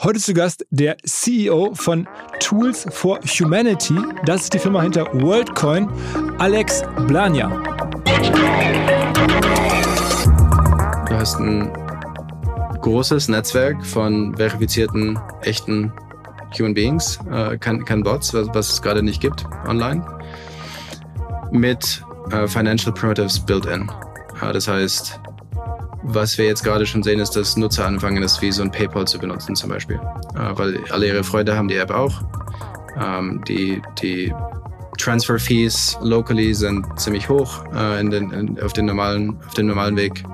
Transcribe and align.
Heute 0.00 0.20
zu 0.20 0.32
Gast 0.32 0.64
der 0.70 0.96
CEO 0.98 1.74
von 1.74 2.06
Tools 2.38 2.86
for 2.88 3.18
Humanity. 3.40 3.96
Das 4.24 4.42
ist 4.42 4.54
die 4.54 4.60
Firma 4.60 4.80
hinter 4.80 5.12
WorldCoin, 5.12 5.88
Alex 6.38 6.84
Blania. 7.08 7.48
Du 11.08 11.14
hast 11.16 11.40
ein 11.40 11.72
großes 12.80 13.26
Netzwerk 13.26 13.84
von 13.84 14.36
verifizierten, 14.36 15.18
echten 15.42 15.92
Human 16.56 16.74
Beings, 16.74 17.18
äh, 17.32 17.58
kein, 17.58 18.04
Bots, 18.04 18.32
was, 18.32 18.46
was 18.54 18.72
es 18.74 18.80
gerade 18.80 19.02
nicht 19.02 19.20
gibt 19.20 19.44
online, 19.66 20.06
mit 21.50 22.04
äh, 22.30 22.46
Financial 22.46 22.94
Primitives 22.94 23.40
built-in. 23.40 23.90
Äh, 24.40 24.52
das 24.52 24.68
heißt, 24.68 25.18
was 26.02 26.38
wir 26.38 26.46
jetzt 26.46 26.62
gerade 26.62 26.86
schon 26.86 27.02
sehen, 27.02 27.20
ist, 27.20 27.36
dass 27.36 27.56
Nutzer 27.56 27.86
anfangen, 27.86 28.22
das 28.22 28.40
wie 28.40 28.52
so 28.52 28.62
ein 28.62 28.70
PayPal 28.70 29.06
zu 29.06 29.18
benutzen 29.18 29.56
zum 29.56 29.70
Beispiel. 29.70 29.96
Äh, 30.34 30.58
weil 30.58 30.78
alle 30.90 31.06
ihre 31.06 31.24
Freunde 31.24 31.56
haben 31.56 31.68
die 31.68 31.76
App 31.76 31.90
auch. 31.90 32.22
Ähm, 33.00 33.42
die, 33.46 33.82
die 34.00 34.32
Transfer 34.98 35.38
Fees 35.38 35.96
locally 36.02 36.54
sind 36.54 36.84
ziemlich 36.98 37.28
hoch 37.28 37.64
äh, 37.74 38.00
in 38.00 38.10
den, 38.10 38.30
in, 38.30 38.60
auf, 38.60 38.72
den 38.72 38.86
normalen, 38.86 39.36
auf 39.46 39.54
dem 39.54 39.66
normalen 39.66 39.96
Weg. 39.96 40.24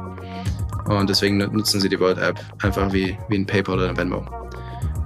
Und 0.87 1.09
deswegen 1.09 1.39
nutzen 1.39 1.81
sie 1.81 1.89
die 1.89 1.99
World 1.99 2.19
App 2.19 2.39
einfach 2.63 2.93
wie, 2.93 3.17
wie 3.29 3.37
ein 3.37 3.47
PayPal 3.47 3.77
oder 3.77 3.91
ein 3.91 3.97
Venmo. 3.97 4.25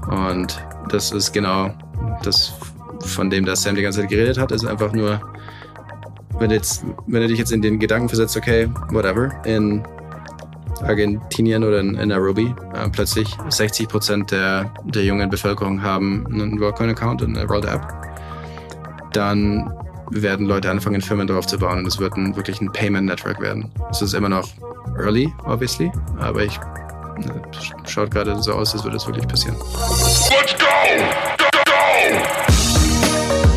Und 0.09 0.65
das 0.89 1.13
ist 1.13 1.33
genau 1.33 1.73
das, 2.23 2.53
von 3.01 3.31
dem 3.31 3.45
das 3.45 3.63
Sam 3.63 3.77
die 3.77 3.83
ganze 3.83 4.01
Zeit 4.01 4.11
geredet 4.11 4.39
hat, 4.39 4.51
ist 4.51 4.65
einfach 4.65 4.93
nur, 4.93 5.21
wenn, 6.39 6.51
jetzt, 6.51 6.85
wenn 7.07 7.23
du 7.23 7.29
dich 7.29 7.39
jetzt 7.39 7.53
in 7.53 7.63
den 7.63 7.79
Gedanken 7.79 8.09
versetzt, 8.09 8.37
okay, 8.37 8.69
whatever, 8.91 9.31
in 9.45 9.83
Argentinien 10.83 11.65
oder 11.65 11.81
in, 11.81 11.95
in 11.95 12.09
Nairobi 12.09 12.55
äh, 12.75 12.89
plötzlich 12.91 13.29
60 13.49 13.89
Prozent 13.89 14.31
der, 14.31 14.73
der 14.85 15.05
jungen 15.05 15.31
Bevölkerung 15.31 15.83
haben 15.83 16.27
einen 16.27 16.61
WorldCoin-Account 16.61 17.23
und 17.23 17.37
eine 17.37 17.49
World 17.49 17.65
App, 17.65 17.87
dann 19.13 19.73
werden 20.11 20.47
Leute 20.47 20.71
anfangen, 20.71 21.01
Firmen 21.01 21.27
darauf 21.27 21.47
zu 21.47 21.59
bauen 21.59 21.79
und 21.79 21.87
es 21.87 21.99
wird 21.99 22.15
ein, 22.17 22.35
wirklich 22.37 22.61
ein 22.61 22.73
Payment 22.73 23.07
Network 23.07 23.41
werden. 23.41 23.71
Es 23.91 24.03
ist 24.03 24.15
immer 24.15 24.29
noch 24.29 24.49
early, 24.99 25.33
obviously, 25.45 25.91
aber 26.19 26.45
ich 26.45 26.59
ne, 27.19 27.43
schaut 27.87 28.11
gerade 28.11 28.41
so 28.43 28.53
aus, 28.55 28.73
als 28.75 28.85
würde 28.85 28.97
es 28.97 29.07
wirklich 29.07 29.27
passieren. 29.29 29.57
Let's 30.31 30.55
go! 30.59 30.67
Go, 31.39 31.45
go! 31.67 31.73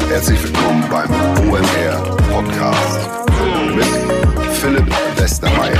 Herzlich 0.10 0.44
willkommen 0.44 0.84
beim 0.90 1.10
OMR 1.50 2.18
Podcast 2.30 3.10
mit 3.76 3.86
Philipp 4.56 4.94
Westermeier. 5.18 5.80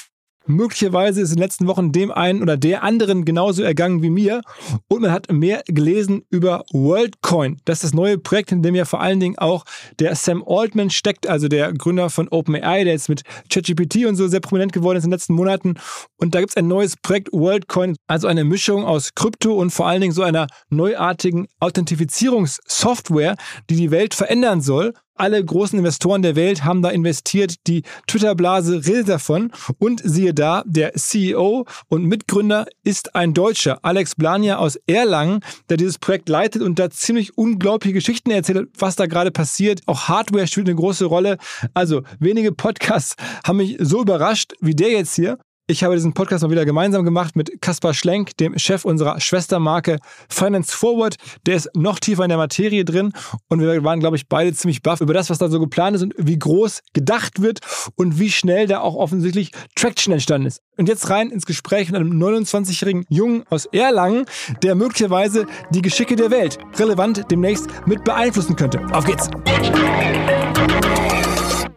Möglicherweise 0.47 1.21
ist 1.21 1.29
in 1.29 1.35
den 1.35 1.43
letzten 1.43 1.67
Wochen 1.67 1.91
dem 1.91 2.11
einen 2.11 2.41
oder 2.41 2.57
der 2.57 2.83
anderen 2.83 3.25
genauso 3.25 3.61
ergangen 3.61 4.01
wie 4.01 4.09
mir 4.09 4.41
und 4.87 5.01
man 5.01 5.11
hat 5.11 5.31
mehr 5.31 5.61
gelesen 5.67 6.23
über 6.29 6.63
WorldCoin. 6.71 7.57
Das 7.65 7.77
ist 7.77 7.83
das 7.83 7.93
neue 7.93 8.17
Projekt, 8.17 8.51
in 8.51 8.63
dem 8.63 8.73
ja 8.73 8.85
vor 8.85 9.01
allen 9.01 9.19
Dingen 9.19 9.37
auch 9.37 9.65
der 9.99 10.15
Sam 10.15 10.43
Altman 10.45 10.89
steckt, 10.89 11.27
also 11.27 11.47
der 11.47 11.71
Gründer 11.73 12.09
von 12.09 12.27
OpenAI, 12.27 12.83
der 12.83 12.93
jetzt 12.93 13.09
mit 13.09 13.21
ChatGPT 13.49 14.05
und 14.07 14.15
so 14.15 14.27
sehr 14.27 14.39
prominent 14.39 14.73
geworden 14.73 14.97
ist 14.97 15.03
in 15.03 15.11
den 15.11 15.15
letzten 15.15 15.33
Monaten. 15.33 15.75
Und 16.17 16.33
da 16.33 16.39
gibt 16.39 16.51
es 16.51 16.57
ein 16.57 16.67
neues 16.67 16.97
Projekt 16.97 17.29
WorldCoin, 17.31 17.95
also 18.07 18.27
eine 18.27 18.43
Mischung 18.43 18.83
aus 18.83 19.13
Krypto 19.13 19.53
und 19.53 19.69
vor 19.69 19.87
allen 19.87 20.01
Dingen 20.01 20.13
so 20.13 20.23
einer 20.23 20.47
neuartigen 20.69 21.47
Authentifizierungssoftware, 21.59 23.35
die 23.69 23.75
die 23.75 23.91
Welt 23.91 24.15
verändern 24.15 24.61
soll 24.61 24.93
alle 25.21 25.45
großen 25.45 25.77
Investoren 25.77 26.23
der 26.23 26.35
Welt 26.35 26.65
haben 26.65 26.81
da 26.81 26.89
investiert. 26.89 27.67
Die 27.67 27.83
Twitter-Blase 28.07 28.87
redet 28.87 29.07
davon. 29.07 29.51
Und 29.77 30.01
siehe 30.03 30.33
da, 30.33 30.63
der 30.65 30.93
CEO 30.93 31.65
und 31.89 32.05
Mitgründer 32.05 32.65
ist 32.83 33.15
ein 33.15 33.35
Deutscher, 33.35 33.77
Alex 33.83 34.15
Blania 34.15 34.57
aus 34.57 34.77
Erlangen, 34.87 35.41
der 35.69 35.77
dieses 35.77 35.99
Projekt 35.99 36.27
leitet 36.27 36.63
und 36.63 36.79
da 36.79 36.89
ziemlich 36.89 37.37
unglaubliche 37.37 37.93
Geschichten 37.93 38.31
erzählt, 38.31 38.69
was 38.79 38.95
da 38.95 39.05
gerade 39.05 39.29
passiert. 39.29 39.81
Auch 39.85 40.07
Hardware 40.07 40.47
spielt 40.47 40.67
eine 40.67 40.75
große 40.75 41.05
Rolle. 41.05 41.37
Also 41.75 42.01
wenige 42.19 42.51
Podcasts 42.51 43.15
haben 43.43 43.57
mich 43.57 43.77
so 43.79 44.01
überrascht 44.01 44.53
wie 44.59 44.73
der 44.73 44.89
jetzt 44.89 45.15
hier. 45.15 45.37
Ich 45.67 45.85
habe 45.85 45.95
diesen 45.95 46.13
Podcast 46.13 46.43
mal 46.43 46.51
wieder 46.51 46.65
gemeinsam 46.65 47.05
gemacht 47.05 47.37
mit 47.37 47.61
Kaspar 47.61 47.93
Schlenk, 47.93 48.35
dem 48.35 48.59
Chef 48.59 48.83
unserer 48.83 49.21
Schwestermarke 49.21 49.99
Finance 50.27 50.75
Forward. 50.75 51.15
Der 51.45 51.55
ist 51.55 51.69
noch 51.75 51.97
tiefer 51.99 52.23
in 52.23 52.29
der 52.29 52.37
Materie 52.37 52.83
drin 52.83 53.13
und 53.47 53.61
wir 53.61 53.81
waren, 53.81 54.01
glaube 54.01 54.17
ich, 54.17 54.27
beide 54.27 54.51
ziemlich 54.53 54.81
baff 54.81 54.99
über 54.99 55.13
das, 55.13 55.29
was 55.29 55.37
da 55.37 55.47
so 55.47 55.61
geplant 55.61 55.95
ist 55.95 56.01
und 56.01 56.13
wie 56.17 56.37
groß 56.37 56.81
gedacht 56.91 57.41
wird 57.41 57.59
und 57.95 58.19
wie 58.19 58.29
schnell 58.29 58.67
da 58.67 58.81
auch 58.81 58.95
offensichtlich 58.95 59.51
Traction 59.75 60.11
entstanden 60.11 60.47
ist. 60.47 60.61
Und 60.75 60.89
jetzt 60.89 61.09
rein 61.09 61.29
ins 61.29 61.45
Gespräch 61.45 61.89
mit 61.89 62.01
einem 62.01 62.21
29-jährigen 62.21 63.05
Jungen 63.07 63.43
aus 63.49 63.65
Erlangen, 63.67 64.25
der 64.63 64.75
möglicherweise 64.75 65.45
die 65.69 65.81
Geschicke 65.81 66.17
der 66.17 66.31
Welt 66.31 66.57
relevant 66.79 67.31
demnächst 67.31 67.67
mit 67.85 68.03
beeinflussen 68.03 68.57
könnte. 68.57 68.85
Auf 68.91 69.05
geht's! 69.05 69.29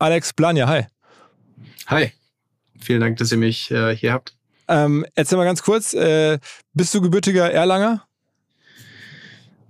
Alex 0.00 0.32
Blanja, 0.32 0.66
hi. 0.66 0.86
Hi. 1.86 2.12
Vielen 2.84 3.00
Dank, 3.00 3.16
dass 3.16 3.32
ihr 3.32 3.38
mich 3.38 3.70
äh, 3.70 3.96
hier 3.96 4.12
habt. 4.12 4.36
Ähm, 4.68 5.06
erzähl 5.14 5.38
mal 5.38 5.44
ganz 5.44 5.62
kurz, 5.62 5.94
äh, 5.94 6.38
bist 6.74 6.94
du 6.94 7.00
gebürtiger 7.00 7.50
Erlanger? 7.50 8.06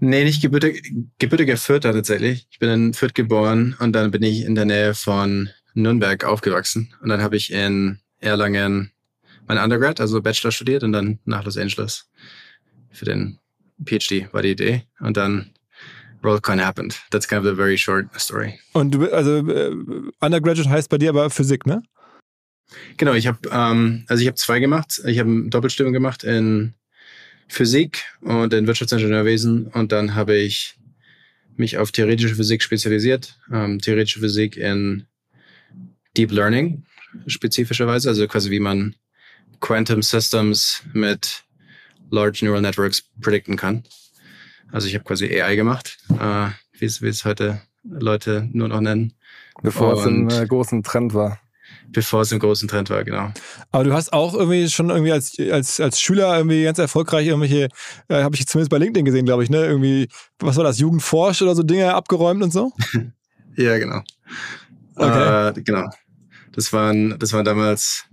Nee, 0.01 0.25
nicht 0.25 0.43
gebürtig, 0.43 0.93
gebürtiger 1.21 1.57
Fürther 1.57 1.93
tatsächlich. 1.93 2.49
Ich 2.51 2.59
bin 2.59 2.71
in 2.71 2.93
Fürth 2.93 3.15
geboren 3.15 3.77
und 3.79 3.93
dann 3.93 4.11
bin 4.11 4.25
ich 4.25 4.45
in 4.45 4.57
der 4.57 4.65
Nähe 4.65 4.95
von 4.95 5.49
Nürnberg 5.75 6.25
aufgewachsen. 6.25 6.93
Und 7.01 7.09
dann 7.09 7.23
habe 7.23 7.37
ich 7.37 7.53
in 7.53 8.01
Erlangen 8.19 8.91
mein 9.47 9.59
Undergrad, 9.59 10.01
also 10.01 10.21
Bachelor 10.21 10.51
studiert 10.51 10.83
und 10.83 10.93
dann 10.93 11.21
nach 11.25 11.45
Los 11.45 11.57
Angeles 11.57 12.11
für 12.91 13.05
den 13.05 13.39
PhD 13.85 14.33
war 14.33 14.43
die 14.43 14.51
Idee. 14.51 14.83
Und 14.99 15.17
dann 15.17 15.53
Rollcoin 16.25 16.61
happened. 16.61 16.99
That's 17.11 17.29
kind 17.29 17.45
of 17.45 17.53
a 17.53 17.55
very 17.55 17.79
short 17.79 18.07
story. 18.19 18.59
Und 18.73 18.93
du, 18.93 19.13
also 19.13 19.37
äh, 19.49 19.71
Undergraduate 20.21 20.69
heißt 20.69 20.89
bei 20.89 20.99
dir 20.99 21.11
aber 21.11 21.31
Physik, 21.31 21.65
ne? 21.67 21.83
Genau, 22.97 23.15
ich 23.15 23.27
habe 23.27 23.39
ähm, 23.51 24.05
also 24.09 24.21
ich 24.21 24.27
habe 24.27 24.37
zwei 24.37 24.61
gemacht. 24.61 25.01
Ich 25.07 25.19
habe 25.19 25.31
eine 25.31 25.49
Doppelstimmung 25.49 25.93
gemacht 25.93 26.25
in 26.25 26.75
Physik 27.49 28.03
und 28.21 28.53
in 28.53 28.67
Wirtschaftsingenieurwesen 28.67 29.67
und 29.69 29.93
dann 29.93 30.15
habe 30.15 30.35
ich 30.37 30.77
mich 31.57 31.79
auf 31.79 31.93
theoretische 31.93 32.35
Physik 32.35 32.63
spezialisiert. 32.63 33.39
Ähm, 33.53 33.81
theoretische 33.81 34.21
Physik 34.21 34.57
in 34.57 35.07
Deep 36.17 36.33
Learning 36.33 36.85
spezifischerweise, 37.27 38.09
also 38.09 38.27
quasi 38.27 38.51
wie 38.51 38.61
man 38.61 38.95
Quantum 39.61 40.03
Systems 40.03 40.83
mit 40.93 41.45
Large 42.11 42.45
Neural 42.45 42.63
Networks 42.63 43.03
predikten 43.21 43.57
kann. 43.57 43.85
Also 44.73 44.89
ich 44.89 44.95
habe 44.95 45.05
quasi 45.05 45.41
AI 45.41 45.57
gemacht, 45.57 45.99
äh, 46.19 46.49
wie 46.79 46.87
es 46.87 47.25
heute 47.25 47.63
Leute 47.85 48.49
nur 48.53 48.69
noch 48.69 48.81
nennen. 48.81 49.15
Bevor 49.63 49.97
und, 49.97 50.29
es 50.29 50.37
ein 50.37 50.45
äh, 50.45 50.47
großen 50.47 50.83
Trend 50.83 51.15
war. 51.15 51.41
Bevor 51.89 52.23
es 52.23 52.33
im 52.33 52.39
großen 52.39 52.69
Trend 52.69 52.91
war, 52.91 53.05
genau. 53.05 53.33
Aber 53.71 53.85
du 53.85 53.93
hast 53.93 54.13
auch 54.13 54.35
irgendwie 54.35 54.69
schon 54.69 54.91
irgendwie 54.91 55.13
als, 55.13 55.37
als, 55.39 55.81
als 55.81 56.01
Schüler 56.01 56.37
irgendwie 56.37 56.65
ganz 56.65 56.79
erfolgreich 56.79 57.27
irgendwelche, 57.27 57.69
äh, 58.09 58.23
habe 58.23 58.35
ich 58.35 58.47
zumindest 58.47 58.71
bei 58.71 58.79
LinkedIn 58.79 59.05
gesehen, 59.05 59.27
glaube 59.27 59.45
ich, 59.45 59.51
ne? 59.51 59.65
Irgendwie, 59.65 60.09
was 60.39 60.57
war 60.57 60.65
das, 60.65 60.79
Jugendforsch 60.79 61.43
oder 61.43 61.55
so 61.55 61.63
Dinge 61.63 61.95
abgeräumt 61.95 62.43
und 62.43 62.53
so? 62.53 62.73
ja, 63.57 63.79
genau. 63.79 64.03
Okay. 64.97 65.49
Äh, 65.49 65.63
genau. 65.63 65.89
Das 66.53 66.73
waren, 66.73 67.19
das 67.19 67.33
waren 67.33 67.45
damals 67.45 68.05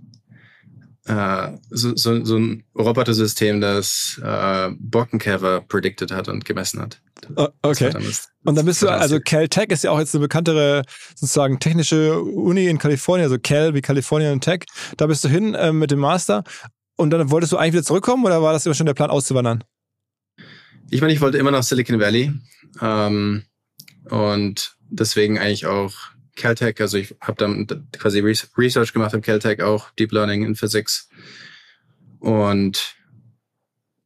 äh, 1.06 1.48
so, 1.70 1.96
so, 1.96 2.24
so 2.24 2.36
ein 2.36 2.64
Robotersystem, 2.78 3.60
das 3.60 4.20
äh, 4.22 4.70
Borkenkäfer 4.78 5.60
predicted 5.62 6.12
hat 6.12 6.28
und 6.28 6.44
gemessen 6.44 6.80
hat. 6.80 7.00
Oh, 7.36 7.48
okay. 7.62 7.90
Damals, 7.90 8.28
und 8.44 8.56
dann 8.56 8.66
bist 8.66 8.82
du, 8.82 8.88
also 8.88 9.18
Caltech 9.20 9.70
ist 9.70 9.84
ja 9.84 9.90
auch 9.90 9.98
jetzt 9.98 10.14
eine 10.14 10.22
bekanntere 10.22 10.82
sozusagen 11.14 11.58
technische 11.58 12.20
Uni 12.20 12.66
in 12.66 12.78
Kalifornien, 12.78 13.24
also 13.24 13.38
Cal 13.38 13.74
wie 13.74 13.80
California 13.80 14.32
und 14.32 14.42
Tech. 14.42 14.64
Da 14.96 15.06
bist 15.06 15.24
du 15.24 15.28
hin 15.28 15.54
äh, 15.54 15.72
mit 15.72 15.90
dem 15.90 15.98
Master 15.98 16.44
und 16.96 17.10
dann 17.10 17.30
wolltest 17.30 17.52
du 17.52 17.56
eigentlich 17.56 17.74
wieder 17.74 17.84
zurückkommen 17.84 18.24
oder 18.24 18.42
war 18.42 18.52
das 18.52 18.66
immer 18.66 18.74
schon 18.74 18.86
der 18.86 18.94
Plan 18.94 19.10
auszuwandern? 19.10 19.64
Ich 20.90 21.00
meine, 21.00 21.12
ich 21.12 21.20
wollte 21.20 21.38
immer 21.38 21.50
nach 21.50 21.62
Silicon 21.62 22.00
Valley 22.00 22.32
ähm, 22.80 23.44
und 24.10 24.76
deswegen 24.88 25.38
eigentlich 25.38 25.66
auch 25.66 25.94
Caltech, 26.36 26.80
also 26.80 26.98
ich 26.98 27.14
habe 27.20 27.36
dann 27.36 27.66
quasi 27.92 28.20
Research 28.20 28.92
gemacht 28.92 29.14
im 29.14 29.22
Caltech 29.22 29.62
auch, 29.62 29.90
Deep 29.92 30.12
Learning 30.12 30.44
in 30.44 30.56
Physics. 30.56 31.08
Und 32.20 32.96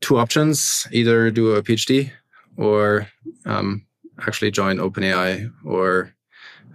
two 0.00 0.18
options, 0.18 0.88
either 0.90 1.30
do 1.30 1.54
a 1.54 1.62
PhD 1.62 2.10
or 2.56 3.06
um, 3.44 3.86
actually 4.26 4.50
join 4.50 4.78
OpenAI 4.78 5.50
or 5.64 6.12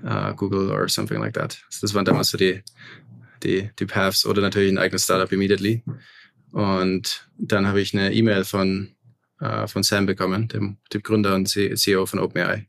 uh, 0.06 0.34
Google 0.34 0.72
or 0.72 0.88
something 0.88 1.20
like 1.20 1.34
that. 1.34 1.58
Das 1.82 1.94
waren 1.94 2.06
damals 2.06 2.30
so 2.30 2.38
die, 2.38 2.64
die, 3.44 3.72
die 3.80 3.86
Paths 3.86 4.26
oder 4.26 4.42
natürlich 4.42 4.72
ein 4.72 4.78
eigenes 4.78 5.04
Startup 5.04 5.32
immediately. 5.32 5.84
Und 6.52 7.28
dann 7.38 7.68
habe 7.68 7.82
ich 7.82 7.94
eine 7.94 8.14
E-Mail 8.14 8.44
von, 8.44 8.96
uh, 9.42 9.68
von 9.68 9.84
Sam 9.84 10.06
bekommen, 10.06 10.48
dem, 10.48 10.78
dem 10.94 11.02
Gründer 11.02 11.36
und 11.36 11.48
CEO 11.48 12.06
von 12.06 12.20
OpenAI 12.20 12.68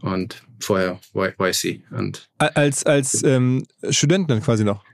und 0.00 0.42
vorher 0.64 0.98
YC. 1.14 1.82
Und 1.90 2.28
als 2.38 2.84
als 2.84 3.22
ähm, 3.22 3.66
Student 3.90 4.30
dann 4.30 4.42
quasi 4.42 4.64
noch? 4.64 4.84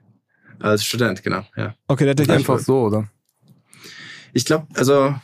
Als 0.60 0.84
Student, 0.84 1.22
genau, 1.22 1.44
ja. 1.56 1.74
Okay, 1.86 2.12
das 2.12 2.26
ist 2.26 2.30
einfach 2.30 2.58
so, 2.58 2.82
oder? 2.86 3.08
Ich 4.32 4.44
glaube, 4.44 4.66
also 4.74 5.14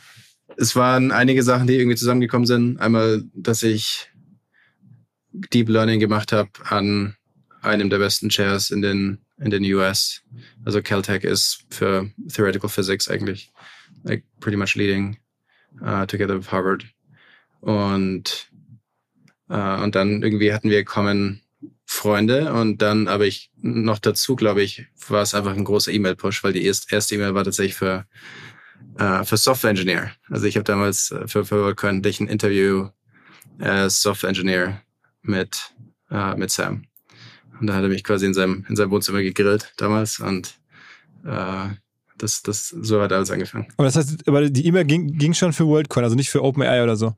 es 0.57 0.75
waren 0.75 1.11
einige 1.11 1.43
Sachen, 1.43 1.67
die 1.67 1.75
irgendwie 1.75 1.97
zusammengekommen 1.97 2.45
sind. 2.45 2.79
Einmal, 2.79 3.23
dass 3.33 3.63
ich 3.63 4.09
Deep 5.31 5.69
Learning 5.69 5.99
gemacht 5.99 6.31
habe 6.31 6.49
an 6.63 7.15
einem 7.61 7.89
der 7.89 7.97
besten 7.97 8.29
Chairs 8.29 8.71
in 8.71 8.81
den 8.81 9.19
in 9.37 9.51
den 9.51 9.63
US. 9.73 10.21
Also 10.63 10.81
Caltech 10.81 11.23
ist 11.23 11.65
für 11.69 12.09
Theoretical 12.31 12.69
Physics 12.69 13.09
eigentlich 13.09 13.51
like 14.03 14.23
pretty 14.39 14.55
much 14.57 14.75
leading 14.75 15.17
uh, 15.81 16.05
together 16.05 16.37
with 16.37 16.51
Harvard. 16.51 16.85
Und 17.59 18.49
äh, 19.49 19.81
und 19.81 19.95
dann 19.95 20.23
irgendwie 20.23 20.53
hatten 20.53 20.69
wir 20.69 20.83
kommen 20.85 21.41
Freunde 21.85 22.51
und 22.53 22.81
dann 22.81 23.07
aber 23.07 23.25
ich 23.25 23.51
noch 23.57 23.99
dazu, 23.99 24.35
glaube 24.35 24.63
ich, 24.63 24.87
war 25.07 25.21
es 25.21 25.35
einfach 25.35 25.55
ein 25.55 25.63
großer 25.63 25.91
E-Mail-Push, 25.91 26.43
weil 26.43 26.53
die 26.53 26.65
erste 26.65 27.15
E-Mail 27.15 27.35
war 27.35 27.43
tatsächlich 27.43 27.75
für, 27.75 28.05
äh, 28.97 29.23
für 29.23 29.37
Software 29.37 29.69
Engineer. 29.69 30.11
Also 30.29 30.47
ich 30.47 30.55
habe 30.55 30.63
damals 30.63 31.11
äh, 31.11 31.27
für, 31.27 31.45
für 31.45 31.63
WorldCoin 31.63 32.01
ein 32.03 32.27
Interview 32.27 32.89
als 33.59 34.01
Software 34.01 34.29
Engineer 34.29 34.81
mit, 35.21 35.73
äh, 36.09 36.35
mit 36.35 36.49
Sam. 36.49 36.85
Und 37.59 37.67
da 37.67 37.75
hat 37.75 37.83
er 37.83 37.89
mich 37.89 38.03
quasi 38.03 38.25
in 38.25 38.33
seinem, 38.33 38.65
in 38.67 38.75
seinem 38.75 38.91
Wohnzimmer 38.91 39.21
gegrillt 39.21 39.73
damals 39.77 40.19
und 40.19 40.55
äh, 41.23 41.67
das, 42.17 42.41
das, 42.41 42.69
so 42.69 43.01
hat 43.01 43.11
alles 43.11 43.31
angefangen. 43.31 43.67
Aber 43.77 43.85
das 43.85 43.95
heißt, 43.95 44.27
aber 44.27 44.49
die 44.49 44.65
E-Mail 44.65 44.85
ging, 44.85 45.17
ging 45.17 45.33
schon 45.33 45.53
für 45.53 45.65
WorldCoin, 45.65 46.03
also 46.03 46.15
nicht 46.15 46.29
für 46.29 46.43
OpenAI 46.43 46.83
oder 46.83 46.95
so? 46.95 47.15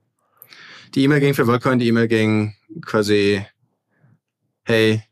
Die 0.94 1.04
E-Mail 1.04 1.20
ging 1.20 1.34
für 1.34 1.48
Volcoin, 1.48 1.80
die 1.80 1.88
E-Mail 1.88 2.08
ging 2.08 2.54
quasi, 2.82 3.46
hey, 4.64 5.04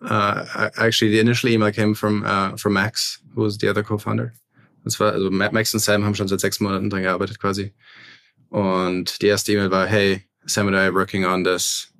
uh, 0.00 0.68
actually 0.76 1.12
the 1.12 1.20
initial 1.20 1.50
email 1.50 1.70
came 1.70 1.94
from, 1.94 2.24
uh, 2.24 2.56
from 2.56 2.72
Max, 2.72 3.20
who 3.34 3.42
was 3.42 3.58
the 3.58 3.68
other 3.68 3.82
co-founder. 3.82 4.32
Das 4.84 4.98
war, 4.98 5.12
also 5.12 5.30
Max 5.30 5.74
und 5.74 5.80
Sam 5.80 6.04
haben 6.04 6.14
schon 6.14 6.28
seit 6.28 6.40
sechs 6.40 6.60
Monaten 6.60 6.90
dran 6.90 7.02
gearbeitet 7.02 7.38
quasi. 7.38 7.72
Und 8.50 9.22
die 9.22 9.26
erste 9.26 9.52
E-Mail 9.52 9.70
war, 9.70 9.86
hey, 9.86 10.24
Sam 10.46 10.66
and 10.66 10.76
I 10.76 10.86
are 10.86 10.92
working 10.92 11.24
on 11.24 11.44
this 11.44 11.92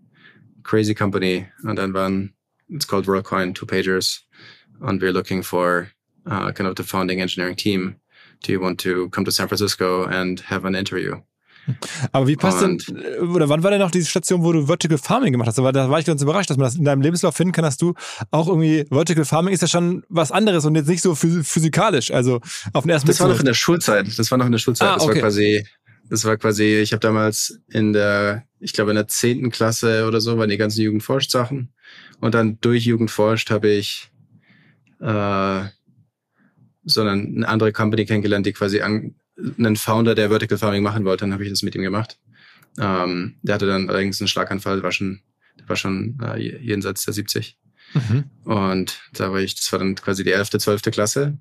crazy 0.64 0.94
company. 0.94 1.46
Und 1.64 1.76
dann 1.76 1.94
waren, 1.94 2.34
it's 2.68 2.86
called 2.86 3.06
WorldCoin, 3.06 3.54
two 3.54 3.66
pagers. 3.66 4.20
And 4.80 5.00
we're 5.00 5.12
looking 5.12 5.42
for 5.42 5.92
uh, 6.26 6.50
kind 6.52 6.66
of 6.66 6.76
the 6.76 6.82
founding 6.82 7.20
engineering 7.20 7.56
team. 7.56 7.96
Do 8.42 8.52
you 8.52 8.60
want 8.60 8.80
to 8.80 9.08
come 9.10 9.24
to 9.24 9.30
San 9.30 9.46
Francisco 9.46 10.06
and 10.06 10.40
have 10.40 10.64
an 10.64 10.74
interview? 10.74 11.22
Aber 12.12 12.26
wie 12.26 12.36
passt 12.36 12.62
und 12.62 12.88
denn, 12.88 13.28
oder 13.30 13.48
wann 13.48 13.62
war 13.62 13.70
denn 13.70 13.80
noch 13.80 13.90
diese 13.90 14.08
Station, 14.08 14.42
wo 14.42 14.52
du 14.52 14.66
Vertical 14.66 14.98
Farming 14.98 15.32
gemacht 15.32 15.48
hast? 15.48 15.58
Aber 15.58 15.72
da 15.72 15.88
war 15.90 15.98
ich 15.98 16.06
ganz 16.06 16.22
überrascht, 16.22 16.50
dass 16.50 16.56
man 16.56 16.64
das 16.64 16.74
in 16.74 16.84
deinem 16.84 17.02
Lebenslauf 17.02 17.36
finden 17.36 17.52
kann, 17.52 17.64
dass 17.64 17.76
du 17.76 17.94
auch 18.30 18.48
irgendwie, 18.48 18.84
Vertical 18.90 19.24
Farming 19.24 19.54
ist 19.54 19.62
ja 19.62 19.68
schon 19.68 20.04
was 20.08 20.32
anderes 20.32 20.64
und 20.64 20.74
jetzt 20.74 20.88
nicht 20.88 21.02
so 21.02 21.14
physikalisch. 21.14 22.10
Also 22.10 22.40
auf 22.72 22.84
den 22.84 22.90
ersten 22.90 23.08
Das 23.08 23.20
war 23.20 23.28
noch 23.28 23.38
in 23.38 23.46
der 23.46 23.54
Schulzeit. 23.54 24.06
Das 24.18 24.30
war 24.30 24.38
noch 24.38 24.46
in 24.46 24.52
der 24.52 24.58
Schulzeit. 24.58 24.88
Ah, 24.88 24.94
das 24.96 25.06
war 25.06 25.14
quasi, 25.14 25.66
das 26.08 26.24
war 26.24 26.36
quasi, 26.36 26.80
ich 26.80 26.92
habe 26.92 27.00
damals 27.00 27.60
in 27.68 27.92
der, 27.92 28.44
ich 28.58 28.72
glaube 28.72 28.90
in 28.90 28.96
der 28.96 29.08
zehnten 29.08 29.50
Klasse 29.50 30.06
oder 30.06 30.20
so, 30.20 30.38
waren 30.38 30.50
die 30.50 30.56
ganzen 30.56 30.82
Jugendforscht-Sachen. 30.82 31.72
Und 32.20 32.34
dann 32.34 32.58
durch 32.60 32.84
Jugendforscht 32.84 33.50
habe 33.50 33.68
ich 33.68 34.10
äh, 35.00 35.62
sondern 36.84 37.36
eine 37.36 37.48
andere 37.48 37.72
Company 37.72 38.06
kennengelernt, 38.06 38.46
die 38.46 38.52
quasi 38.52 38.80
an, 38.80 39.14
einen 39.58 39.76
Founder, 39.76 40.14
der 40.14 40.28
Vertical 40.28 40.58
Farming 40.58 40.82
machen 40.82 41.04
wollte, 41.04 41.24
dann 41.24 41.32
habe 41.32 41.44
ich 41.44 41.50
das 41.50 41.62
mit 41.62 41.74
ihm 41.74 41.82
gemacht. 41.82 42.18
Ähm, 42.78 43.36
der 43.42 43.56
hatte 43.56 43.66
dann 43.66 43.88
allerdings 43.88 44.20
einen 44.20 44.28
Schlaganfall, 44.28 44.82
war 44.82 44.92
schon, 44.92 45.20
der 45.58 45.68
war 45.68 45.76
schon 45.76 46.18
äh, 46.22 46.38
jenseits 46.38 47.04
der 47.04 47.14
70. 47.14 47.58
Mhm. 47.94 48.24
Und 48.44 49.00
da 49.12 49.32
war 49.32 49.40
ich, 49.40 49.54
das 49.54 49.70
war 49.72 49.78
dann 49.78 49.94
quasi 49.94 50.24
die 50.24 50.32
11., 50.32 50.50
12. 50.50 50.82
Klasse. 50.82 51.38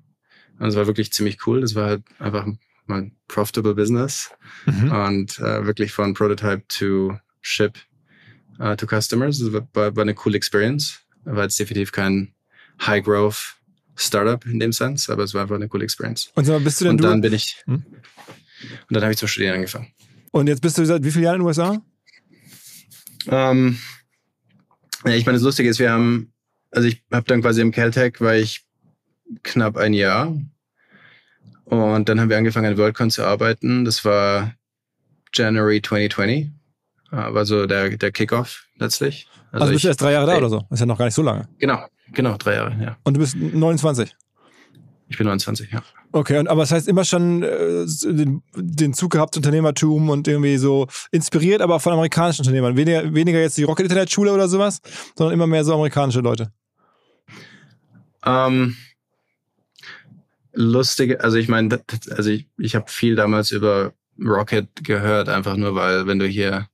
Und 0.58 0.68
es 0.68 0.76
war 0.76 0.86
wirklich 0.86 1.12
ziemlich 1.12 1.46
cool. 1.46 1.60
Das 1.60 1.74
war 1.74 1.88
halt 1.88 2.02
einfach 2.18 2.46
mal 2.86 3.10
profitable 3.28 3.74
Business. 3.74 4.30
Mhm. 4.66 4.92
Und 4.92 5.38
äh, 5.38 5.64
wirklich 5.66 5.92
von 5.92 6.14
Prototype 6.14 6.64
to 6.68 7.16
Ship 7.40 7.78
uh, 8.58 8.74
to 8.76 8.86
Customers. 8.86 9.38
Das 9.38 9.52
war, 9.52 9.96
war, 9.96 10.02
eine 10.02 10.14
coole 10.14 10.36
Experience. 10.36 11.00
War 11.24 11.44
jetzt 11.44 11.58
definitiv 11.58 11.92
kein 11.92 12.34
High 12.86 13.04
Growth 13.04 13.56
Startup 13.94 14.44
in 14.46 14.58
dem 14.58 14.72
Sense, 14.72 15.12
aber 15.12 15.24
es 15.24 15.34
war 15.34 15.42
einfach 15.42 15.56
eine 15.56 15.68
coole 15.68 15.84
Experience. 15.84 16.30
Und 16.34 16.44
so, 16.44 16.58
bist 16.60 16.80
du 16.80 16.84
denn 16.84 16.92
und 16.92 17.02
dann 17.02 17.20
du? 17.20 17.28
bin 17.28 17.34
ich 17.34 17.62
hm? 17.66 17.84
und 17.84 18.94
dann 18.94 19.02
habe 19.02 19.12
ich 19.12 19.18
zum 19.18 19.28
Studieren 19.28 19.56
angefangen. 19.56 19.88
Und 20.30 20.46
jetzt 20.46 20.62
bist 20.62 20.78
du 20.78 20.84
seit 20.84 21.04
wie 21.04 21.10
vielen 21.10 21.24
Jahren 21.24 21.36
in 21.36 21.40
den 21.40 21.46
USA? 21.46 21.82
Ähm, 23.28 23.78
ja, 25.04 25.12
ich 25.12 25.26
meine, 25.26 25.36
das 25.36 25.44
Lustige 25.44 25.68
ist, 25.68 25.78
wir 25.78 25.90
haben, 25.90 26.32
also 26.70 26.88
ich 26.88 27.02
habe 27.12 27.26
dann 27.26 27.42
quasi 27.42 27.60
im 27.60 27.72
Caltech 27.72 28.20
war 28.20 28.34
ich 28.34 28.64
knapp 29.42 29.76
ein 29.76 29.94
Jahr 29.94 30.34
und 31.64 32.08
dann 32.08 32.20
haben 32.20 32.28
wir 32.28 32.36
angefangen 32.36 32.66
an 32.66 32.78
WorldCon 32.78 33.10
zu 33.10 33.24
arbeiten. 33.24 33.84
Das 33.84 34.04
war 34.04 34.54
January 35.34 35.80
2020, 35.82 36.50
war 37.10 37.44
so 37.44 37.66
der, 37.66 37.96
der 37.96 38.12
Kickoff 38.12 38.66
letztlich. 38.76 39.28
Also, 39.50 39.64
also 39.64 39.72
bist 39.74 39.84
du 39.84 39.88
erst 39.88 40.00
drei 40.00 40.12
Jahre 40.12 40.26
da 40.26 40.36
oder 40.38 40.48
so? 40.48 40.66
ist 40.70 40.80
ja 40.80 40.86
noch 40.86 40.98
gar 40.98 41.04
nicht 41.04 41.14
so 41.14 41.22
lange. 41.22 41.48
Genau, 41.58 41.84
Genau, 42.12 42.36
drei 42.36 42.54
Jahre, 42.54 42.76
ja. 42.82 42.96
Und 43.04 43.14
du 43.14 43.20
bist 43.20 43.36
29? 43.36 44.14
Ich 45.08 45.18
bin 45.18 45.26
29, 45.26 45.70
ja. 45.70 45.82
Okay, 46.12 46.38
und, 46.38 46.48
aber 46.48 46.62
das 46.62 46.72
heißt 46.72 46.88
immer 46.88 47.04
schon 47.04 47.42
äh, 47.42 47.84
den, 48.04 48.42
den 48.54 48.94
Zug 48.94 49.12
gehabt 49.12 49.36
Unternehmertum 49.36 50.08
und 50.08 50.26
irgendwie 50.26 50.56
so 50.56 50.86
inspiriert, 51.10 51.60
aber 51.60 51.80
von 51.80 51.92
amerikanischen 51.92 52.42
Unternehmern. 52.42 52.76
Weniger, 52.76 53.14
weniger 53.14 53.40
jetzt 53.40 53.58
die 53.58 53.64
Rocket 53.64 53.84
Internet 53.84 54.10
Schule 54.10 54.32
oder 54.32 54.48
sowas, 54.48 54.80
sondern 55.16 55.34
immer 55.34 55.46
mehr 55.46 55.64
so 55.64 55.74
amerikanische 55.74 56.20
Leute. 56.20 56.52
Ähm, 58.24 58.76
lustige, 60.52 61.22
also 61.22 61.36
ich 61.36 61.48
meine, 61.48 61.82
also 62.10 62.30
ich, 62.30 62.48
ich 62.58 62.74
habe 62.74 62.90
viel 62.90 63.14
damals 63.14 63.50
über 63.50 63.92
Rocket 64.18 64.68
gehört, 64.84 65.28
einfach 65.28 65.56
nur 65.56 65.74
weil, 65.74 66.06
wenn 66.06 66.18
du 66.18 66.26
hier 66.26 66.68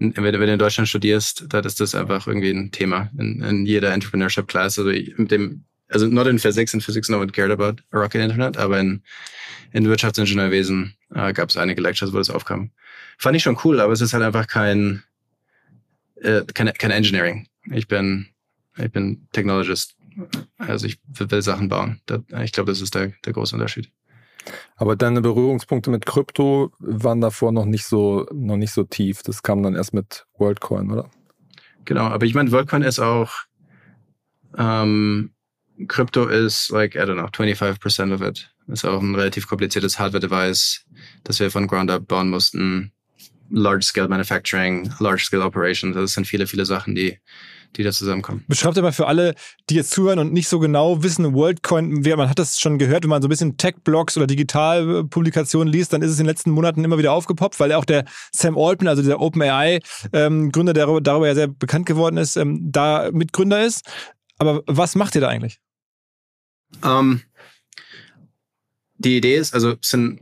wenn, 0.00 0.32
du 0.32 0.52
in 0.52 0.58
Deutschland 0.58 0.88
studierst, 0.88 1.44
dann 1.48 1.64
ist 1.64 1.78
das 1.78 1.94
einfach 1.94 2.26
irgendwie 2.26 2.50
ein 2.50 2.70
Thema 2.72 3.10
in, 3.18 3.42
in 3.42 3.66
jeder 3.66 3.92
Entrepreneurship 3.92 4.48
Class. 4.48 4.78
Also 4.78 4.90
mit 4.90 5.30
dem, 5.30 5.64
also 5.88 6.06
not 6.06 6.26
in 6.26 6.38
Physics, 6.38 6.72
in 6.72 6.80
Physics 6.80 7.08
no 7.10 7.20
one 7.20 7.30
cared 7.30 7.50
about 7.50 7.82
Rocket 7.92 8.22
Internet, 8.22 8.56
aber 8.56 8.80
in, 8.80 9.02
in 9.72 9.86
Wirtschaftsingenieurwesen 9.86 10.94
äh, 11.14 11.32
gab 11.34 11.50
es 11.50 11.56
einige 11.56 11.82
Lectures, 11.82 12.12
wo 12.12 12.18
das 12.18 12.30
aufkam. 12.30 12.70
Fand 13.18 13.36
ich 13.36 13.42
schon 13.42 13.58
cool, 13.64 13.80
aber 13.80 13.92
es 13.92 14.00
ist 14.00 14.14
halt 14.14 14.24
einfach 14.24 14.46
kein, 14.46 15.02
äh, 16.16 16.42
kein, 16.54 16.72
kein 16.72 16.90
Engineering. 16.90 17.46
Ich 17.70 17.86
bin, 17.86 18.28
ich 18.78 18.90
bin 18.90 19.28
Technologist. 19.32 19.96
Also 20.58 20.86
ich 20.86 20.98
will 21.06 21.42
Sachen 21.42 21.68
bauen. 21.68 22.00
ich 22.42 22.52
glaube, 22.52 22.72
das 22.72 22.80
ist 22.80 22.94
der, 22.94 23.12
der 23.24 23.32
große 23.32 23.54
Unterschied. 23.54 23.90
Aber 24.76 24.96
deine 24.96 25.20
Berührungspunkte 25.20 25.90
mit 25.90 26.06
Krypto 26.06 26.72
waren 26.78 27.20
davor 27.20 27.52
noch 27.52 27.66
nicht 27.66 27.84
so, 27.84 28.26
noch 28.32 28.56
nicht 28.56 28.72
so 28.72 28.84
tief. 28.84 29.22
Das 29.22 29.42
kam 29.42 29.62
dann 29.62 29.74
erst 29.74 29.94
mit 29.94 30.26
WorldCoin, 30.38 30.90
oder? 30.90 31.10
Genau, 31.84 32.04
aber 32.04 32.26
ich 32.26 32.34
meine, 32.34 32.52
WorldCoin 32.52 32.82
ist 32.82 33.00
auch 33.00 33.30
ähm, 34.56 35.32
Krypto 35.88 36.26
ist 36.26 36.70
like, 36.70 36.94
I 36.94 37.00
don't 37.00 37.14
know, 37.14 37.26
25% 37.26 38.12
of 38.12 38.20
it. 38.20 38.50
Ist 38.68 38.84
auch 38.84 39.00
ein 39.00 39.14
relativ 39.14 39.48
kompliziertes 39.48 39.98
Hardware-Device, 39.98 40.84
das 41.24 41.40
wir 41.40 41.50
von 41.50 41.66
Ground 41.66 41.90
Up 41.90 42.06
bauen 42.06 42.30
mussten. 42.30 42.92
Large-Scale 43.50 44.08
Manufacturing, 44.08 44.92
Large-Scale 45.00 45.44
Operations. 45.44 45.96
Das 45.96 46.14
sind 46.14 46.26
viele, 46.26 46.46
viele 46.46 46.64
Sachen, 46.66 46.94
die, 46.94 47.18
die 47.76 47.82
da 47.82 47.92
zusammenkommen. 47.92 48.44
Beschreibt 48.48 48.78
aber 48.78 48.92
für 48.92 49.06
alle, 49.06 49.34
die 49.68 49.74
jetzt 49.74 49.90
zuhören 49.90 50.18
und 50.18 50.32
nicht 50.32 50.48
so 50.48 50.58
genau 50.58 51.02
wissen, 51.02 51.34
WorldCoin, 51.34 52.00
man 52.00 52.28
hat 52.28 52.38
das 52.38 52.58
schon 52.58 52.78
gehört, 52.78 53.04
wenn 53.04 53.10
man 53.10 53.22
so 53.22 53.28
ein 53.28 53.30
bisschen 53.30 53.56
Tech-Blogs 53.56 54.16
oder 54.16 54.26
Digitalpublikationen 54.26 55.72
liest, 55.72 55.92
dann 55.92 56.02
ist 56.02 56.10
es 56.10 56.18
in 56.18 56.24
den 56.24 56.30
letzten 56.30 56.50
Monaten 56.50 56.84
immer 56.84 56.98
wieder 56.98 57.12
aufgepoppt, 57.12 57.60
weil 57.60 57.72
auch 57.72 57.84
der 57.84 58.04
Sam 58.32 58.58
Altman, 58.58 58.88
also 58.88 59.02
dieser 59.02 59.20
OpenAI-Gründer, 59.20 60.72
der 60.72 61.00
darüber 61.00 61.28
ja 61.28 61.34
sehr 61.34 61.48
bekannt 61.48 61.86
geworden 61.86 62.16
ist, 62.16 62.36
ähm, 62.36 62.72
da 62.72 63.10
Mitgründer 63.12 63.64
ist. 63.64 63.84
Aber 64.38 64.62
was 64.66 64.94
macht 64.94 65.14
ihr 65.14 65.20
da 65.20 65.28
eigentlich? 65.28 65.60
Um, 66.82 66.90
ähm, 66.90 67.20
die 68.98 69.16
Idee 69.16 69.36
ist, 69.36 69.54
also 69.54 69.76
sind 69.80 70.20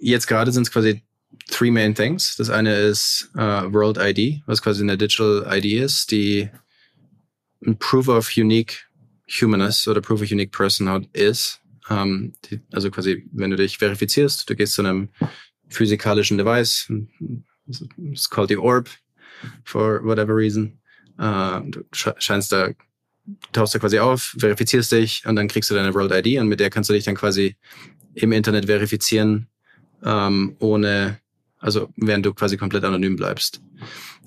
jetzt 0.00 0.26
gerade 0.26 0.52
sind 0.52 0.66
es 0.66 0.72
quasi 0.72 1.02
three 1.48 1.70
main 1.70 1.94
things. 1.94 2.36
Das 2.36 2.50
eine 2.50 2.74
ist 2.74 3.30
uh, 3.34 3.72
World 3.72 3.98
ID, 3.98 4.42
was 4.46 4.62
quasi 4.62 4.82
eine 4.82 4.98
Digital 4.98 5.46
ID 5.50 5.80
ist, 5.82 6.10
die 6.10 6.50
ein 7.66 7.78
Proof 7.78 8.08
of 8.08 8.36
Unique 8.36 8.86
Humanist 9.28 9.88
oder 9.88 10.00
Proof 10.00 10.22
of 10.22 10.30
Unique 10.30 10.52
Person 10.52 11.08
ist. 11.12 11.60
Ähm, 11.88 12.32
die, 12.44 12.60
also 12.72 12.90
quasi, 12.90 13.28
wenn 13.32 13.50
du 13.50 13.56
dich 13.56 13.78
verifizierst, 13.78 14.48
du 14.48 14.56
gehst 14.56 14.74
zu 14.74 14.82
einem 14.82 15.08
physikalischen 15.68 16.38
Device, 16.38 16.90
it's 17.98 18.28
called 18.28 18.48
the 18.48 18.56
Orb 18.56 18.88
for 19.64 20.02
whatever 20.04 20.34
reason. 20.34 20.78
Uh, 21.18 21.60
du 21.64 21.82
scheinst 21.92 22.52
da 22.52 22.72
tauchst 23.52 23.74
du 23.74 23.78
quasi 23.78 23.98
auf, 23.98 24.34
verifizierst 24.38 24.92
dich 24.92 25.26
und 25.26 25.36
dann 25.36 25.48
kriegst 25.48 25.70
du 25.70 25.74
deine 25.74 25.94
World 25.94 26.12
ID 26.12 26.38
und 26.40 26.48
mit 26.48 26.60
der 26.60 26.70
kannst 26.70 26.90
du 26.90 26.94
dich 26.94 27.04
dann 27.04 27.14
quasi 27.14 27.56
im 28.14 28.32
Internet 28.32 28.66
verifizieren, 28.66 29.48
ähm, 30.04 30.56
ohne, 30.58 31.18
also 31.58 31.92
während 31.96 32.24
du 32.24 32.34
quasi 32.34 32.56
komplett 32.56 32.84
anonym 32.84 33.16
bleibst. 33.16 33.60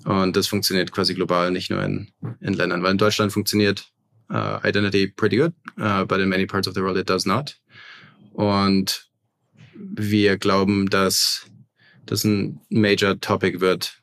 Und 0.06 0.36
das 0.36 0.48
funktioniert 0.48 0.91
quasi 0.91 1.13
global, 1.13 1.51
nicht 1.51 1.70
nur 1.70 1.84
in, 1.84 2.12
in 2.39 2.53
Ländern, 2.53 2.84
weil 2.84 2.91
in 2.91 2.98
Deutschland 2.98 3.32
funktioniert 3.32 3.91
uh, 4.32 4.60
Identity 4.63 5.08
pretty 5.08 5.38
good, 5.38 5.53
uh, 5.77 6.06
but 6.06 6.20
in 6.20 6.29
many 6.29 6.46
parts 6.46 6.68
of 6.68 6.74
the 6.74 6.82
world 6.82 6.98
it 6.98 7.10
does 7.10 7.25
not. 7.25 7.58
Und 8.34 9.10
wir 9.74 10.38
glauben, 10.38 10.89
dass 10.89 11.46
das 12.06 12.24
ein 12.24 12.60
major 12.70 13.20
topic 13.20 13.60
wird 13.60 14.01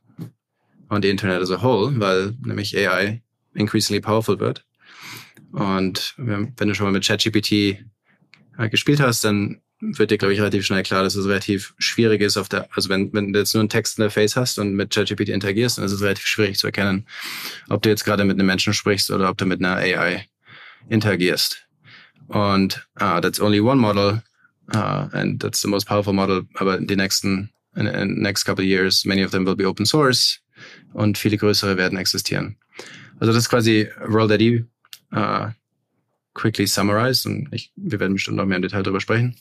on 0.91 1.03
the 1.03 1.11
Internet 1.11 1.43
as 1.43 1.51
a 1.51 1.63
whole, 1.63 1.99
weil 1.99 2.35
nämlich 2.45 2.77
AI 2.77 3.23
increasingly 3.55 4.01
powerful 4.01 4.39
wird. 4.39 4.65
Und 5.53 6.15
wenn 6.17 6.69
du 6.69 6.75
schon 6.75 6.87
mal 6.87 6.93
mit 6.93 7.07
ChatGPT 7.07 7.85
äh, 8.59 8.69
gespielt 8.71 9.01
hast, 9.01 9.25
dann 9.25 9.61
wird 9.81 10.11
dir, 10.11 10.19
glaube 10.19 10.33
ich, 10.33 10.41
relativ 10.41 10.65
schnell 10.65 10.83
klar, 10.83 11.03
dass 11.03 11.17
es 11.17 11.27
relativ 11.27 11.75
schwierig 11.79 12.23
ist 12.23 12.37
auf 12.37 12.49
der, 12.49 12.69
also 12.75 12.89
wenn, 12.89 13.13
wenn 13.13 13.33
du 13.33 13.39
jetzt 13.39 13.55
nur 13.55 13.61
einen 13.61 13.69
Text 13.69 13.99
in 13.99 14.03
der 14.03 14.11
Face 14.11 14.37
hast 14.37 14.59
und 14.59 14.75
mit 14.75 14.91
ChatGPT 14.91 15.29
interagierst, 15.29 15.79
dann 15.79 15.85
ist 15.85 15.93
es 15.93 16.01
relativ 16.01 16.27
schwierig 16.27 16.59
zu 16.59 16.67
erkennen, 16.67 17.07
ob 17.69 17.83
du 17.83 17.89
jetzt 17.89 18.05
gerade 18.05 18.25
mit 18.25 18.39
einem 18.39 18.47
Menschen 18.47 18.73
sprichst 18.73 19.11
oder 19.11 19.29
ob 19.29 19.37
du 19.37 19.45
mit 19.45 19.63
einer 19.63 19.77
AI 19.77 20.27
interagierst. 20.89 21.67
Und 22.29 22.87
uh, 23.01 23.21
that's 23.21 23.41
only 23.41 23.61
one 23.61 23.81
model, 23.81 24.23
uh, 24.75 25.09
and 25.13 25.41
that's 25.41 25.61
the 25.61 25.69
most 25.69 25.87
powerful 25.87 26.13
model, 26.13 26.43
aber 26.55 26.79
in 26.79 26.87
den 26.87 26.99
nächsten, 26.99 27.51
in, 27.77 27.87
in 27.87 28.21
next 28.21 28.45
couple 28.45 28.65
of 28.65 28.69
years, 28.69 29.05
many 29.05 29.23
of 29.23 29.31
them 29.31 29.47
will 29.47 29.57
be 29.57 29.67
open 29.67 29.87
source 29.87 30.41
und 30.95 31.19
viele 31.19 31.37
größere 31.37 31.77
werden 31.77 31.99
existieren. 31.99 32.57
Also 33.21 33.33
das 33.33 33.45
ist 33.45 33.49
quasi 33.49 33.89
World 34.07 34.41
ID 34.41 34.65
uh, 35.15 35.51
quickly 36.37 36.67
summarized 36.67 37.27
und 37.27 37.49
ich, 37.51 37.73
wir 37.75 37.99
werden 37.99 38.13
bestimmt 38.13 38.37
noch 38.37 38.45
mehr 38.45 38.57
im 38.57 38.63
Detail 38.63 38.83
darüber 38.83 39.01
sprechen. 39.01 39.37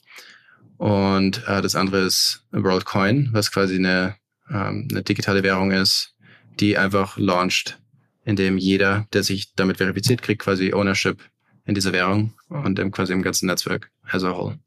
Und 0.77 1.43
uh, 1.47 1.61
das 1.61 1.75
andere 1.75 2.01
ist 2.05 2.45
WorldCoin, 2.51 3.29
was 3.31 3.51
quasi 3.51 3.75
eine, 3.75 4.15
ähm, 4.49 4.87
eine 4.89 5.03
digitale 5.03 5.43
Währung 5.43 5.71
ist, 5.71 6.15
die 6.59 6.77
einfach 6.77 7.17
launcht, 7.17 7.79
indem 8.23 8.57
jeder, 8.57 9.07
der 9.13 9.23
sich 9.23 9.53
damit 9.55 9.77
verifiziert, 9.77 10.21
kriegt 10.21 10.41
quasi 10.41 10.73
Ownership 10.73 11.21
in 11.65 11.75
dieser 11.75 11.93
Währung 11.93 12.33
und 12.49 12.79
im, 12.79 12.91
quasi 12.91 13.13
im 13.13 13.21
ganzen 13.21 13.47
Netzwerk 13.47 13.91
as 14.03 14.23
a 14.23 14.31
whole. 14.31 14.59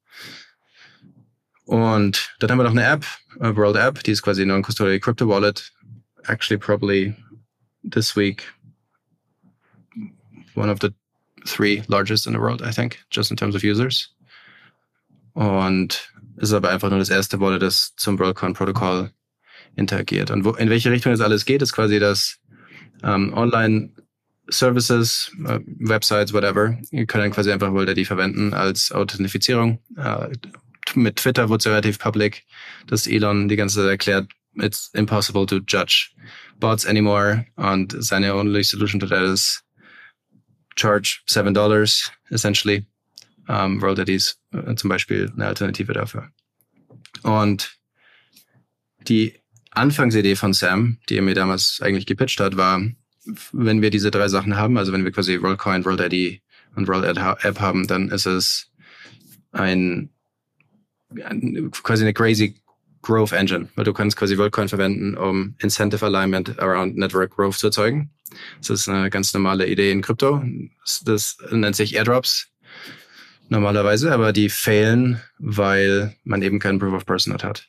Und 1.65 2.35
dann 2.39 2.51
haben 2.51 2.59
wir 2.59 2.65
noch 2.65 2.71
eine 2.71 2.87
App, 2.87 3.05
a 3.41 3.55
World 3.55 3.77
App, 3.77 4.03
die 4.03 4.13
ist 4.13 4.23
quasi 4.23 4.45
Non-Custodial 4.45 5.01
Crypto 5.01 5.29
Wallet. 5.29 5.71
Actually, 6.27 6.59
probably 6.59 7.15
this 7.83 8.17
week 8.17 8.45
one 10.55 10.71
of 10.71 10.79
the 10.81 10.93
three 11.49 11.83
largest 11.89 12.27
in 12.27 12.33
the 12.33 12.39
world, 12.39 12.63
I 12.63 12.71
think, 12.71 12.99
just 13.11 13.31
in 13.31 13.37
terms 13.37 13.55
of 13.55 13.63
users. 13.63 14.15
Und 15.35 16.11
ist 16.37 16.53
aber 16.53 16.71
einfach 16.71 16.91
nur 16.91 16.99
das 16.99 17.11
erste 17.11 17.41
Wallet, 17.41 17.63
das 17.63 17.95
zum 17.97 18.19
WorldCoin-Protokoll 18.19 19.11
interagiert. 19.77 20.31
Und 20.31 20.45
wo, 20.45 20.53
in 20.53 20.71
welche 20.71 20.91
Richtung 20.91 21.13
das 21.13 21.21
alles 21.21 21.45
geht, 21.45 21.63
ist 21.63 21.73
quasi, 21.73 21.99
dass 21.99 22.39
ähm, 23.03 23.33
Online-Services, 23.35 25.33
äh, 25.47 25.61
Websites, 25.79 26.33
whatever, 26.33 26.77
könnt 26.91 27.15
dann 27.15 27.31
quasi 27.31 27.53
einfach 27.53 27.73
WorldID 27.73 28.07
verwenden 28.07 28.55
als 28.55 28.93
Authentifizierung. 28.93 29.81
Äh, 29.97 30.29
mit 30.95 31.17
Twitter 31.17 31.49
wurde 31.49 31.59
es 31.59 31.67
relativ 31.67 31.99
public, 31.99 32.45
dass 32.87 33.07
Elon 33.07 33.49
die 33.49 33.57
ganze 33.57 33.77
Zeit 33.77 33.89
erklärt, 33.89 34.29
it's 34.57 34.91
impossible 34.95 35.47
to 35.47 35.61
judge 35.67 36.11
bots 36.59 36.87
anymore. 36.87 37.47
Und 37.57 37.95
seine 37.99 38.35
only 38.35 38.65
solution 38.65 38.99
to 39.01 39.07
that 39.07 39.23
is 39.23 39.63
charge 40.79 41.23
seven 41.27 41.55
dollars 41.55 42.11
essentially. 42.31 42.87
Um, 43.49 43.81
World 43.81 43.99
IDs 43.99 44.39
äh, 44.53 44.75
zum 44.75 44.91
Beispiel 44.91 45.33
eine 45.35 45.47
Alternative 45.47 45.95
dafür. 45.95 46.29
Und 47.23 47.79
die 49.09 49.41
Anfangsidee 49.71 50.37
von 50.37 50.53
Sam, 50.53 50.99
die 51.09 51.17
er 51.17 51.23
mir 51.23 51.35
damals 51.35 51.81
eigentlich 51.83 52.05
gepitcht 52.05 52.41
hat, 52.41 52.59
war, 52.59 52.83
wenn 53.53 53.81
wir 53.81 53.89
diese 53.89 54.11
drei 54.11 54.29
Sachen 54.29 54.57
haben, 54.57 54.77
also 54.77 54.93
wenn 54.93 55.05
wir 55.05 55.13
quasi 55.13 55.41
WorldCoin, 55.41 55.87
World 55.87 56.01
und 56.77 56.89
World 56.89 57.17
App 57.17 57.61
haben, 57.61 57.87
dann 57.87 58.11
ist 58.11 58.27
es 58.27 58.71
ein, 59.53 60.11
quasi 61.83 62.05
eine 62.05 62.13
crazy 62.13 62.61
Growth 63.03 63.33
Engine, 63.33 63.69
weil 63.75 63.85
du 63.85 63.93
kannst 63.93 64.17
quasi 64.17 64.37
WorldCoin 64.37 64.69
verwenden, 64.69 65.17
um 65.17 65.55
Incentive 65.61 66.05
Alignment 66.05 66.59
around 66.59 66.97
Network 66.97 67.37
Growth 67.37 67.59
zu 67.59 67.69
erzeugen. 67.69 68.11
Das 68.59 68.71
ist 68.71 68.89
eine 68.89 69.11
ganz 69.11 69.33
normale 69.33 69.67
Idee 69.67 69.91
in 69.91 70.03
Krypto. 70.03 70.43
Das 71.05 71.39
nennt 71.51 71.77
sich 71.77 71.95
Airdrops 71.95 72.49
normalerweise, 73.49 74.13
aber 74.13 74.33
die 74.33 74.51
fehlen, 74.51 75.21
weil 75.39 76.15
man 76.25 76.43
eben 76.43 76.59
keinen 76.59 76.79
Proof 76.79 76.95
of 76.95 77.07
Person 77.07 77.35
hat. 77.35 77.69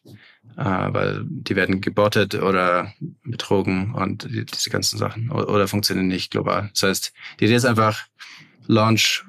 Äh, 0.57 0.93
weil 0.93 1.23
die 1.25 1.55
werden 1.55 1.79
gebottet 1.79 2.35
oder 2.35 2.93
betrogen 3.23 3.93
und 3.93 4.25
die, 4.25 4.45
diese 4.45 4.69
ganzen 4.69 4.97
Sachen 4.97 5.31
oder, 5.31 5.47
oder 5.47 5.67
funktionieren 5.69 6.07
nicht 6.07 6.31
global. 6.31 6.69
Das 6.73 6.83
heißt, 6.83 7.13
die 7.39 7.45
Idee 7.45 7.55
ist 7.55 7.65
einfach, 7.65 8.07
launch 8.67 9.23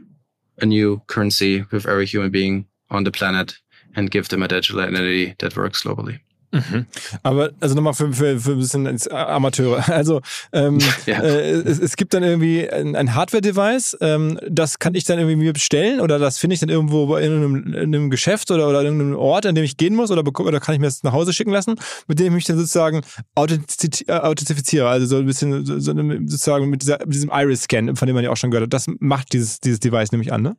a 0.60 0.66
new 0.66 0.98
currency 1.06 1.64
with 1.70 1.86
every 1.86 2.06
human 2.06 2.32
being 2.32 2.66
on 2.88 3.04
the 3.04 3.12
planet 3.12 3.60
and 3.94 4.10
give 4.10 4.28
them 4.28 4.42
a 4.42 4.48
digital 4.48 4.80
identity 4.80 5.34
that 5.38 5.56
works 5.56 5.82
globally. 5.82 6.20
Mhm. 6.52 6.86
Aber 7.22 7.50
also 7.60 7.76
nochmal 7.76 7.94
für, 7.94 8.12
für, 8.12 8.40
für 8.40 8.52
ein 8.52 8.58
bisschen 8.58 8.98
Amateure. 9.12 9.84
Also 10.00 10.20
ähm, 10.52 10.78
ja. 11.06 11.20
äh, 11.22 11.50
es, 11.50 11.78
es, 11.78 11.96
gibt 11.96 12.14
dann 12.14 12.22
irgendwie 12.22 12.68
ein, 12.68 12.96
ein 12.96 13.14
Hardware-Device, 13.14 13.98
ähm, 14.00 14.38
das 14.48 14.78
kann 14.78 14.94
ich 14.94 15.04
dann 15.04 15.18
irgendwie 15.18 15.36
mir 15.36 15.52
bestellen 15.52 16.00
oder 16.00 16.18
das 16.18 16.38
finde 16.38 16.54
ich 16.54 16.60
dann 16.60 16.68
irgendwo 16.68 17.16
in 17.16 17.32
einem, 17.32 17.74
in 17.74 17.94
einem 17.94 18.10
Geschäft 18.10 18.50
oder, 18.50 18.68
oder 18.68 18.80
in 18.80 18.86
irgendeinem 18.86 19.16
Ort, 19.16 19.46
an 19.46 19.54
dem 19.54 19.64
ich 19.64 19.76
gehen 19.76 19.94
muss 19.94 20.10
oder, 20.10 20.22
oder 20.26 20.60
kann 20.60 20.74
ich 20.74 20.80
mir 20.80 20.86
das 20.86 21.02
nach 21.02 21.12
Hause 21.12 21.32
schicken 21.32 21.50
lassen, 21.50 21.74
mit 22.06 22.18
dem 22.18 22.28
ich 22.28 22.32
mich 22.32 22.44
dann 22.44 22.56
sozusagen 22.56 22.98
äh, 22.98 24.12
authentifiziere. 24.14 24.88
Also 24.88 25.06
so 25.06 25.16
ein 25.18 25.26
bisschen 25.26 25.64
so, 25.64 25.78
sozusagen 25.78 26.70
mit, 26.70 26.82
dieser, 26.82 26.98
mit 27.00 27.14
diesem 27.14 27.30
Iris-Scan, 27.32 27.96
von 27.96 28.06
dem 28.06 28.14
man 28.14 28.24
ja 28.24 28.30
auch 28.30 28.36
schon 28.36 28.50
gehört 28.50 28.66
hat. 28.66 28.72
Das 28.72 28.86
macht 29.00 29.32
dieses, 29.32 29.60
dieses 29.60 29.80
Device 29.80 30.12
nämlich 30.12 30.32
an, 30.32 30.42
ne? 30.42 30.56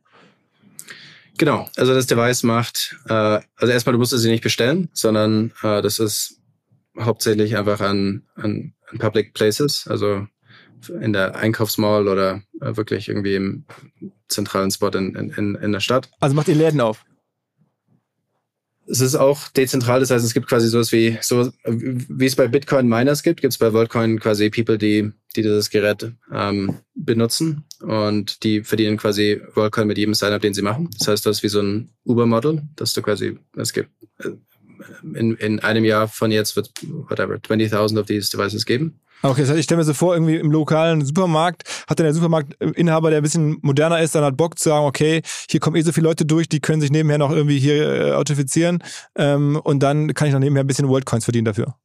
Genau, 1.42 1.68
also 1.76 1.92
das 1.92 2.06
Device 2.06 2.44
macht, 2.44 2.96
äh, 3.08 3.40
also 3.56 3.72
erstmal, 3.72 3.94
du 3.94 3.98
musst 3.98 4.12
es 4.12 4.22
nicht 4.22 4.44
bestellen, 4.44 4.88
sondern 4.92 5.50
äh, 5.64 5.82
das 5.82 5.98
ist 5.98 6.40
hauptsächlich 6.96 7.56
einfach 7.56 7.80
an, 7.80 8.22
an, 8.36 8.74
an 8.88 8.98
Public 9.00 9.34
Places, 9.34 9.88
also 9.88 10.28
in 11.00 11.12
der 11.12 11.34
Einkaufsmall 11.34 12.06
oder 12.06 12.42
äh, 12.60 12.76
wirklich 12.76 13.08
irgendwie 13.08 13.34
im 13.34 13.64
zentralen 14.28 14.70
Spot 14.70 14.90
in, 14.90 15.16
in, 15.16 15.56
in 15.56 15.72
der 15.72 15.80
Stadt. 15.80 16.08
Also 16.20 16.36
macht 16.36 16.46
ihr 16.46 16.54
Läden 16.54 16.80
auf? 16.80 17.04
Es 18.92 19.00
ist 19.00 19.14
auch 19.14 19.48
dezentral, 19.48 20.00
das 20.00 20.10
heißt, 20.10 20.22
es 20.22 20.34
gibt 20.34 20.46
quasi 20.46 20.68
sowas 20.68 20.92
wie, 20.92 21.16
so 21.22 21.50
wie 21.64 22.26
es 22.26 22.36
bei 22.36 22.46
Bitcoin 22.46 22.86
Miners 22.86 23.22
gibt, 23.22 23.40
gibt 23.40 23.54
es 23.54 23.58
bei 23.58 23.72
WorldCoin 23.72 24.20
quasi 24.20 24.50
People, 24.50 24.76
die, 24.76 25.10
die 25.34 25.40
dieses 25.40 25.70
Gerät 25.70 26.12
ähm, 26.30 26.76
benutzen 26.94 27.64
und 27.80 28.44
die 28.44 28.62
verdienen 28.62 28.98
quasi 28.98 29.40
WorldCoin 29.54 29.86
mit 29.86 29.96
jedem 29.96 30.12
Sign-up, 30.12 30.42
den 30.42 30.52
sie 30.52 30.60
machen. 30.60 30.90
Das 30.98 31.08
heißt, 31.08 31.24
das 31.24 31.38
ist 31.38 31.42
wie 31.42 31.48
so 31.48 31.62
ein 31.62 31.88
Uber-Model, 32.04 32.64
dass 32.76 32.92
du 32.92 33.00
quasi, 33.00 33.38
es 33.56 33.72
gibt, 33.72 33.88
in, 35.14 35.36
in 35.36 35.60
einem 35.60 35.84
Jahr 35.84 36.08
von 36.08 36.30
jetzt 36.30 36.56
wird 36.56 36.70
whatever 37.08 37.34
20.000 37.34 37.98
of 37.98 38.06
these 38.06 38.30
Devices 38.30 38.66
geben. 38.66 39.00
Okay, 39.24 39.42
das 39.42 39.50
heißt, 39.50 39.58
ich 39.60 39.64
stelle 39.64 39.78
mir 39.78 39.84
so 39.84 39.94
vor, 39.94 40.14
irgendwie 40.14 40.36
im 40.36 40.50
lokalen 40.50 41.04
Supermarkt 41.04 41.62
hat 41.86 41.98
dann 42.00 42.04
der 42.04 42.14
Supermarktinhaber, 42.14 43.10
der 43.10 43.20
ein 43.20 43.22
bisschen 43.22 43.58
moderner 43.62 44.00
ist, 44.00 44.16
dann 44.16 44.24
hat 44.24 44.36
Bock 44.36 44.58
zu 44.58 44.68
sagen, 44.68 44.84
okay, 44.84 45.22
hier 45.48 45.60
kommen 45.60 45.76
eh 45.76 45.82
so 45.82 45.92
viele 45.92 46.08
Leute 46.08 46.26
durch, 46.26 46.48
die 46.48 46.58
können 46.58 46.80
sich 46.80 46.90
nebenher 46.90 47.18
noch 47.18 47.30
irgendwie 47.30 47.58
hier 47.58 47.88
äh, 47.88 48.12
authentifizieren 48.12 48.82
ähm, 49.14 49.60
und 49.62 49.80
dann 49.80 50.12
kann 50.14 50.26
ich 50.26 50.34
noch 50.34 50.40
nebenher 50.40 50.64
ein 50.64 50.66
bisschen 50.66 50.88
Worldcoins 50.88 51.24
verdienen 51.24 51.44
dafür. 51.44 51.76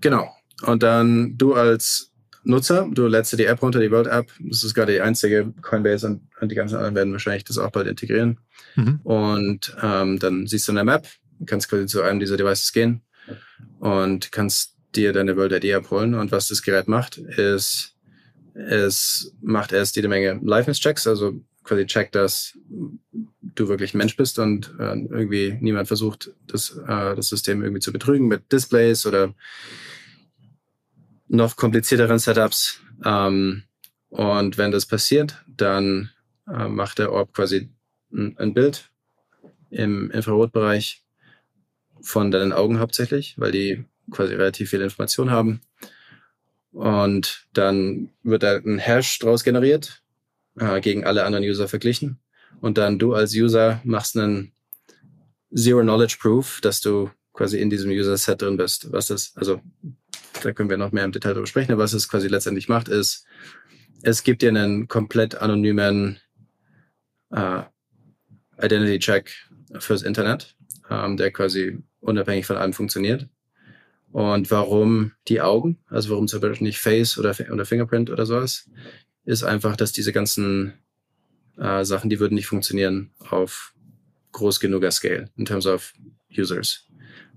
Genau. 0.00 0.28
Und 0.62 0.84
dann 0.84 1.36
du 1.36 1.54
als 1.54 2.12
Nutzer, 2.44 2.86
du 2.90 3.06
lädst 3.06 3.32
dir 3.32 3.38
die 3.38 3.46
App 3.46 3.62
runter, 3.62 3.80
die 3.80 3.90
World 3.90 4.06
App, 4.06 4.30
das 4.38 4.62
ist 4.62 4.74
gerade 4.74 4.92
die 4.92 5.00
einzige 5.00 5.52
Coinbase 5.62 6.06
und, 6.06 6.22
und 6.40 6.52
die 6.52 6.54
ganzen 6.54 6.76
anderen 6.76 6.94
werden 6.94 7.12
wahrscheinlich 7.12 7.44
das 7.44 7.58
auch 7.58 7.70
bald 7.70 7.88
integrieren. 7.88 8.38
Mhm. 8.76 9.00
Und 9.02 9.76
ähm, 9.82 10.18
dann 10.18 10.46
siehst 10.46 10.68
du 10.68 10.72
eine 10.72 10.84
Map, 10.84 11.08
kannst 11.46 11.68
quasi 11.68 11.86
zu 11.86 12.02
einem 12.02 12.20
dieser 12.20 12.36
Devices 12.36 12.72
gehen 12.72 13.02
und 13.80 14.32
kannst 14.32 14.76
dir 14.94 15.12
deine 15.12 15.36
World 15.36 15.64
ID 15.64 15.74
abholen. 15.74 16.14
Und 16.14 16.32
was 16.32 16.48
das 16.48 16.62
Gerät 16.62 16.88
macht, 16.88 17.18
ist, 17.18 17.96
es 18.54 19.34
macht 19.42 19.72
erst 19.72 19.96
jede 19.96 20.08
Menge 20.08 20.40
Liveness-Checks, 20.42 21.06
also 21.06 21.40
quasi 21.64 21.86
checkt, 21.86 22.14
dass 22.14 22.56
du 23.42 23.68
wirklich 23.68 23.94
ein 23.94 23.98
Mensch 23.98 24.16
bist 24.16 24.38
und 24.38 24.74
äh, 24.78 24.94
irgendwie 24.94 25.56
niemand 25.60 25.88
versucht, 25.88 26.30
das, 26.46 26.76
äh, 26.76 27.16
das 27.16 27.28
System 27.28 27.62
irgendwie 27.62 27.80
zu 27.80 27.92
betrügen 27.92 28.28
mit 28.28 28.52
Displays 28.52 29.06
oder 29.06 29.34
noch 31.26 31.56
komplizierteren 31.56 32.18
Setups. 32.18 32.80
Ähm, 33.04 33.64
und 34.10 34.58
wenn 34.58 34.70
das 34.70 34.86
passiert, 34.86 35.42
dann 35.46 36.10
äh, 36.46 36.68
macht 36.68 36.98
der 36.98 37.12
Orb 37.12 37.32
quasi 37.32 37.70
ein, 38.12 38.36
ein 38.38 38.54
Bild 38.54 38.90
im 39.70 40.10
Infrarotbereich 40.10 41.03
von 42.04 42.30
deinen 42.30 42.52
Augen 42.52 42.78
hauptsächlich, 42.78 43.34
weil 43.38 43.52
die 43.52 43.84
quasi 44.10 44.34
relativ 44.34 44.70
viel 44.70 44.82
Information 44.82 45.30
haben. 45.30 45.60
Und 46.72 47.46
dann 47.52 48.10
wird 48.22 48.42
da 48.42 48.56
ein 48.56 48.78
Hash 48.78 49.18
draus 49.18 49.44
generiert, 49.44 50.02
äh, 50.58 50.80
gegen 50.80 51.04
alle 51.04 51.24
anderen 51.24 51.44
User 51.44 51.68
verglichen. 51.68 52.18
Und 52.60 52.78
dann 52.78 52.98
du 52.98 53.14
als 53.14 53.34
User 53.34 53.80
machst 53.84 54.16
einen 54.16 54.52
Zero 55.54 55.82
Knowledge 55.82 56.16
Proof, 56.20 56.60
dass 56.60 56.80
du 56.80 57.10
quasi 57.32 57.60
in 57.60 57.70
diesem 57.70 57.90
User 57.90 58.16
Set 58.16 58.42
drin 58.42 58.56
bist. 58.56 58.92
Was 58.92 59.06
das, 59.06 59.32
also 59.36 59.60
da 60.42 60.52
können 60.52 60.70
wir 60.70 60.76
noch 60.76 60.92
mehr 60.92 61.04
im 61.04 61.12
Detail 61.12 61.30
darüber 61.30 61.46
sprechen, 61.46 61.72
aber 61.72 61.82
was 61.82 61.92
es 61.92 62.08
quasi 62.08 62.28
letztendlich 62.28 62.68
macht, 62.68 62.88
ist, 62.88 63.26
es 64.02 64.22
gibt 64.22 64.42
dir 64.42 64.50
einen 64.50 64.88
komplett 64.88 65.36
anonymen 65.36 66.20
äh, 67.30 67.62
Identity 68.60 68.98
Check 68.98 69.32
fürs 69.78 70.02
Internet, 70.02 70.56
ähm, 70.90 71.16
der 71.16 71.32
quasi 71.32 71.82
unabhängig 72.04 72.46
von 72.46 72.56
allem 72.56 72.72
funktioniert. 72.72 73.28
Und 74.12 74.50
warum 74.50 75.12
die 75.26 75.40
Augen, 75.40 75.78
also 75.88 76.10
warum 76.10 76.28
zum 76.28 76.40
Beispiel 76.40 76.66
nicht 76.66 76.78
Face 76.78 77.18
oder, 77.18 77.34
oder 77.50 77.64
Fingerprint 77.64 78.10
oder 78.10 78.26
sowas, 78.26 78.70
ist 79.24 79.42
einfach, 79.42 79.76
dass 79.76 79.92
diese 79.92 80.12
ganzen 80.12 80.74
äh, 81.58 81.84
Sachen, 81.84 82.10
die 82.10 82.20
würden 82.20 82.34
nicht 82.34 82.46
funktionieren 82.46 83.10
auf 83.18 83.74
groß 84.32 84.60
genuger 84.60 84.90
Scale 84.90 85.30
in 85.36 85.46
terms 85.46 85.66
of 85.66 85.92
Users. 86.30 86.86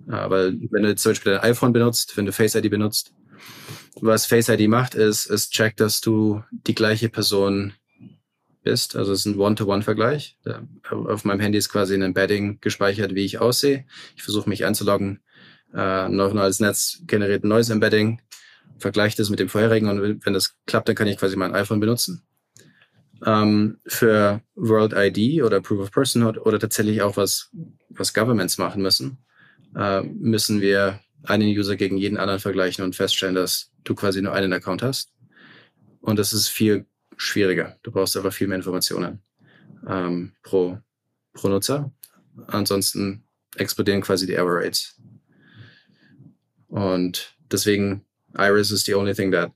Äh, 0.08 0.30
weil 0.30 0.60
wenn 0.70 0.84
du 0.84 0.96
zum 0.96 1.12
Beispiel 1.12 1.34
dein 1.34 1.42
iPhone 1.42 1.74
benutzt, 1.74 2.16
wenn 2.18 2.26
du 2.26 2.32
Face 2.32 2.56
ID 2.56 2.70
benutzt, 2.70 3.14
was 4.00 4.26
Face 4.28 4.50
ID 4.50 4.68
macht, 4.68 4.94
ist, 4.94 5.28
es 5.28 5.50
checkt, 5.50 5.80
dass 5.80 6.02
du 6.02 6.44
die 6.52 6.76
gleiche 6.76 7.10
Person 7.10 7.74
bist. 8.68 8.96
Also 8.96 9.14
es 9.14 9.20
ist 9.20 9.26
ein 9.26 9.40
One-to-One-Vergleich. 9.40 10.38
Auf 10.90 11.24
meinem 11.24 11.40
Handy 11.40 11.58
ist 11.58 11.70
quasi 11.70 11.94
ein 11.94 12.02
Embedding 12.02 12.60
gespeichert, 12.60 13.16
wie 13.16 13.24
ich 13.24 13.40
aussehe. 13.40 13.86
Ich 14.16 14.24
versuche 14.24 14.50
mich 14.50 14.66
einzuloggen 14.66 15.22
äh, 15.74 16.10
neuronales 16.10 16.60
Netz 16.60 17.02
generiert 17.08 17.44
ein 17.44 17.50
neues 17.50 17.70
Embedding, 17.70 18.22
vergleicht 18.78 19.20
es 19.20 19.30
mit 19.30 19.40
dem 19.40 19.50
vorherigen 19.50 19.90
und 19.90 20.26
wenn 20.26 20.34
das 20.34 20.56
klappt, 20.66 20.88
dann 20.88 20.96
kann 20.96 21.08
ich 21.08 21.18
quasi 21.18 21.36
mein 21.36 21.54
iPhone 21.54 21.80
benutzen. 21.80 22.24
Ähm, 23.26 23.80
für 23.88 24.42
World 24.56 24.94
ID 24.96 25.44
oder 25.44 25.62
Proof 25.62 25.80
of 25.80 25.92
Personhood 25.92 26.38
oder 26.38 26.60
tatsächlich 26.60 27.02
auch 27.02 27.18
was, 27.18 27.50
was 27.90 28.14
Governments 28.14 28.58
machen 28.58 28.82
müssen, 28.82 29.18
äh, 29.76 30.02
müssen 30.04 30.62
wir 30.62 31.00
einen 31.24 31.48
User 31.50 31.76
gegen 31.76 31.98
jeden 31.98 32.18
anderen 32.18 32.40
vergleichen 32.40 32.84
und 32.84 32.96
feststellen, 32.96 33.36
dass 33.36 33.72
du 33.84 33.96
quasi 33.96 34.22
nur 34.22 34.34
einen 34.34 34.54
Account 34.54 34.84
hast. 34.84 35.14
Und 36.00 36.20
das 36.20 36.32
ist 36.32 36.48
viel 36.48 36.86
schwieriger. 37.18 37.78
Du 37.84 37.92
brauchst 37.92 38.16
aber 38.16 38.32
viel 38.32 38.48
mehr 38.48 38.58
Informationen 38.58 39.22
ähm, 39.88 40.34
pro, 40.44 40.78
pro 41.34 41.50
Nutzer. 41.50 41.92
Ansonsten 42.48 43.24
explodieren 43.56 44.02
quasi 44.02 44.26
die 44.26 44.34
Error 44.34 44.64
Rates. 44.64 45.00
Und 46.68 47.36
deswegen 47.52 48.06
Iris 48.38 48.72
ist 48.72 48.86
the 48.86 48.96
only 48.96 49.14
thing 49.14 49.32
that 49.32 49.52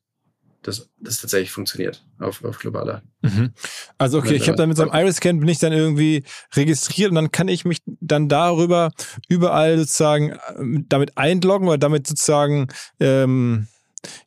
das, 0.63 0.89
das 0.99 1.19
tatsächlich 1.19 1.51
funktioniert 1.51 2.05
auf, 2.19 2.43
auf 2.43 2.59
globaler. 2.59 3.01
Mhm. 3.21 3.51
Also 3.97 4.19
okay, 4.19 4.35
ich 4.35 4.47
habe 4.47 4.57
dann 4.57 4.69
mit 4.69 4.77
so 4.77 4.83
einem 4.83 4.93
Iris-Scan 4.93 5.39
bin 5.39 5.47
ich 5.47 5.57
dann 5.57 5.73
irgendwie 5.73 6.23
registriert 6.55 7.09
und 7.09 7.15
dann 7.15 7.31
kann 7.31 7.47
ich 7.47 7.65
mich 7.65 7.79
dann 7.85 8.29
darüber 8.29 8.91
überall 9.27 9.79
sozusagen 9.79 10.37
ähm, 10.57 10.85
damit 10.87 11.17
einloggen 11.17 11.67
oder 11.67 11.79
damit 11.79 12.05
sozusagen 12.05 12.67
ähm, 12.99 13.67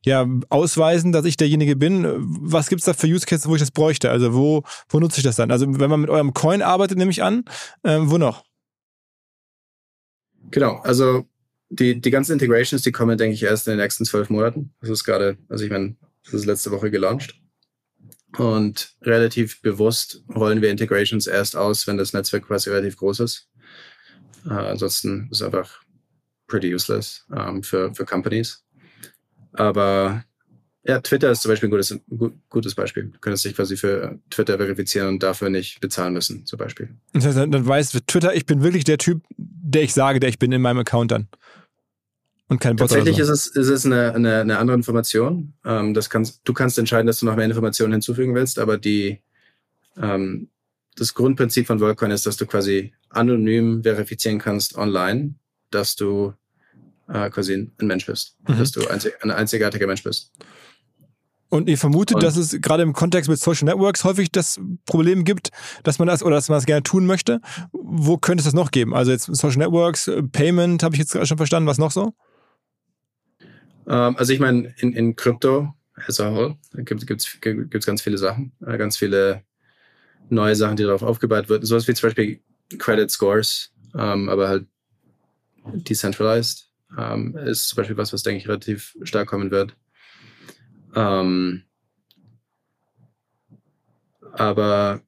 ja, 0.05 0.27
ausweisen, 0.49 1.13
dass 1.13 1.25
ich 1.25 1.37
derjenige 1.37 1.77
bin. 1.77 2.07
Was 2.19 2.69
gibt 2.69 2.81
es 2.81 2.87
da 2.87 2.93
für 2.93 3.07
Use 3.07 3.27
Cases, 3.27 3.49
wo 3.49 3.55
ich 3.55 3.61
das 3.61 3.71
bräuchte? 3.71 4.11
Also 4.11 4.35
wo, 4.35 4.63
wo 4.89 5.01
nutze 5.01 5.19
ich 5.19 5.25
das 5.25 5.37
dann? 5.37 5.51
Also 5.51 5.67
wenn 5.67 5.91
man 5.91 6.01
mit 6.01 6.11
eurem 6.11 6.35
Coin 6.35 6.63
arbeitet, 6.63 6.99
nehme 6.99 7.11
ich 7.11 7.23
an, 7.23 7.45
ähm, 7.85 8.11
wo 8.11 8.19
noch? 8.19 8.45
Genau, 10.51 10.77
also 10.79 11.27
die, 11.71 12.01
die 12.01 12.11
ganzen 12.11 12.33
Integrations, 12.33 12.83
die 12.83 12.93
kommen, 12.93 13.19
denke 13.19 13.35
ich, 13.35 13.43
erst 13.43 13.67
in 13.67 13.73
den 13.73 13.81
nächsten 13.81 14.05
zwölf 14.05 14.31
Monaten. 14.31 14.73
Das 14.81 14.91
ist 14.91 15.05
gerade, 15.05 15.39
also 15.49 15.65
ich 15.65 15.71
meine, 15.71 15.97
das 16.25 16.35
ist 16.35 16.47
letzte 16.47 16.71
Woche 16.71 16.91
gelauncht. 16.91 17.41
Und 18.37 18.95
relativ 19.03 19.63
bewusst 19.63 20.25
rollen 20.35 20.61
wir 20.61 20.71
Integrations 20.71 21.27
erst 21.27 21.57
aus, 21.57 21.87
wenn 21.87 21.97
das 21.97 22.13
Netzwerk 22.13 22.47
quasi 22.47 22.71
relativ 22.71 22.97
groß 22.97 23.21
ist. 23.21 23.49
Äh, 24.47 24.55
ansonsten 24.55 25.29
ist 25.31 25.41
es 25.41 25.43
einfach 25.43 25.83
pretty 26.47 26.75
useless 26.75 27.25
ähm, 27.35 27.63
für, 27.63 27.95
für 27.95 28.05
Companies. 28.05 28.65
Aber 29.55 30.25
ja, 30.87 31.01
Twitter 31.01 31.31
ist 31.31 31.40
zum 31.40 31.51
Beispiel 31.51 31.69
ein 31.69 31.71
gutes, 31.71 31.99
gutes 32.51 32.75
Beispiel. 32.75 33.05
Du 33.05 33.19
könntest 33.19 33.45
dich 33.45 33.57
quasi 33.57 33.77
für 33.77 34.19
Twitter 34.29 34.59
verifizieren 34.59 35.09
und 35.09 35.23
dafür 35.23 35.49
nicht 35.49 35.81
bezahlen 35.81 36.12
müssen, 36.12 36.45
zum 36.45 36.59
Beispiel. 36.59 36.90
Das 37.14 37.25
heißt, 37.25 37.38
dann 37.38 37.67
weiß 37.67 37.93
Twitter, 38.07 38.35
ich 38.35 38.45
bin 38.45 38.62
wirklich 38.62 38.85
der 38.85 38.99
Typ, 38.99 39.23
der 39.37 39.83
ich 39.83 39.95
sage, 39.95 40.21
der 40.21 40.29
ich 40.29 40.38
bin 40.38 40.53
in 40.53 40.61
meinem 40.61 40.81
Account 40.81 41.11
dann. 41.11 41.29
Und 42.49 42.61
kein 42.61 42.77
Bot 42.77 42.90
Tatsächlich 42.90 43.17
so. 43.17 43.23
ist 43.23 43.29
es, 43.31 43.47
ist 43.47 43.69
es 43.69 43.87
eine, 43.87 44.14
eine, 44.14 44.40
eine 44.40 44.59
andere 44.59 44.77
Information. 44.77 45.55
Ähm, 45.64 45.95
das 45.95 46.11
kannst, 46.11 46.43
du 46.45 46.53
kannst 46.53 46.79
entscheiden, 46.79 47.07
dass 47.07 47.21
du 47.21 47.27
noch 47.27 47.37
mehr 47.37 47.47
Informationen 47.47 47.93
hinzufügen 47.93 48.35
willst, 48.35 48.59
aber 48.59 48.77
die, 48.77 49.23
ähm, 49.97 50.51
das 50.97 51.14
Grundprinzip 51.14 51.67
von 51.67 51.81
Worldcoin 51.81 52.11
ist, 52.11 52.27
dass 52.27 52.37
du 52.37 52.45
quasi 52.45 52.93
anonym 53.09 53.83
verifizieren 53.83 54.38
kannst 54.38 54.77
online, 54.77 55.35
dass 55.71 55.97
du 55.97 56.35
äh, 57.09 57.31
quasi 57.31 57.55
ein 57.55 57.73
Mensch 57.87 58.07
bist, 58.07 58.37
mhm. 58.49 58.59
dass 58.59 58.73
du 58.73 58.87
einzig, 58.88 59.14
ein 59.23 59.31
einzigartiger 59.31 59.87
Mensch 59.87 60.03
bist. 60.03 60.33
Und 61.51 61.69
ihr 61.69 61.79
vermutet, 61.79 62.17
und 62.17 62.23
dass 62.25 62.37
es 62.37 62.61
gerade 62.61 62.83
im 62.83 62.93
Kontext 62.93 63.31
mit 63.31 63.38
Social 63.38 63.67
Networks 63.67 64.03
häufig 64.03 64.33
das 64.33 64.59
Problem 64.87 65.23
gibt, 65.25 65.51
dass 65.85 66.01
man 66.01 66.09
das 66.09 66.23
oder 66.23 66.35
dass 66.35 66.49
man 66.49 66.57
das 66.57 66.67
gerne 66.67 66.83
tun 66.83 67.07
möchte. 67.07 67.40
Wo 67.71 68.19
könnte 68.19 68.40
es 68.40 68.47
das 68.47 68.55
noch 68.55 68.73
geben? 68.73 68.93
Also 68.93 69.12
jetzt 69.12 69.27
Social 69.27 69.59
Networks, 69.59 70.09
äh, 70.09 70.23
Payment, 70.23 70.83
habe 70.83 70.97
ich 70.97 70.99
jetzt 70.99 71.12
schon 71.29 71.37
verstanden. 71.37 71.69
Was 71.69 71.79
noch 71.79 71.93
so? 71.93 72.14
Ähm, 73.87 74.17
also 74.17 74.33
ich 74.33 74.40
meine, 74.40 74.75
in, 74.79 74.93
in 74.95 75.14
Krypto 75.14 75.73
as 76.09 76.19
a 76.19 76.33
whole 76.33 76.57
gibt 76.73 77.03
es 77.03 77.87
ganz 77.87 78.03
viele 78.03 78.19
Sachen, 78.19 78.53
äh, 78.67 78.77
ganz 78.77 78.97
viele 78.97 79.45
neue 80.29 80.57
Sachen, 80.57 80.77
die 80.77 80.83
darauf 80.83 81.03
aufgebaut 81.03 81.49
werden. 81.49 81.64
Sowas 81.64 81.87
wie 81.87 81.95
zum 81.95 82.09
Beispiel 82.09 82.40
Credit 82.79 83.11
Scores, 83.11 83.73
ähm, 83.97 84.29
aber 84.29 84.49
halt 84.49 84.67
decentralized 85.64 86.69
ähm, 86.99 87.37
ist 87.37 87.69
zum 87.69 87.77
Beispiel 87.77 87.97
was, 87.97 88.13
was 88.13 88.23
denke 88.23 88.39
ich 88.39 88.49
relativ 88.49 88.97
stark 89.03 89.29
kommen 89.29 89.51
wird. 89.51 89.77
Ähm, 90.95 91.65
aber 94.33 95.03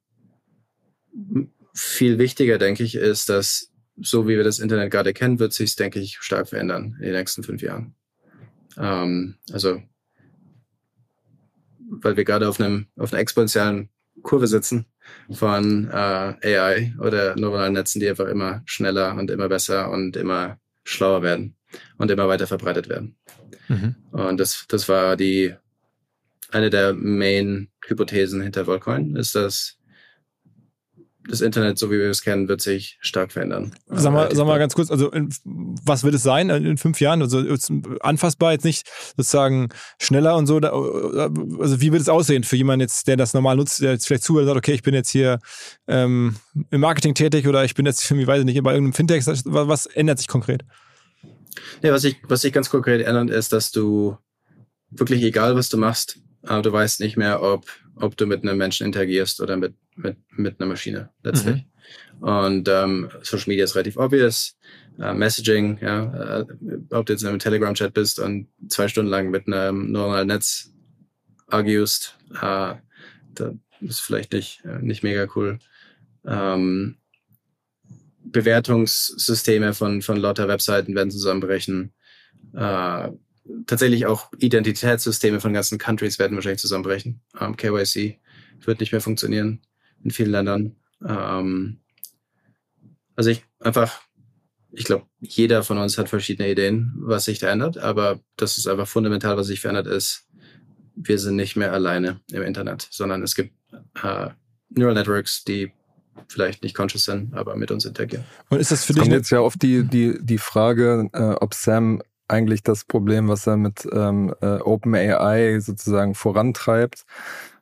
viel 1.73 2.17
wichtiger, 2.17 2.57
denke 2.57 2.83
ich, 2.83 2.95
ist, 2.95 3.29
dass 3.29 3.71
so 3.99 4.27
wie 4.27 4.37
wir 4.37 4.43
das 4.43 4.59
Internet 4.59 4.91
gerade 4.91 5.13
kennen, 5.13 5.39
wird 5.39 5.53
sich 5.53 5.75
denke 5.75 5.99
ich, 5.99 6.19
stark 6.19 6.49
verändern 6.49 6.95
in 6.99 7.05
den 7.05 7.13
nächsten 7.13 7.43
fünf 7.43 7.61
Jahren. 7.61 7.95
Ähm, 8.77 9.35
also, 9.51 9.81
weil 11.89 12.17
wir 12.17 12.25
gerade 12.25 12.47
auf 12.47 12.59
einem 12.59 12.87
auf 12.95 13.11
einer 13.11 13.21
exponentiellen 13.21 13.89
Kurve 14.21 14.47
sitzen 14.47 14.85
von 15.31 15.89
äh, 15.89 16.57
AI 16.57 16.93
oder 16.99 17.35
neuronalen 17.35 17.73
Netzen, 17.73 17.99
die 17.99 18.09
einfach 18.09 18.27
immer 18.27 18.61
schneller 18.65 19.15
und 19.15 19.31
immer 19.31 19.47
besser 19.47 19.89
und 19.89 20.15
immer 20.15 20.59
schlauer 20.83 21.23
werden 21.23 21.55
und 21.97 22.11
immer 22.11 22.27
weiter 22.27 22.47
verbreitet 22.47 22.89
werden. 22.89 23.15
Mhm. 23.67 23.95
Und 24.11 24.39
das, 24.39 24.65
das 24.67 24.87
war 24.89 25.17
die 25.17 25.53
eine 26.51 26.69
der 26.69 26.93
Main-Hypothesen 26.93 28.41
hinter 28.41 28.67
Volcoin 28.67 29.15
ist, 29.15 29.35
dass 29.35 29.77
das 31.29 31.41
Internet, 31.41 31.77
so 31.77 31.91
wie 31.91 31.99
wir 31.99 32.09
es 32.09 32.21
kennen, 32.21 32.47
wird 32.47 32.61
sich 32.61 32.97
stark 33.01 33.31
verändern. 33.31 33.75
Sag 33.87 34.13
mal, 34.13 34.33
sag 34.33 34.47
mal 34.47 34.57
ganz 34.59 34.73
kurz, 34.73 34.89
also 34.89 35.11
in, 35.11 35.29
was 35.43 36.03
wird 36.03 36.15
es 36.15 36.23
sein 36.23 36.49
in 36.49 36.77
fünf 36.77 37.01
Jahren? 37.01 37.21
Also 37.21 37.43
anfassbar 37.99 38.53
jetzt 38.53 38.65
nicht 38.65 38.87
sozusagen 39.15 39.69
schneller 39.99 40.37
und 40.37 40.47
so. 40.47 40.57
Also 40.57 41.81
wie 41.81 41.91
wird 41.91 42.01
es 42.01 42.09
aussehen 42.09 42.43
für 42.43 42.55
jemanden 42.55 42.81
jetzt, 42.81 43.07
der 43.07 43.17
das 43.17 43.33
normal 43.33 43.57
nutzt, 43.57 43.81
der 43.81 43.91
jetzt 43.91 44.07
vielleicht 44.07 44.23
zuhört 44.23 44.43
und 44.43 44.47
sagt, 44.47 44.57
okay, 44.57 44.73
ich 44.73 44.83
bin 44.83 44.93
jetzt 44.93 45.09
hier 45.09 45.39
ähm, 45.87 46.37
im 46.69 46.81
Marketing 46.81 47.13
tätig 47.13 47.47
oder 47.47 47.63
ich 47.65 47.75
bin 47.75 47.85
jetzt, 47.85 48.09
ich 48.09 48.27
weiß 48.27 48.43
nicht, 48.45 48.63
bei 48.63 48.73
irgendeinem 48.73 48.93
Fintech. 48.93 49.27
Was, 49.27 49.43
was 49.45 49.85
ändert 49.85 50.19
sich 50.19 50.27
konkret? 50.27 50.63
Ja, 51.81 51.93
was 51.93 52.01
sich 52.03 52.17
was 52.23 52.41
sich 52.41 52.53
ganz 52.53 52.69
konkret 52.69 53.05
ändert, 53.05 53.29
ist, 53.29 53.53
dass 53.53 53.71
du 53.71 54.17
wirklich 54.89 55.23
egal, 55.23 55.55
was 55.55 55.69
du 55.69 55.77
machst, 55.77 56.19
aber 56.43 56.61
du 56.61 56.71
weißt 56.71 56.99
nicht 56.99 57.17
mehr, 57.17 57.41
ob, 57.41 57.65
ob 57.95 58.17
du 58.17 58.25
mit 58.25 58.43
einem 58.43 58.57
Menschen 58.57 58.85
interagierst 58.85 59.41
oder 59.41 59.57
mit, 59.57 59.73
mit, 59.95 60.17
mit 60.31 60.59
einer 60.59 60.69
Maschine 60.69 61.09
letztlich. 61.23 61.65
Mhm. 62.19 62.23
Und 62.23 62.67
ähm, 62.67 63.09
Social 63.21 63.49
Media 63.49 63.63
ist 63.63 63.75
relativ 63.75 63.97
obvious. 63.97 64.57
Uh, 64.99 65.13
Messaging, 65.13 65.77
ja, 65.79 66.39
äh, 66.39 66.45
ob 66.89 67.05
du 67.05 67.13
jetzt 67.13 67.21
in 67.21 67.27
einem 67.27 67.37
Telegram-Chat 67.37 67.93
bist 67.93 68.19
und 68.19 68.47
zwei 68.67 68.87
Stunden 68.87 69.11
lang 69.11 69.29
mit 69.29 69.45
einem 69.45 69.91
neuronalen 69.91 70.27
Netz 70.27 70.73
argust, 71.45 72.17
äh, 72.41 72.73
das 73.35 73.53
ist 73.79 73.99
vielleicht 73.99 74.33
nicht, 74.33 74.65
äh, 74.65 74.79
nicht 74.79 75.03
mega 75.03 75.27
cool. 75.35 75.59
Ähm, 76.25 76.97
Bewertungssysteme 78.31 79.73
von, 79.73 80.01
von 80.01 80.17
lauter 80.17 80.47
Webseiten 80.47 80.95
werden 80.95 81.11
zusammenbrechen. 81.11 81.93
Äh, 82.53 83.09
tatsächlich 83.65 84.05
auch 84.05 84.31
Identitätssysteme 84.37 85.39
von 85.39 85.53
ganzen 85.53 85.77
Countries 85.77 86.19
werden 86.19 86.35
wahrscheinlich 86.35 86.61
zusammenbrechen. 86.61 87.21
Ähm, 87.39 87.55
KYC 87.55 88.19
wird 88.65 88.79
nicht 88.79 88.91
mehr 88.91 89.01
funktionieren 89.01 89.61
in 90.03 90.11
vielen 90.11 90.31
Ländern. 90.31 90.75
Ähm, 91.05 91.79
also 93.15 93.29
ich 93.29 93.43
einfach, 93.59 94.01
ich 94.71 94.85
glaube, 94.85 95.05
jeder 95.19 95.63
von 95.63 95.77
uns 95.77 95.97
hat 95.97 96.09
verschiedene 96.09 96.51
Ideen, 96.51 96.93
was 96.97 97.25
sich 97.25 97.39
da 97.39 97.49
ändert, 97.49 97.77
aber 97.77 98.19
das 98.35 98.57
ist 98.57 98.67
einfach 98.67 98.87
fundamental, 98.87 99.37
was 99.37 99.47
sich 99.47 99.59
verändert 99.59 99.87
ist. 99.87 100.27
Wir 100.95 101.19
sind 101.19 101.35
nicht 101.35 101.55
mehr 101.55 101.73
alleine 101.73 102.21
im 102.31 102.43
Internet, 102.43 102.87
sondern 102.91 103.23
es 103.23 103.35
gibt 103.35 103.53
äh, 104.03 104.29
Neural 104.69 104.95
Networks, 104.95 105.43
die 105.43 105.71
vielleicht 106.27 106.63
nicht 106.63 106.75
conscious 106.75 107.05
sind, 107.05 107.33
aber 107.33 107.55
mit 107.55 107.71
uns 107.71 107.85
interagieren. 107.85 108.25
Und 108.49 108.59
ist 108.59 108.71
das 108.71 108.85
für 108.85 108.93
dich 108.93 109.03
kommt 109.03 109.13
jetzt 109.13 109.29
ja 109.29 109.39
auf 109.39 109.55
die, 109.57 109.83
die, 109.83 110.17
die 110.21 110.37
Frage, 110.37 111.09
äh, 111.13 111.35
ob 111.39 111.53
Sam 111.53 112.01
eigentlich 112.27 112.63
das 112.63 112.83
Problem, 112.83 113.27
was 113.27 113.47
er 113.47 113.57
mit 113.57 113.87
ähm, 113.91 114.33
äh, 114.41 114.57
OpenAI 114.57 115.59
sozusagen 115.59 116.13
vorantreibt, 116.13 117.05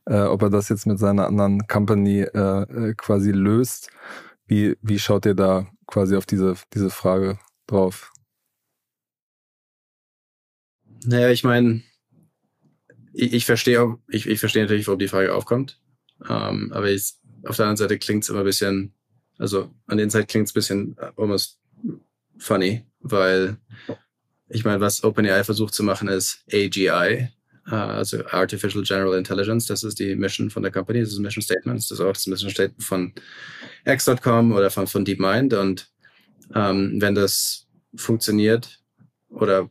äh, 0.05 0.21
ob 0.21 0.41
er 0.41 0.49
das 0.49 0.69
jetzt 0.69 0.87
mit 0.87 0.99
seiner 0.99 1.27
anderen 1.27 1.67
Company 1.67 2.21
äh, 2.21 2.89
äh, 2.89 2.93
quasi 2.95 3.31
löst. 3.31 3.89
Wie, 4.47 4.75
wie 4.81 4.99
schaut 4.99 5.25
ihr 5.25 5.35
da 5.35 5.67
quasi 5.87 6.15
auf 6.15 6.25
diese, 6.25 6.55
diese 6.73 6.89
Frage 6.89 7.39
drauf? 7.67 8.11
Naja, 11.05 11.29
ich 11.29 11.43
meine, 11.43 11.83
ich, 13.13 13.33
ich 13.33 13.45
verstehe 13.45 13.81
auch, 13.81 13.99
ich, 14.07 14.27
ich 14.27 14.39
verstehe 14.39 14.63
natürlich, 14.63 14.87
warum 14.87 14.99
die 14.99 15.07
Frage 15.07 15.33
aufkommt. 15.33 15.79
Ähm, 16.27 16.71
aber 16.73 16.89
ich, 16.89 17.15
auf 17.45 17.55
der 17.55 17.65
anderen 17.65 17.77
Seite 17.77 17.97
klingt 17.97 18.23
es 18.23 18.29
immer 18.29 18.39
ein 18.39 18.45
bisschen, 18.45 18.93
also 19.37 19.71
an 19.87 19.97
den 19.97 20.09
Seiten 20.09 20.27
klingt 20.27 20.47
es 20.47 20.51
ein 20.51 20.55
bisschen 20.55 20.95
almost 21.17 21.59
funny, 22.37 22.85
weil 22.99 23.57
ich 24.49 24.63
meine, 24.63 24.79
was 24.79 25.03
OpenAI 25.03 25.43
versucht 25.43 25.73
zu 25.73 25.83
machen, 25.83 26.07
ist 26.07 26.43
AGI, 26.51 27.29
uh, 27.67 27.75
also 27.75 28.25
Artificial 28.27 28.83
General 28.83 29.17
Intelligence. 29.17 29.65
Das 29.65 29.83
ist 29.83 29.99
die 29.99 30.15
Mission 30.15 30.49
von 30.49 30.63
der 30.63 30.71
Company, 30.71 31.01
das 31.01 31.09
ist 31.09 31.17
ein 31.17 31.23
Mission 31.23 31.41
Statement. 31.41 31.79
Das 31.79 31.91
ist 31.91 31.99
auch 31.99 32.13
das 32.13 32.27
Mission 32.27 32.51
Statement 32.51 32.83
von 32.83 33.13
X.com 33.85 34.51
oder 34.51 34.69
von, 34.69 34.87
von 34.87 35.03
DeepMind. 35.03 35.53
Und 35.53 35.89
ähm, 36.53 37.01
wenn 37.01 37.15
das 37.15 37.67
funktioniert 37.95 38.81
oder 39.29 39.69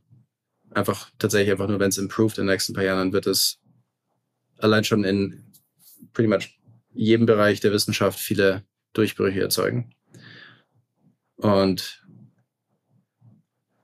einfach 0.70 1.10
tatsächlich 1.18 1.52
einfach 1.52 1.68
nur, 1.68 1.78
wenn 1.78 1.90
es 1.90 1.98
improved 1.98 2.38
in 2.38 2.46
den 2.46 2.52
nächsten 2.52 2.74
paar 2.74 2.84
Jahren, 2.84 2.98
dann 2.98 3.12
wird 3.12 3.26
es 3.26 3.58
allein 4.58 4.82
schon 4.82 5.04
in 5.04 5.44
pretty 6.12 6.28
much 6.28 6.58
jedem 6.94 7.26
Bereich 7.26 7.60
der 7.60 7.72
Wissenschaft 7.72 8.18
viele 8.18 8.64
Durchbrüche 8.92 9.40
erzeugen. 9.40 9.94
Und 11.36 12.04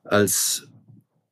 als 0.05 0.69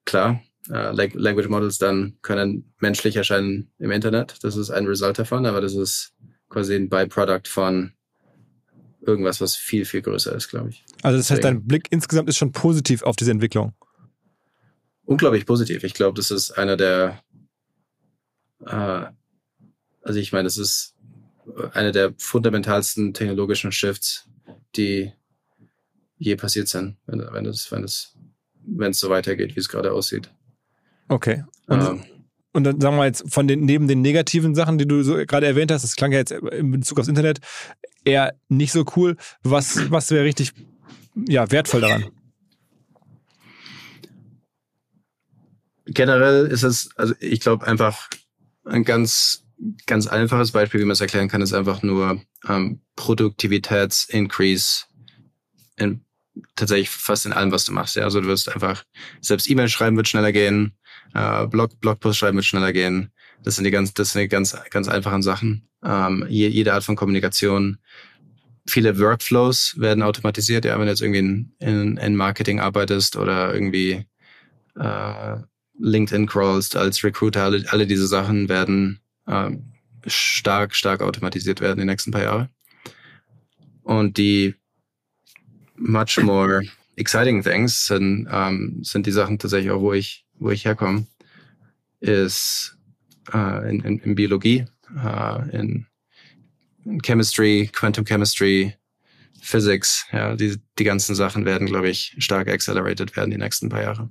klar, 0.04 0.42
äh, 0.70 0.90
Language 0.92 1.48
Models 1.48 1.78
dann 1.78 2.18
können 2.22 2.72
menschlich 2.78 3.16
erscheinen 3.16 3.70
im 3.78 3.90
Internet. 3.90 4.36
Das 4.42 4.56
ist 4.56 4.70
ein 4.70 4.86
Result 4.86 5.18
davon, 5.18 5.46
aber 5.46 5.60
das 5.60 5.74
ist 5.74 6.12
quasi 6.48 6.74
ein 6.74 6.88
Byproduct 6.88 7.48
von 7.48 7.92
irgendwas, 9.00 9.40
was 9.40 9.56
viel, 9.56 9.84
viel 9.84 10.02
größer 10.02 10.34
ist, 10.34 10.48
glaube 10.48 10.70
ich. 10.70 10.84
Also 11.02 11.16
das 11.16 11.30
heißt, 11.30 11.44
dein 11.44 11.64
Blick 11.64 11.86
insgesamt 11.90 12.28
ist 12.28 12.36
schon 12.36 12.52
positiv 12.52 13.02
auf 13.02 13.16
diese 13.16 13.30
Entwicklung. 13.30 13.72
Unglaublich 15.04 15.46
positiv. 15.46 15.84
Ich 15.84 15.94
glaube, 15.94 16.16
das 16.16 16.30
ist 16.30 16.50
einer 16.52 16.76
der, 16.76 17.22
äh, 18.66 19.06
also 20.02 20.18
ich 20.18 20.32
meine, 20.32 20.44
das 20.44 20.58
ist 20.58 20.94
einer 21.72 21.92
der 21.92 22.14
fundamentalsten 22.18 23.14
technologischen 23.14 23.72
Shifts, 23.72 24.28
die 24.76 25.12
je 26.16 26.36
passiert 26.36 26.68
sind, 26.68 26.96
wenn, 27.06 27.20
wenn 27.32 27.46
es 27.46 27.70
wenn 27.70 27.84
es 27.84 28.16
wenn 28.64 28.90
es 28.90 29.00
so 29.00 29.08
weitergeht, 29.08 29.56
wie 29.56 29.60
es 29.60 29.68
gerade 29.68 29.92
aussieht. 29.92 30.30
Okay. 31.08 31.44
Und, 31.66 31.80
ähm, 31.80 32.04
und 32.52 32.64
dann 32.64 32.80
sagen 32.80 32.96
wir 32.96 33.06
jetzt 33.06 33.32
von 33.32 33.48
den 33.48 33.60
neben 33.60 33.88
den 33.88 34.02
negativen 34.02 34.54
Sachen, 34.54 34.78
die 34.78 34.86
du 34.86 35.02
so 35.02 35.14
gerade 35.14 35.46
erwähnt 35.46 35.70
hast, 35.70 35.82
das 35.82 35.96
klang 35.96 36.12
ja 36.12 36.18
jetzt 36.18 36.32
in 36.32 36.70
Bezug 36.70 36.98
aufs 36.98 37.08
Internet 37.08 37.40
eher 38.04 38.34
nicht 38.48 38.72
so 38.72 38.84
cool. 38.96 39.16
Was 39.42 39.90
was 39.90 40.10
wäre 40.10 40.24
richtig 40.24 40.52
ja 41.14 41.50
wertvoll 41.50 41.80
daran? 41.80 42.06
Generell 45.86 46.46
ist 46.46 46.64
es, 46.64 46.90
also 46.96 47.14
ich 47.18 47.40
glaube 47.40 47.66
einfach 47.66 48.10
ein 48.64 48.84
ganz 48.84 49.47
ganz 49.86 50.06
einfaches 50.06 50.52
Beispiel, 50.52 50.80
wie 50.80 50.84
man 50.84 50.92
es 50.92 51.00
erklären 51.00 51.28
kann, 51.28 51.42
ist 51.42 51.52
einfach 51.52 51.82
nur 51.82 52.22
ähm, 52.48 52.80
Produktivitätsincrease 52.96 54.84
in 55.76 56.04
tatsächlich 56.54 56.90
fast 56.90 57.26
in 57.26 57.32
allem, 57.32 57.50
was 57.50 57.64
du 57.64 57.72
machst. 57.72 57.96
Ja? 57.96 58.04
Also 58.04 58.20
du 58.20 58.28
wirst 58.28 58.52
einfach, 58.52 58.84
selbst 59.20 59.48
E-Mail 59.50 59.68
schreiben 59.68 59.96
wird 59.96 60.08
schneller 60.08 60.32
gehen, 60.32 60.72
äh, 61.14 61.46
Blog, 61.46 61.80
Blogpost 61.80 62.18
schreiben 62.18 62.36
wird 62.36 62.46
schneller 62.46 62.72
gehen. 62.72 63.10
Das 63.42 63.56
sind 63.56 63.64
die 63.64 63.70
ganz, 63.70 63.94
das 63.94 64.12
sind 64.12 64.22
die 64.22 64.28
ganz, 64.28 64.56
ganz 64.70 64.88
einfachen 64.88 65.22
Sachen. 65.22 65.68
Ähm, 65.84 66.26
je, 66.28 66.48
jede 66.48 66.74
Art 66.74 66.84
von 66.84 66.96
Kommunikation. 66.96 67.78
Viele 68.66 68.98
Workflows 68.98 69.76
werden 69.78 70.02
automatisiert. 70.02 70.64
Ja, 70.64 70.74
wenn 70.74 70.86
du 70.86 70.90
jetzt 70.90 71.00
irgendwie 71.00 71.20
in, 71.20 71.52
in, 71.58 71.96
in 71.96 72.16
Marketing 72.16 72.60
arbeitest 72.60 73.16
oder 73.16 73.54
irgendwie 73.54 74.04
äh, 74.78 75.36
LinkedIn 75.78 76.26
crawlst 76.26 76.76
als 76.76 77.02
Recruiter, 77.02 77.44
alle, 77.44 77.64
alle 77.68 77.86
diese 77.86 78.06
Sachen 78.06 78.48
werden 78.48 79.00
äh, 79.28 79.50
stark, 80.06 80.74
stark 80.74 81.02
automatisiert 81.02 81.60
werden 81.60 81.74
in 81.74 81.86
den 81.86 81.88
nächsten 81.88 82.10
paar 82.10 82.22
Jahren. 82.22 82.48
Und 83.82 84.18
die 84.18 84.54
much 85.76 86.18
more 86.20 86.62
exciting 86.96 87.42
things 87.42 87.86
sind, 87.86 88.28
ähm, 88.30 88.80
sind 88.82 89.06
die 89.06 89.12
Sachen 89.12 89.38
tatsächlich 89.38 89.70
auch, 89.70 89.80
wo 89.80 89.92
ich, 89.92 90.26
wo 90.38 90.50
ich 90.50 90.64
herkomme, 90.64 91.06
ist 92.00 92.76
äh, 93.32 93.70
in, 93.70 93.80
in, 93.80 93.98
in 94.00 94.14
Biologie, 94.14 94.66
äh, 95.02 95.56
in, 95.56 95.86
in 96.84 97.00
Chemistry, 97.02 97.70
Quantum 97.72 98.04
Chemistry, 98.04 98.74
Physics, 99.40 100.06
ja, 100.12 100.34
die, 100.36 100.56
die 100.78 100.84
ganzen 100.84 101.14
Sachen 101.14 101.44
werden, 101.44 101.66
glaube 101.66 101.88
ich, 101.88 102.14
stark 102.18 102.48
accelerated 102.48 103.16
werden 103.16 103.30
die 103.30 103.38
nächsten 103.38 103.68
paar 103.68 103.82
Jahre. 103.82 104.10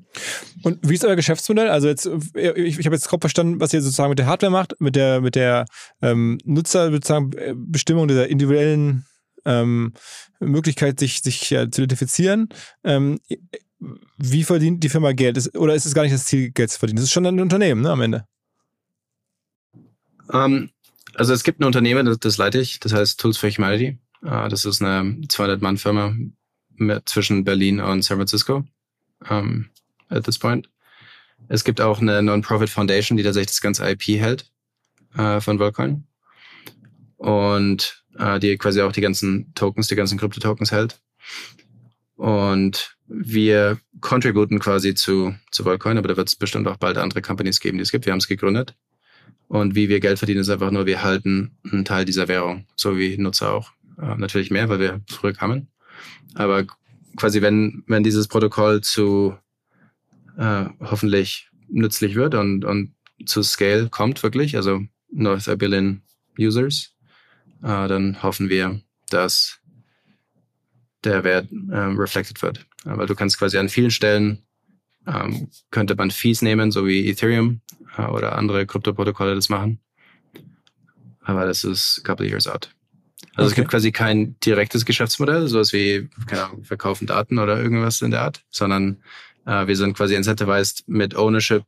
Und 0.63 0.79
wie 0.87 0.95
ist 0.95 1.05
euer 1.05 1.15
Geschäftsmodell? 1.15 1.69
Also 1.69 1.87
jetzt, 1.87 2.09
ich, 2.35 2.79
ich 2.79 2.85
habe 2.85 2.95
jetzt 2.95 3.07
grob 3.07 3.21
verstanden, 3.21 3.59
was 3.59 3.73
ihr 3.73 3.81
sozusagen 3.81 4.09
mit 4.09 4.19
der 4.19 4.25
Hardware 4.27 4.51
macht, 4.51 4.79
mit 4.79 4.95
der, 4.95 5.21
mit 5.21 5.35
der 5.35 5.65
ähm, 6.01 6.37
Nutzerbestimmung 6.43 8.07
dieser 8.07 8.27
individuellen 8.27 9.05
ähm, 9.45 9.93
Möglichkeit, 10.39 10.99
sich, 10.99 11.21
sich 11.21 11.49
ja, 11.49 11.69
zu 11.69 11.81
identifizieren. 11.81 12.49
Ähm, 12.83 13.19
wie 14.17 14.43
verdient 14.43 14.83
die 14.83 14.89
Firma 14.89 15.11
Geld? 15.13 15.37
Ist, 15.37 15.55
oder 15.57 15.75
ist 15.75 15.85
es 15.85 15.93
gar 15.93 16.03
nicht 16.03 16.13
das 16.13 16.25
Ziel, 16.25 16.51
Geld 16.51 16.71
zu 16.71 16.79
verdienen? 16.79 16.97
Das 16.97 17.05
ist 17.05 17.11
schon 17.11 17.25
ein 17.25 17.39
Unternehmen, 17.39 17.81
ne, 17.81 17.91
am 17.91 18.01
Ende. 18.01 18.25
Um, 20.29 20.33
ähm, 20.33 20.69
also 21.15 21.33
es 21.33 21.43
gibt 21.43 21.59
ein 21.59 21.63
Unternehmen, 21.63 22.05
das, 22.05 22.19
das 22.19 22.37
leite 22.37 22.59
ich, 22.59 22.79
das 22.79 22.93
heißt 22.93 23.19
Tools 23.19 23.37
for 23.37 23.49
Humanity. 23.49 23.97
Uh, 24.27 24.49
das 24.49 24.65
ist 24.65 24.81
eine 24.81 25.21
200-Mann-Firma 25.27 26.13
zwischen 27.05 27.45
Berlin 27.45 27.79
und 27.79 28.03
San 28.03 28.17
Francisco 28.17 28.57
um, 28.57 28.67
ähm, 29.29 29.69
at 30.09 30.25
this 30.25 30.37
point. 30.37 30.69
Es 31.47 31.63
gibt 31.63 31.79
auch 31.79 32.01
eine 32.01 32.21
Non-Profit 32.21 32.69
Foundation, 32.69 33.17
die 33.17 33.23
tatsächlich 33.23 33.51
das 33.51 33.61
ganze 33.61 33.89
IP 33.89 34.19
hält 34.19 34.51
uh, 35.17 35.39
von 35.39 35.59
Worldcoin. 35.59 36.05
Und 37.15 38.03
äh, 38.17 38.39
die 38.39 38.57
quasi 38.57 38.81
auch 38.81 38.91
die 38.91 39.01
ganzen 39.01 39.53
Tokens, 39.53 39.87
die 39.87 39.95
ganzen 39.95 40.17
Krypto-Tokens 40.17 40.71
hält. 40.71 40.99
Und 42.15 42.97
wir 43.07 43.79
contributen 44.01 44.59
quasi 44.59 44.93
zu, 44.93 45.35
zu 45.51 45.65
Volcoin, 45.65 45.97
aber 45.97 46.09
da 46.09 46.17
wird 46.17 46.27
es 46.27 46.35
bestimmt 46.35 46.67
auch 46.67 46.77
bald 46.77 46.97
andere 46.97 47.21
Companies 47.21 47.59
geben, 47.59 47.77
die 47.77 47.83
es 47.83 47.91
gibt. 47.91 48.05
Wir 48.05 48.11
haben 48.11 48.19
es 48.19 48.27
gegründet. 48.27 48.75
Und 49.47 49.75
wie 49.75 49.87
wir 49.87 49.99
Geld 49.99 50.19
verdienen, 50.19 50.41
ist 50.41 50.49
einfach 50.49 50.71
nur, 50.71 50.85
wir 50.85 51.03
halten 51.03 51.57
einen 51.71 51.85
Teil 51.85 52.05
dieser 52.05 52.27
Währung, 52.27 52.67
so 52.75 52.97
wie 52.97 53.17
Nutzer 53.17 53.53
auch. 53.53 53.71
Äh, 53.99 54.15
natürlich 54.17 54.51
mehr, 54.51 54.69
weil 54.69 54.79
wir 54.79 55.01
früher 55.09 55.33
kamen. 55.33 55.69
Aber 56.35 56.65
quasi, 57.15 57.41
wenn, 57.41 57.83
wenn 57.87 58.03
dieses 58.03 58.27
Protokoll 58.27 58.81
zu 58.81 59.35
äh, 60.37 60.65
hoffentlich 60.79 61.49
nützlich 61.69 62.15
wird 62.15 62.35
und, 62.35 62.63
und 62.63 62.93
zu 63.25 63.41
Scale 63.43 63.89
kommt 63.89 64.21
wirklich, 64.23 64.55
also 64.55 64.81
north 65.11 65.45
billion 65.57 66.01
Users, 66.37 66.93
äh, 67.63 67.87
dann 67.87 68.21
hoffen 68.21 68.49
wir, 68.49 68.81
dass 69.09 69.59
der 71.03 71.23
Wert 71.23 71.49
ähm, 71.51 71.97
reflected 71.97 72.41
wird. 72.41 72.65
Aber 72.85 73.05
du 73.05 73.15
kannst 73.15 73.39
quasi 73.39 73.57
an 73.57 73.69
vielen 73.69 73.91
Stellen 73.91 74.43
ähm, 75.07 75.49
könnte 75.71 75.95
man 75.95 76.11
Fees 76.11 76.41
nehmen, 76.41 76.71
so 76.71 76.85
wie 76.85 77.09
Ethereum 77.09 77.61
äh, 77.97 78.03
oder 78.03 78.37
andere 78.37 78.65
Kryptoprotokolle 78.65 79.35
das 79.35 79.49
machen. 79.49 79.79
Aber 81.21 81.45
das 81.45 81.63
ist 81.63 81.99
a 81.99 82.07
couple 82.07 82.25
of 82.25 82.31
years 82.31 82.47
out. 82.47 82.69
Also 83.37 83.43
okay. 83.43 83.51
es 83.51 83.55
gibt 83.55 83.69
quasi 83.69 83.91
kein 83.91 84.35
direktes 84.39 84.83
Geschäftsmodell, 84.83 85.47
sowas 85.47 85.71
wie, 85.71 86.09
keine 86.25 86.45
Ahnung, 86.45 86.63
verkaufen 86.63 87.05
Daten 87.05 87.37
oder 87.37 87.61
irgendwas 87.61 88.01
in 88.01 88.09
der 88.09 88.23
Art, 88.23 88.43
sondern 88.49 89.03
äh, 89.45 89.67
wir 89.67 89.75
sind 89.75 89.95
quasi 89.95 90.15
incentivized 90.15 90.83
mit 90.87 91.15
Ownership 91.15 91.63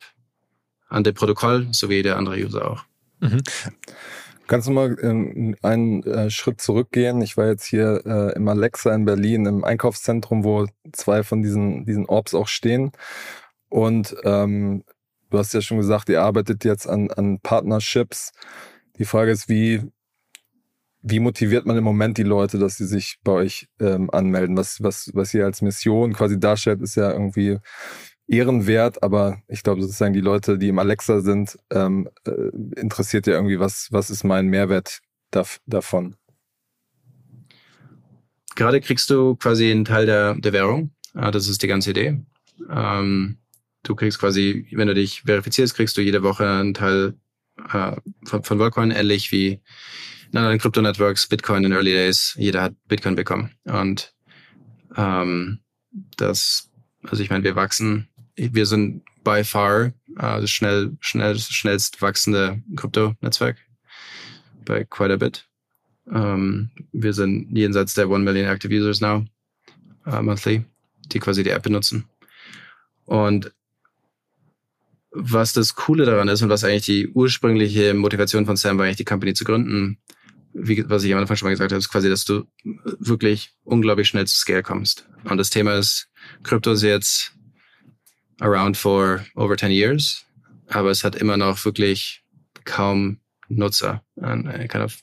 an 0.88 1.03
dem 1.03 1.13
Protokoll, 1.13 1.67
so 1.71 1.89
wie 1.89 2.01
der 2.01 2.17
andere 2.17 2.38
User 2.38 2.71
auch. 2.71 2.86
Mhm. 3.19 3.43
Kannst 4.47 4.67
du 4.67 4.71
mal 4.71 4.97
ähm, 5.03 5.55
einen 5.62 6.01
äh, 6.03 6.32
Schritt 6.32 6.60
zurückgehen? 6.60 7.21
Ich 7.21 7.38
war 7.38 7.45
jetzt 7.45 7.65
hier 7.65 8.01
äh, 8.03 8.36
im 8.36 8.47
Alexa 8.47 8.91
in 8.95 9.05
Berlin 9.05 9.45
im 9.45 9.63
Einkaufszentrum, 9.63 10.43
wo 10.43 10.65
zwei 10.91 11.21
von 11.21 11.43
diesen, 11.43 11.86
diesen 11.86 12.08
Orbs 12.08 12.34
auch 12.34 12.47
stehen. 12.47 12.91
Und 13.69 14.15
ähm, 14.23 14.84
du 15.29 15.38
hast 15.38 15.53
ja 15.53 15.62
schon 15.62 15.77
gesagt, 15.77 16.10
ihr 16.10 16.23
arbeitet 16.23 16.65
jetzt 16.65 16.89
an, 16.89 17.12
an 17.12 17.39
Partnerships. 17.41 18.32
Die 18.97 19.05
Frage 19.05 19.29
ist, 19.29 19.49
wie, 19.49 19.84
wie 21.01 21.19
motiviert 21.19 21.65
man 21.65 21.77
im 21.77 21.83
Moment 21.83 22.17
die 22.17 22.23
Leute, 22.23 22.59
dass 22.59 22.77
sie 22.77 22.85
sich 22.85 23.17
bei 23.23 23.31
euch 23.31 23.67
ähm, 23.79 24.09
anmelden? 24.12 24.57
Was, 24.57 24.81
was, 24.83 25.12
was 25.13 25.33
ihr 25.33 25.45
als 25.45 25.62
Mission 25.62 26.13
quasi 26.13 26.39
darstellt, 26.39 26.81
ist 26.81 26.95
ja 26.95 27.12
irgendwie 27.12 27.57
ehrenwert, 28.27 29.01
aber 29.01 29.41
ich 29.47 29.63
glaube 29.63 29.81
sozusagen 29.81 30.13
die 30.13 30.21
Leute, 30.21 30.57
die 30.57 30.67
im 30.67 30.79
Alexa 30.79 31.21
sind, 31.21 31.57
ähm, 31.71 32.09
äh, 32.25 32.49
interessiert 32.79 33.27
ja 33.27 33.33
irgendwie, 33.33 33.59
was, 33.59 33.88
was 33.91 34.09
ist 34.09 34.23
mein 34.23 34.47
Mehrwert 34.47 34.99
da, 35.31 35.45
davon? 35.65 36.15
Gerade 38.55 38.81
kriegst 38.81 39.09
du 39.09 39.35
quasi 39.35 39.71
einen 39.71 39.85
Teil 39.85 40.05
der, 40.05 40.35
der 40.35 40.53
Währung. 40.53 40.91
Das 41.13 41.47
ist 41.47 41.63
die 41.63 41.67
ganze 41.67 41.91
Idee. 41.91 42.21
Ähm, 42.69 43.38
du 43.83 43.95
kriegst 43.95 44.19
quasi, 44.19 44.67
wenn 44.71 44.88
du 44.88 44.93
dich 44.93 45.21
verifizierst, 45.21 45.75
kriegst 45.75 45.97
du 45.97 46.01
jede 46.01 46.23
Woche 46.23 46.47
einen 46.47 46.73
Teil 46.73 47.15
äh, 47.71 47.95
von, 48.25 48.43
von 48.43 48.59
Volcoin, 48.59 48.91
ähnlich 48.91 49.31
wie 49.31 49.62
in 50.31 50.37
anderen 50.37 50.59
Krypto-Networks, 50.59 51.27
Bitcoin 51.27 51.63
in 51.63 51.71
Early 51.71 51.91
Days. 51.91 52.35
Jeder 52.37 52.61
hat 52.61 52.75
Bitcoin 52.87 53.15
bekommen. 53.15 53.51
Und 53.63 54.13
ähm, 54.95 55.59
das, 56.17 56.69
also 57.03 57.23
ich 57.23 57.29
meine, 57.29 57.43
wir 57.43 57.55
wachsen 57.55 58.09
wir 58.39 58.65
sind 58.65 59.03
by 59.23 59.43
far 59.43 59.85
äh, 59.85 59.91
das 60.41 60.49
schnell, 60.49 60.97
schnell, 61.01 61.37
schnellst 61.37 62.01
wachsende 62.01 62.61
Krypto-Netzwerk 62.75 63.57
bei 64.65 64.85
quite 64.85 65.13
a 65.13 65.17
bit. 65.17 65.45
Ähm, 66.11 66.69
wir 66.91 67.13
sind 67.13 67.55
jenseits 67.55 67.93
der 67.93 68.05
1 68.05 68.23
Million 68.23 68.47
Active 68.47 68.73
Users 68.73 69.01
now, 69.01 69.25
uh, 70.07 70.21
monthly, 70.21 70.63
die 71.11 71.19
quasi 71.19 71.43
die 71.43 71.51
App 71.51 71.63
benutzen. 71.63 72.05
Und 73.05 73.51
was 75.11 75.53
das 75.53 75.75
Coole 75.75 76.05
daran 76.05 76.27
ist 76.27 76.41
und 76.41 76.49
was 76.49 76.63
eigentlich 76.63 76.85
die 76.85 77.07
ursprüngliche 77.09 77.93
Motivation 77.93 78.45
von 78.45 78.57
Sam 78.57 78.77
war, 78.77 78.85
eigentlich 78.85 78.97
die 78.97 79.05
Company 79.05 79.33
zu 79.33 79.43
gründen, 79.43 79.97
wie, 80.62 80.89
was 80.89 81.04
ich 81.04 81.13
am 81.13 81.19
Anfang 81.19 81.38
schon 81.38 81.48
mal 81.48 81.52
gesagt 81.52 81.72
habe, 81.72 81.80
ist 81.80 81.89
quasi, 81.89 82.10
dass 82.10 82.26
du 82.26 82.45
wirklich 83.00 83.52
unglaublich 83.63 84.08
schnell 84.08 84.28
zu 84.28 84.36
Scale 84.36 84.63
kommst. 84.63 85.08
Und 85.24 85.38
das 85.38 85.50
Thema 85.50 85.76
ist, 85.78 86.10
Krypto 86.43 86.74
ist 86.74 86.84
jetzt 86.84 87.34
around 88.39 88.78
for 88.78 89.26
over 89.36 89.58
10 89.58 89.72
years, 89.72 90.26
aber 90.67 90.91
es 90.91 91.04
hat 91.04 91.15
immer 91.15 91.38
noch 91.38 91.63
wirklich 91.65 92.24
kaum 92.65 93.19
Nutzer. 93.48 94.04
And 94.22 94.48
kind 94.69 94.84
of, 94.84 95.02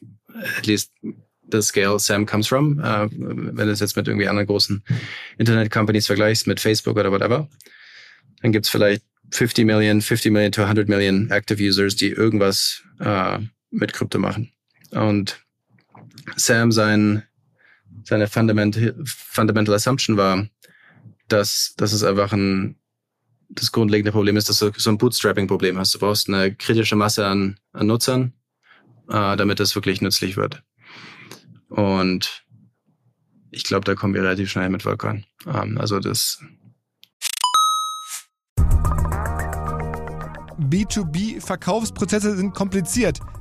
at 0.56 0.66
least 0.66 0.92
the 1.50 1.62
scale 1.62 1.98
Sam 1.98 2.26
comes 2.26 2.46
from, 2.46 2.78
uh, 2.78 3.08
wenn 3.10 3.66
du 3.66 3.70
es 3.70 3.80
jetzt 3.80 3.96
mit 3.96 4.08
irgendwie 4.08 4.28
anderen 4.28 4.46
großen 4.46 4.82
Internet-Companies 5.38 6.06
vergleichst, 6.06 6.46
mit 6.46 6.60
Facebook 6.60 6.96
oder 6.96 7.12
whatever, 7.12 7.48
dann 8.42 8.52
gibt's 8.52 8.68
vielleicht 8.68 9.02
50 9.30 9.64
Millionen, 9.64 10.02
50 10.02 10.32
Millionen 10.32 10.52
to 10.52 10.62
100 10.62 10.88
Millionen 10.88 11.30
Active 11.30 11.62
Users, 11.62 11.96
die 11.96 12.10
irgendwas 12.10 12.82
uh, 13.00 13.38
mit 13.70 13.92
Krypto 13.92 14.18
machen. 14.18 14.52
Und 14.90 15.45
Sam 16.34 16.72
sein, 16.72 17.22
seine 18.04 18.26
fundamental, 18.26 18.94
fundamental 19.04 19.74
Assumption 19.74 20.16
war, 20.16 20.46
dass, 21.28 21.74
dass 21.76 21.92
es 21.92 22.02
einfach 22.02 22.32
ein 22.32 22.76
das 23.48 23.72
grundlegende 23.72 24.12
Problem 24.12 24.36
ist, 24.36 24.48
dass 24.48 24.58
du 24.58 24.72
so 24.76 24.90
ein 24.90 24.98
Bootstrapping-Problem 24.98 25.78
hast. 25.78 25.94
Du 25.94 25.98
brauchst 25.98 26.28
eine 26.28 26.54
kritische 26.54 26.96
Masse 26.96 27.26
an, 27.26 27.58
an 27.72 27.86
Nutzern, 27.86 28.32
äh, 29.08 29.36
damit 29.36 29.60
das 29.60 29.74
wirklich 29.74 30.00
nützlich 30.00 30.36
wird. 30.36 30.62
Und 31.68 32.44
ich 33.50 33.64
glaube, 33.64 33.84
da 33.84 33.94
kommen 33.94 34.14
wir 34.14 34.22
relativ 34.22 34.50
schnell 34.50 34.68
mit 34.68 34.84
Volkan. 34.84 35.24
Ähm, 35.46 35.78
also 35.78 36.00
das 36.00 36.42
B2B-Verkaufsprozesse 40.58 42.36
sind 42.36 42.54
kompliziert. 42.54 43.20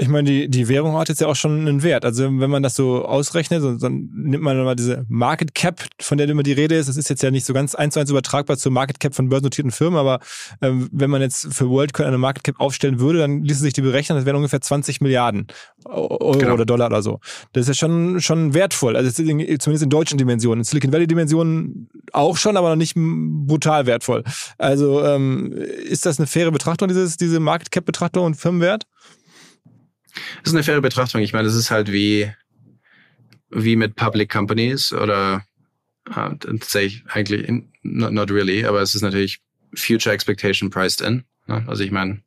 Ich 0.00 0.08
meine, 0.08 0.30
die, 0.30 0.48
die 0.48 0.68
Währung 0.68 0.96
hat 0.96 1.10
jetzt 1.10 1.20
ja 1.20 1.26
auch 1.26 1.36
schon 1.36 1.60
einen 1.60 1.82
Wert. 1.82 2.06
Also 2.06 2.24
wenn 2.24 2.48
man 2.48 2.62
das 2.62 2.74
so 2.74 3.04
ausrechnet, 3.04 3.62
dann 3.82 4.08
nimmt 4.14 4.42
man 4.42 4.64
mal 4.64 4.74
diese 4.74 5.04
Market 5.08 5.54
Cap, 5.54 5.84
von 6.00 6.16
der 6.16 6.26
immer 6.26 6.42
die 6.42 6.54
Rede 6.54 6.74
ist. 6.74 6.88
Das 6.88 6.96
ist 6.96 7.10
jetzt 7.10 7.22
ja 7.22 7.30
nicht 7.30 7.44
so 7.44 7.52
ganz 7.52 7.74
eins 7.74 7.94
zu 7.94 8.00
eins 8.00 8.08
übertragbar 8.08 8.56
zur 8.56 8.72
Market 8.72 8.98
Cap 8.98 9.14
von 9.14 9.28
börsennotierten 9.28 9.70
Firmen, 9.70 9.98
aber 9.98 10.20
ähm, 10.62 10.88
wenn 10.90 11.10
man 11.10 11.20
jetzt 11.20 11.52
für 11.52 11.68
WorldCoin 11.68 12.06
eine 12.06 12.16
Market 12.16 12.44
Cap 12.44 12.60
aufstellen 12.60 12.98
würde, 12.98 13.18
dann 13.18 13.42
ließe 13.42 13.60
sich 13.60 13.74
die 13.74 13.82
berechnen, 13.82 14.16
das 14.16 14.24
wären 14.24 14.36
ungefähr 14.36 14.62
20 14.62 15.02
Milliarden 15.02 15.48
Euro 15.84 16.38
genau. 16.38 16.54
oder 16.54 16.64
Dollar 16.64 16.86
oder 16.86 17.02
so. 17.02 17.20
Das 17.52 17.62
ist 17.62 17.68
ja 17.68 17.74
schon, 17.74 18.20
schon 18.20 18.54
wertvoll. 18.54 18.96
Also 18.96 19.10
zumindest 19.10 19.82
in 19.82 19.90
deutschen 19.90 20.16
Dimensionen. 20.16 20.60
In 20.60 20.64
Silicon 20.64 20.92
Valley 20.92 21.08
Dimensionen 21.08 21.90
auch 22.12 22.38
schon, 22.38 22.56
aber 22.56 22.70
noch 22.70 22.76
nicht 22.76 22.94
brutal 22.96 23.84
wertvoll. 23.84 24.24
Also 24.56 25.04
ähm, 25.04 25.52
ist 25.52 26.06
das 26.06 26.18
eine 26.18 26.26
faire 26.26 26.52
Betrachtung, 26.52 26.88
dieses, 26.88 27.18
diese 27.18 27.38
Market 27.38 27.70
Cap 27.70 27.84
Betrachtung 27.84 28.24
und 28.24 28.36
Firmenwert? 28.36 28.86
Das 30.42 30.52
ist 30.52 30.54
eine 30.54 30.62
faire 30.62 30.80
Betrachtung. 30.80 31.20
Ich 31.20 31.32
meine, 31.32 31.46
das 31.46 31.54
ist 31.54 31.70
halt 31.70 31.92
wie, 31.92 32.30
wie 33.50 33.76
mit 33.76 33.96
Public 33.96 34.30
Companies 34.30 34.92
oder 34.92 35.44
tatsächlich 36.04 37.04
eigentlich 37.08 37.46
in, 37.48 37.72
not, 37.82 38.12
not 38.12 38.30
really, 38.30 38.64
aber 38.64 38.80
es 38.80 38.94
ist 38.94 39.02
natürlich 39.02 39.40
Future 39.74 40.14
Expectation 40.14 40.70
priced 40.70 41.00
in. 41.00 41.24
Ne? 41.46 41.64
Also 41.66 41.82
ich 41.82 41.90
meine, 41.90 42.22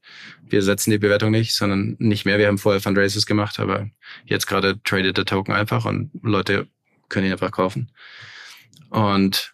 wir 0.48 0.62
setzen 0.62 0.92
die 0.92 0.98
Bewertung 0.98 1.32
nicht, 1.32 1.56
sondern 1.56 1.96
nicht 2.00 2.26
mehr. 2.26 2.38
Wir 2.38 2.48
haben 2.48 2.58
vorher 2.58 2.82
Fundraisers 2.82 3.26
gemacht, 3.26 3.60
aber 3.60 3.90
jetzt 4.26 4.48
gerade 4.48 4.82
tradet 4.84 5.18
der 5.18 5.26
Token 5.26 5.54
einfach 5.54 5.86
und 5.86 6.12
Leute 6.22 6.68
können 7.10 7.28
ihn 7.28 7.32
einfach 7.32 7.52
kaufen. 7.52 7.92
Und 8.90 9.54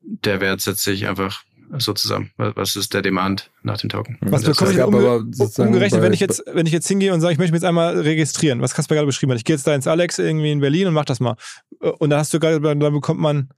der 0.00 0.40
Wert 0.40 0.60
setzt 0.60 0.84
sich 0.84 1.08
einfach 1.08 1.42
so 1.78 1.92
zusammen. 1.92 2.30
Was 2.36 2.76
ist 2.76 2.94
der 2.94 3.02
Demand 3.02 3.50
nach 3.62 3.78
dem 3.78 3.90
Token? 3.90 4.18
Was 4.20 4.44
bekomme 4.44 4.72
ich 4.72 4.82
umge 4.82 5.24
umgerechnet, 5.58 6.02
wenn 6.02 6.12
ich 6.12 6.20
jetzt, 6.20 6.42
wenn 6.52 6.66
ich 6.66 6.72
jetzt 6.72 6.88
hingehe 6.88 7.12
und 7.12 7.20
sage, 7.20 7.32
ich 7.32 7.38
möchte 7.38 7.52
mich 7.52 7.60
jetzt 7.60 7.68
einmal 7.68 7.98
registrieren, 7.98 8.60
was 8.60 8.74
Kasper 8.74 8.94
gerade 8.94 9.06
beschrieben 9.06 9.32
hat. 9.32 9.38
Ich 9.38 9.44
gehe 9.44 9.56
jetzt 9.56 9.66
da 9.66 9.74
ins 9.74 9.86
Alex 9.86 10.18
irgendwie 10.18 10.52
in 10.52 10.60
Berlin 10.60 10.88
und 10.88 10.94
mach 10.94 11.04
das 11.04 11.20
mal. 11.20 11.36
Und 11.80 12.10
da 12.10 12.18
hast 12.18 12.32
du 12.32 12.40
gerade, 12.40 12.60
dann 12.60 12.78
bekommt 12.78 13.20
man 13.20 13.50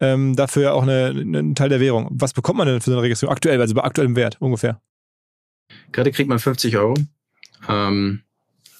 ähm, 0.00 0.34
dafür 0.36 0.62
ja 0.62 0.72
auch 0.72 0.82
eine, 0.82 1.08
einen 1.08 1.54
Teil 1.54 1.68
der 1.68 1.80
Währung. 1.80 2.08
Was 2.12 2.32
bekommt 2.32 2.58
man 2.58 2.66
denn 2.66 2.80
für 2.80 2.90
so 2.90 2.96
eine 2.96 3.02
Registrierung? 3.02 3.34
Aktuell, 3.34 3.60
also 3.60 3.74
bei 3.74 3.82
aktuellem 3.82 4.16
Wert 4.16 4.36
ungefähr. 4.40 4.80
Gerade 5.92 6.10
kriegt 6.10 6.28
man 6.28 6.38
50 6.38 6.76
Euro. 6.76 6.94
Ähm, 7.68 8.22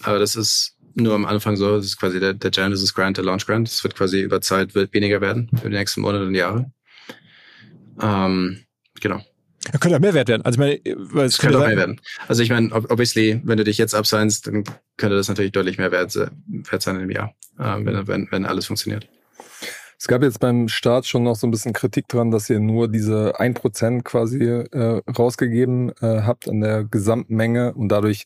aber 0.02 0.18
das 0.18 0.36
ist 0.36 0.76
nur 0.94 1.14
am 1.14 1.26
Anfang 1.26 1.56
so. 1.56 1.76
Das 1.76 1.86
ist 1.86 1.98
quasi 1.98 2.18
der, 2.20 2.34
der 2.34 2.50
Genesis 2.50 2.94
Grant, 2.94 3.18
der 3.18 3.24
Launch 3.24 3.46
Grant. 3.46 3.68
Das 3.68 3.82
wird 3.84 3.94
quasi 3.94 4.20
über 4.20 4.40
Zeit 4.40 4.74
wird 4.74 4.92
weniger 4.92 5.20
werden 5.20 5.50
für 5.60 5.68
die 5.68 5.76
nächsten 5.76 6.00
Monate 6.00 6.26
und 6.26 6.34
Jahre. 6.34 6.72
Ähm, 8.00 8.64
genau. 9.00 9.20
Ja, 9.72 9.78
könnte 9.78 9.96
auch 9.96 10.00
mehr 10.00 10.14
wert 10.14 10.28
werden. 10.28 10.42
Also 10.42 10.56
ich 10.56 10.84
meine, 10.84 10.96
weil 11.12 11.26
es 11.26 11.38
könnte 11.38 11.58
auch 11.58 11.66
mehr 11.66 11.76
werden. 11.76 12.00
Also 12.28 12.42
ich 12.42 12.50
meine, 12.50 12.72
obviously, 12.72 13.40
wenn 13.44 13.58
du 13.58 13.64
dich 13.64 13.76
jetzt 13.76 13.94
abseinst, 13.94 14.46
dann 14.46 14.64
könnte 14.96 15.16
das 15.16 15.28
natürlich 15.28 15.52
deutlich 15.52 15.76
mehr 15.76 15.92
wert, 15.92 16.14
wert 16.14 16.82
sein 16.82 16.98
im 16.98 17.10
Jahr, 17.10 17.34
äh, 17.58 17.76
wenn, 17.84 18.06
wenn, 18.08 18.28
wenn 18.30 18.46
alles 18.46 18.66
funktioniert. 18.66 19.06
Es 19.98 20.08
gab 20.08 20.22
jetzt 20.22 20.40
beim 20.40 20.68
Start 20.68 21.04
schon 21.04 21.24
noch 21.24 21.36
so 21.36 21.46
ein 21.46 21.50
bisschen 21.50 21.74
Kritik 21.74 22.08
dran, 22.08 22.30
dass 22.30 22.48
ihr 22.48 22.58
nur 22.58 22.88
diese 22.88 23.38
ein 23.38 23.52
Prozent 23.52 24.02
quasi 24.02 24.38
äh, 24.38 25.02
rausgegeben 25.06 25.90
äh, 26.00 26.22
habt 26.22 26.48
an 26.48 26.62
der 26.62 26.84
Gesamtmenge 26.84 27.74
und 27.74 27.90
dadurch 27.90 28.24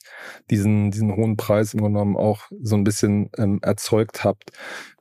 diesen, 0.51 0.93
diesen 0.93 1.17
hohen 1.17 1.37
Preis 1.37 1.75
im 1.75 1.81
Grunde 1.81 1.99
genommen 1.99 2.17
auch 2.17 2.43
so 2.63 2.77
ein 2.77 2.85
bisschen 2.85 3.29
ähm, 3.37 3.59
erzeugt 3.61 4.23
habt. 4.23 4.53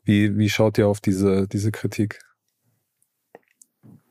Wie, 0.04 0.36
wie 0.40 0.50
schaut 0.50 0.80
ihr 0.80 0.88
auf 0.88 1.00
diese, 1.00 1.48
diese 1.48 1.72
Kritik? 1.72 2.20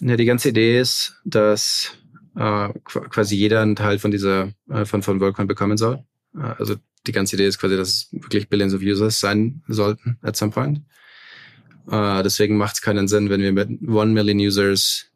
Ja, 0.04 0.16
die 0.16 0.24
ganze 0.24 0.48
Idee 0.48 0.80
ist, 0.80 1.14
dass 1.24 1.92
äh, 2.34 2.68
quasi 2.84 3.36
jeder 3.36 3.60
einen 3.60 3.76
Teil 3.76 4.00
von 4.00 4.10
dieser, 4.10 4.52
äh, 4.68 4.84
von, 4.84 5.00
von 5.02 5.20
WorldCoin 5.20 5.46
bekommen 5.46 5.76
soll. 5.76 6.04
Äh, 6.34 6.54
also 6.58 6.74
die 7.06 7.12
ganze 7.12 7.36
Idee 7.36 7.46
ist 7.46 7.58
quasi, 7.58 7.76
dass 7.76 7.88
es 7.88 8.08
wirklich 8.10 8.48
Billions 8.48 8.74
of 8.74 8.82
Users 8.82 9.20
sein 9.20 9.62
sollten 9.68 10.18
at 10.22 10.36
some 10.36 10.50
point. 10.50 10.80
Uh, 11.86 12.22
deswegen 12.22 12.56
macht 12.56 12.74
es 12.76 12.82
keinen 12.82 13.08
Sinn, 13.08 13.28
wenn 13.28 13.40
wir 13.40 13.52
mit 13.52 13.68
1 13.68 14.12
Million 14.12 14.38
Users 14.38 15.06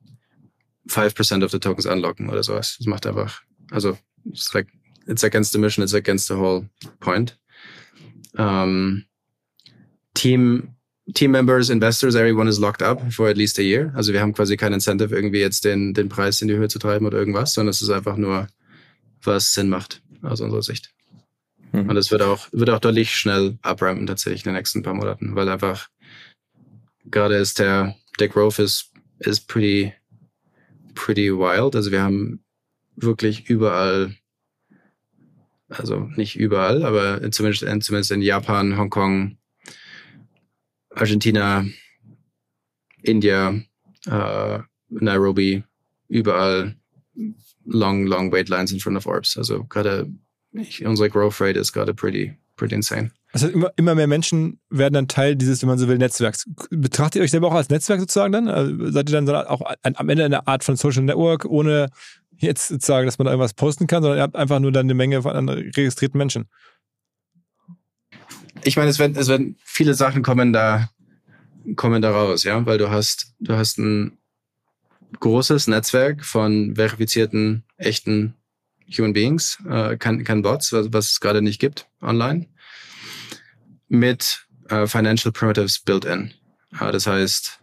5% 0.89 1.45
of 1.45 1.53
the 1.53 1.61
tokens 1.61 1.87
unlocken 1.87 2.29
oder 2.29 2.43
sowas. 2.43 2.77
Das 2.79 2.87
macht 2.89 3.07
einfach, 3.07 3.43
also, 3.71 3.97
it's 4.25 4.53
like, 4.53 4.67
it's 5.07 5.23
against 5.23 5.53
the 5.53 5.59
mission, 5.59 5.85
it's 5.85 5.95
against 5.95 6.27
the 6.27 6.35
whole 6.35 6.69
point. 6.99 7.39
Um, 8.37 9.05
team, 10.15 10.76
team 11.15 11.31
members, 11.31 11.71
investors, 11.71 12.15
everyone 12.15 12.49
is 12.49 12.59
locked 12.59 12.83
up 12.83 13.01
for 13.13 13.29
at 13.29 13.37
least 13.37 13.59
a 13.59 13.63
year. 13.63 13.93
Also 13.95 14.13
wir 14.13 14.21
haben 14.21 14.33
quasi 14.33 14.57
kein 14.57 14.73
Incentive, 14.73 15.15
irgendwie 15.15 15.41
jetzt 15.41 15.65
den, 15.65 15.95
den 15.95 16.09
Preis 16.09 16.43
in 16.43 16.49
die 16.49 16.57
Höhe 16.57 16.69
zu 16.69 16.79
treiben 16.79 17.07
oder 17.07 17.19
irgendwas, 17.19 17.55
sondern 17.55 17.71
es 17.71 17.83
ist 17.83 17.91
einfach 17.91 18.17
nur, 18.17 18.49
was 19.23 19.55
Sinn 19.55 19.69
macht, 19.69 20.03
aus 20.23 20.41
unserer 20.41 20.63
Sicht. 20.63 20.93
Mhm. 21.73 21.91
Und 21.91 21.97
es 21.97 22.11
wird 22.11 22.23
auch, 22.23 22.49
wird 22.53 22.71
auch 22.71 22.81
deutlich 22.81 23.15
schnell 23.15 23.59
abrampen 23.63 24.07
tatsächlich 24.07 24.45
in 24.45 24.51
den 24.51 24.57
nächsten 24.57 24.83
paar 24.83 24.95
Monaten, 24.95 25.35
weil 25.37 25.49
einfach 25.49 25.89
gerade 27.11 27.37
ist 27.37 27.59
der, 27.59 27.95
der 28.19 28.29
Growth 28.29 28.59
ist, 28.59 28.93
ist 29.21 29.47
pretty, 29.47 29.93
pretty 30.95 31.31
wild. 31.31 31.77
Also 31.77 31.93
wir 31.93 32.03
haben 32.03 32.41
wirklich 32.97 33.49
überall, 33.49 34.15
also 35.69 36.11
nicht 36.17 36.37
überall, 36.37 36.85
aber 36.85 37.31
zumindest, 37.31 37.65
zumindest 37.85 38.11
in 38.11 38.23
Japan, 38.23 38.77
Hongkong, 38.77 39.39
Argentina, 40.97 41.65
India, 43.03 43.55
äh, 44.07 44.59
Nairobi, 44.89 45.63
überall 46.09 46.75
long, 47.65 48.07
long 48.07 48.33
wait 48.33 48.49
lines 48.49 48.73
in 48.73 48.81
front 48.81 48.97
of 48.97 49.07
Orbs. 49.07 49.37
Also 49.37 49.65
gerade 49.65 50.11
unsere 50.85 51.11
Growth 51.11 51.41
Rate 51.41 51.59
ist 51.59 51.73
gerade 51.73 51.95
pretty, 51.95 52.35
pretty 52.57 52.75
insane. 52.75 53.11
Also 53.33 53.49
immer, 53.49 53.71
immer 53.77 53.95
mehr 53.95 54.07
Menschen 54.07 54.61
werden 54.71 54.95
dann 54.95 55.09
Teil 55.09 55.37
dieses, 55.37 55.61
wenn 55.61 55.69
man 55.69 55.79
so 55.79 55.89
will, 55.89 55.99
Netzwerks. 55.99 56.49
Betrachtet 56.71 57.17
ihr 57.17 57.23
euch 57.23 57.31
selber 57.31 57.49
auch 57.49 57.55
als 57.55 57.69
Netzwerk 57.69 58.01
sozusagen 58.01 58.33
dann? 58.33 58.49
Also 58.49 58.91
seid 58.91 59.11
ihr 59.11 59.21
dann 59.21 59.29
auch 59.47 59.61
am 59.83 60.09
Ende 60.09 60.25
eine 60.25 60.47
Art 60.47 60.65
von 60.65 60.77
Social 60.77 61.03
Network, 61.03 61.45
ohne 61.45 61.89
jetzt 62.39 62.69
zu 62.69 62.79
sagen, 62.81 63.07
dass 63.07 63.19
man 63.19 63.27
da 63.27 63.33
irgendwas 63.33 63.55
posten 63.55 63.87
kann, 63.87 64.03
sondern 64.03 64.19
ihr 64.19 64.23
habt 64.23 64.37
einfach 64.37 64.61
nur 64.61 64.73
dann 64.73 64.87
eine 64.87 64.95
Menge 64.95 65.21
von 65.23 65.49
registrierten 65.49 66.17
Menschen? 66.17 66.47
Ich 68.65 68.77
meine, 68.77 68.91
es 68.91 68.99
werden, 68.99 69.17
es 69.17 69.29
werden 69.29 69.57
viele 69.65 69.95
Sachen 69.95 70.23
kommen 70.23 70.53
da, 70.53 70.91
kommen 71.77 72.03
da 72.03 72.11
raus, 72.11 72.45
ja, 72.45 72.65
weil 72.67 72.79
du 72.79 72.91
hast, 72.91 73.35
du 73.39 73.55
hast 73.55 73.79
ein 73.79 74.19
großes 75.21 75.69
Netzwerk 75.69 76.25
von 76.25 76.75
verifizierten, 76.75 77.65
echten 77.77 78.35
Human 78.97 79.13
Beings, 79.13 79.59
äh, 79.69 79.97
kein, 79.97 80.25
kein 80.25 80.43
Bots, 80.43 80.73
was, 80.73 80.93
was 80.93 81.11
es 81.11 81.21
gerade 81.21 81.43
nicht 81.43 81.61
gibt 81.61 81.89
online 82.01 82.47
mit 83.89 84.47
äh, 84.69 84.87
Financial 84.87 85.33
Primitives 85.33 85.79
built-in. 85.79 86.33
Äh, 86.81 86.93
das 86.93 87.07
heißt, 87.07 87.61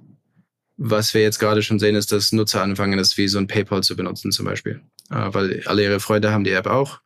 was 0.78 1.14
wir 1.14 1.22
jetzt 1.22 1.40
gerade 1.40 1.62
schon 1.62 1.80
sehen, 1.80 1.96
ist, 1.96 2.12
dass 2.12 2.32
Nutzer 2.32 2.62
anfangen, 2.62 2.98
das 2.98 3.18
wie 3.18 3.28
so 3.28 3.38
ein 3.38 3.48
PayPal 3.48 3.84
zu 3.84 3.96
benutzen 3.96 4.32
zum 4.32 4.46
Beispiel. 4.46 4.82
Äh, 5.10 5.34
weil 5.34 5.64
alle 5.66 5.84
ihre 5.84 6.00
Freunde 6.00 6.32
haben 6.32 6.44
die 6.44 6.52
App 6.52 6.68
auch. 6.68 7.00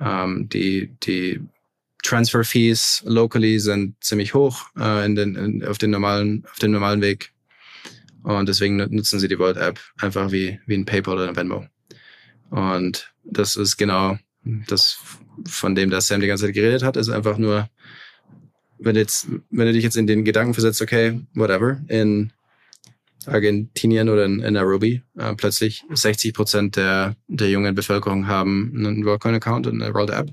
Ähm, 0.00 0.48
die, 0.48 0.94
die 1.02 1.40
Transfer 2.02 2.44
Fees 2.44 3.02
locally 3.06 3.58
sind 3.58 3.94
ziemlich 4.02 4.34
hoch 4.34 4.66
äh, 4.78 5.04
in 5.04 5.14
den, 5.14 5.36
in, 5.36 5.64
auf, 5.64 5.78
den 5.78 5.90
normalen, 5.90 6.44
auf 6.50 6.58
dem 6.58 6.72
normalen 6.72 7.00
Weg. 7.00 7.32
Und 8.22 8.48
deswegen 8.48 8.76
nutzen 8.76 9.18
sie 9.18 9.28
die 9.28 9.36
Vault 9.36 9.56
App 9.56 9.80
einfach 9.98 10.30
wie, 10.30 10.60
wie 10.66 10.74
ein 10.74 10.84
PayPal 10.84 11.14
oder 11.14 11.28
ein 11.28 11.36
Venmo. 11.36 11.66
Und 12.50 13.12
das 13.24 13.56
ist 13.56 13.76
genau 13.76 14.18
das, 14.44 14.98
von 15.46 15.74
dem 15.74 15.90
das 15.90 16.06
Sam 16.08 16.20
die 16.20 16.26
ganze 16.26 16.46
Zeit 16.46 16.54
geredet 16.54 16.82
hat, 16.82 16.96
ist 16.96 17.08
einfach 17.08 17.38
nur 17.38 17.68
wenn, 18.84 18.96
jetzt, 18.96 19.28
wenn 19.50 19.66
du 19.66 19.72
dich 19.72 19.84
jetzt 19.84 19.96
in 19.96 20.06
den 20.06 20.24
Gedanken 20.24 20.54
versetzt, 20.54 20.82
okay, 20.82 21.20
whatever, 21.34 21.80
in 21.88 22.32
Argentinien 23.26 24.08
oder 24.08 24.24
in, 24.24 24.40
in 24.40 24.54
Nairobi, 24.54 25.02
äh, 25.16 25.34
plötzlich 25.34 25.84
60 25.90 26.34
Prozent 26.34 26.76
der, 26.76 27.16
der 27.28 27.50
jungen 27.50 27.74
Bevölkerung 27.74 28.26
haben 28.26 28.72
einen 28.74 29.04
WorldCoin-Account 29.04 29.66
und 29.66 29.82
eine 29.82 29.94
World 29.94 30.10
App, 30.10 30.30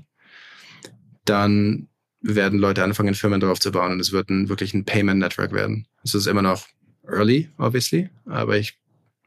dann 1.30 1.88
werden 2.20 2.58
Leute 2.58 2.84
anfangen, 2.84 3.14
Firmen 3.14 3.40
darauf 3.40 3.60
zu 3.60 3.72
bauen 3.72 3.92
und 3.92 4.00
es 4.00 4.12
wird 4.12 4.28
ein, 4.28 4.48
wirklich 4.48 4.74
ein 4.74 4.84
Payment-Network 4.84 5.52
werden. 5.52 5.86
Es 6.04 6.14
ist 6.14 6.26
immer 6.26 6.42
noch 6.42 6.66
early, 7.06 7.48
obviously, 7.56 8.10
aber 8.26 8.58
ich 8.58 8.78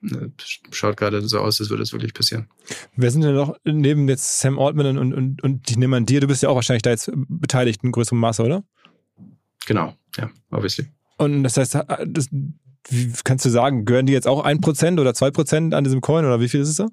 ne, 0.02 0.32
schaut 0.72 0.98
gerade 0.98 1.22
so 1.28 1.40
aus, 1.40 1.60
als 1.60 1.70
würde 1.70 1.84
es 1.84 1.92
wirklich 1.92 2.14
passieren. 2.14 2.48
Wer 2.96 3.10
sind 3.10 3.22
denn 3.22 3.36
noch 3.36 3.58
neben 3.64 4.08
jetzt 4.08 4.40
Sam 4.40 4.60
Altman 4.60 4.98
und, 4.98 5.14
und, 5.14 5.44
und 5.44 5.70
ich 5.70 5.78
nehme 5.78 5.98
an 5.98 6.06
dir, 6.06 6.22
du 6.22 6.28
bist 6.28 6.44
ja 6.44 6.50
auch 6.50 6.56
wahrscheinlich 6.56 6.84
da 6.84 6.92
jetzt 6.92 7.12
beteiligt 7.14 7.84
in 7.84 7.92
größerem 7.92 8.20
Maße, 8.20 8.44
oder? 8.44 8.64
Genau, 9.66 9.96
ja, 10.18 10.30
obviously. 10.52 10.88
Und 11.18 11.44
das 11.44 11.58
heißt, 11.58 11.76
das, 12.06 12.28
wie 12.90 13.14
kannst 13.24 13.46
du 13.46 13.50
sagen, 13.50 13.86
gehören 13.86 14.06
die 14.06 14.14
jetzt 14.14 14.28
auch 14.28 14.46
1% 14.46 15.00
oder 15.00 15.12
2% 15.12 15.74
an 15.74 15.84
diesem 15.84 16.02
Coin 16.02 16.26
oder 16.26 16.42
wie 16.42 16.50
viel 16.50 16.62
ist 16.62 16.70
es 16.70 16.76
da? 16.76 16.90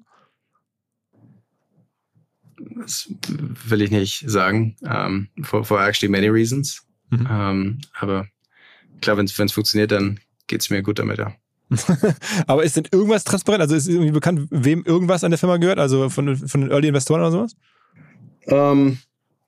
Das 2.77 3.09
will 3.67 3.81
ich 3.81 3.91
nicht 3.91 4.23
sagen. 4.27 4.75
Um, 4.81 5.27
for, 5.43 5.63
for 5.63 5.81
actually 5.81 6.11
many 6.11 6.27
reasons. 6.27 6.83
Mhm. 7.09 7.19
Um, 7.19 7.27
ähm, 7.29 7.81
aber 7.99 8.27
klar, 9.01 9.17
wenn 9.17 9.25
es 9.25 9.51
funktioniert, 9.51 9.91
dann 9.91 10.19
geht 10.47 10.61
es 10.61 10.69
mir 10.69 10.81
gut 10.81 10.99
damit, 10.99 11.17
ja. 11.19 11.33
aber 12.47 12.63
ist 12.63 12.75
denn 12.75 12.87
irgendwas 12.91 13.23
transparent? 13.23 13.61
Also 13.61 13.75
ist 13.75 13.87
irgendwie 13.87 14.11
bekannt, 14.11 14.47
wem 14.49 14.83
irgendwas 14.83 15.23
an 15.23 15.31
der 15.31 15.37
Firma 15.37 15.57
gehört? 15.57 15.79
Also 15.79 16.09
von, 16.09 16.35
von 16.35 16.61
den 16.61 16.71
Early 16.71 16.89
Investoren 16.89 17.21
oder 17.21 17.31
sowas? 17.31 17.55
Um, 18.45 18.55
ähm, 18.55 18.97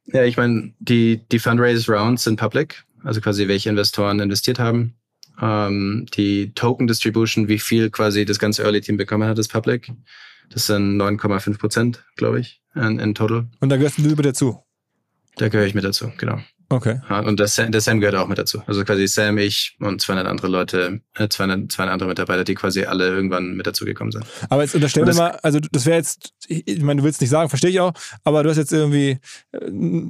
ja, 0.06 0.24
ich 0.24 0.38
meine, 0.38 0.74
die, 0.80 1.22
die 1.32 1.40
Fundraise 1.40 1.92
Rounds 1.92 2.24
sind 2.24 2.40
public 2.40 2.84
also 3.04 3.22
quasi 3.22 3.48
welche 3.48 3.70
Investoren 3.70 4.20
investiert 4.20 4.60
haben. 4.60 4.96
Ähm, 5.42 6.06
die 6.16 6.54
Token 6.54 6.88
Distribution, 6.88 7.48
wie 7.48 7.60
viel 7.60 7.90
quasi 7.90 8.26
das 8.26 8.40
ganze 8.40 8.64
Early 8.64 8.82
Team 8.82 8.98
bekommen 8.98 9.28
hat, 9.28 9.38
ist 9.38 9.50
public. 9.50 9.92
Das 10.50 10.68
sind 10.68 10.98
9,5 11.02 11.58
Prozent, 11.58 12.06
glaube 12.16 12.40
ich, 12.40 12.62
in, 12.76 13.00
in 13.00 13.16
total. 13.16 13.48
Und 13.60 13.70
da 13.70 13.78
gehörst 13.78 13.98
du 13.98 14.02
mit 14.02 14.26
dazu? 14.26 14.64
Da 15.38 15.50
gehöre 15.50 15.66
ich 15.66 15.74
mit 15.74 15.84
dazu, 15.84 16.12
genau. 16.18 16.40
Okay. 16.74 17.00
Ja, 17.08 17.20
und 17.20 17.40
der 17.40 17.48
Sam, 17.48 17.72
der 17.72 17.82
Sam 17.82 18.00
gehört 18.00 18.16
auch 18.16 18.28
mit 18.28 18.40
dazu. 18.40 18.64
Also 18.66 18.84
quasi 18.84 19.08
Sam, 19.08 19.38
ich 19.38 19.76
und 19.80 20.02
200 20.02 20.26
andere 20.26 20.48
Leute, 20.48 21.02
äh, 21.16 21.28
200, 21.30 21.72
200 21.72 21.94
andere 21.94 22.10
Mitarbeiter, 22.10 22.44
die 22.44 22.56
quasi 22.56 22.86
alle 22.86 23.10
irgendwann 23.10 23.54
mit 23.56 23.68
dazu 23.68 23.86
gekommen 23.86 24.12
sind. 24.12 24.26
Aber 24.50 24.64
jetzt 24.64 24.74
unterstellen 24.74 25.06
wir 25.06 25.14
mal, 25.14 25.40
also 25.44 25.60
das 25.72 25.86
wäre 25.86 25.98
jetzt, 25.98 26.34
ich 26.48 26.82
meine, 26.82 27.02
du 27.02 27.06
willst 27.06 27.22
nicht 27.22 27.30
sagen, 27.30 27.50
verstehe 27.50 27.70
ich 27.70 27.80
auch, 27.80 27.94
aber 28.24 28.42
du 28.42 28.50
hast 28.50 28.58
jetzt 28.58 28.74
irgendwie, 28.74 29.20
äh, 29.52 29.70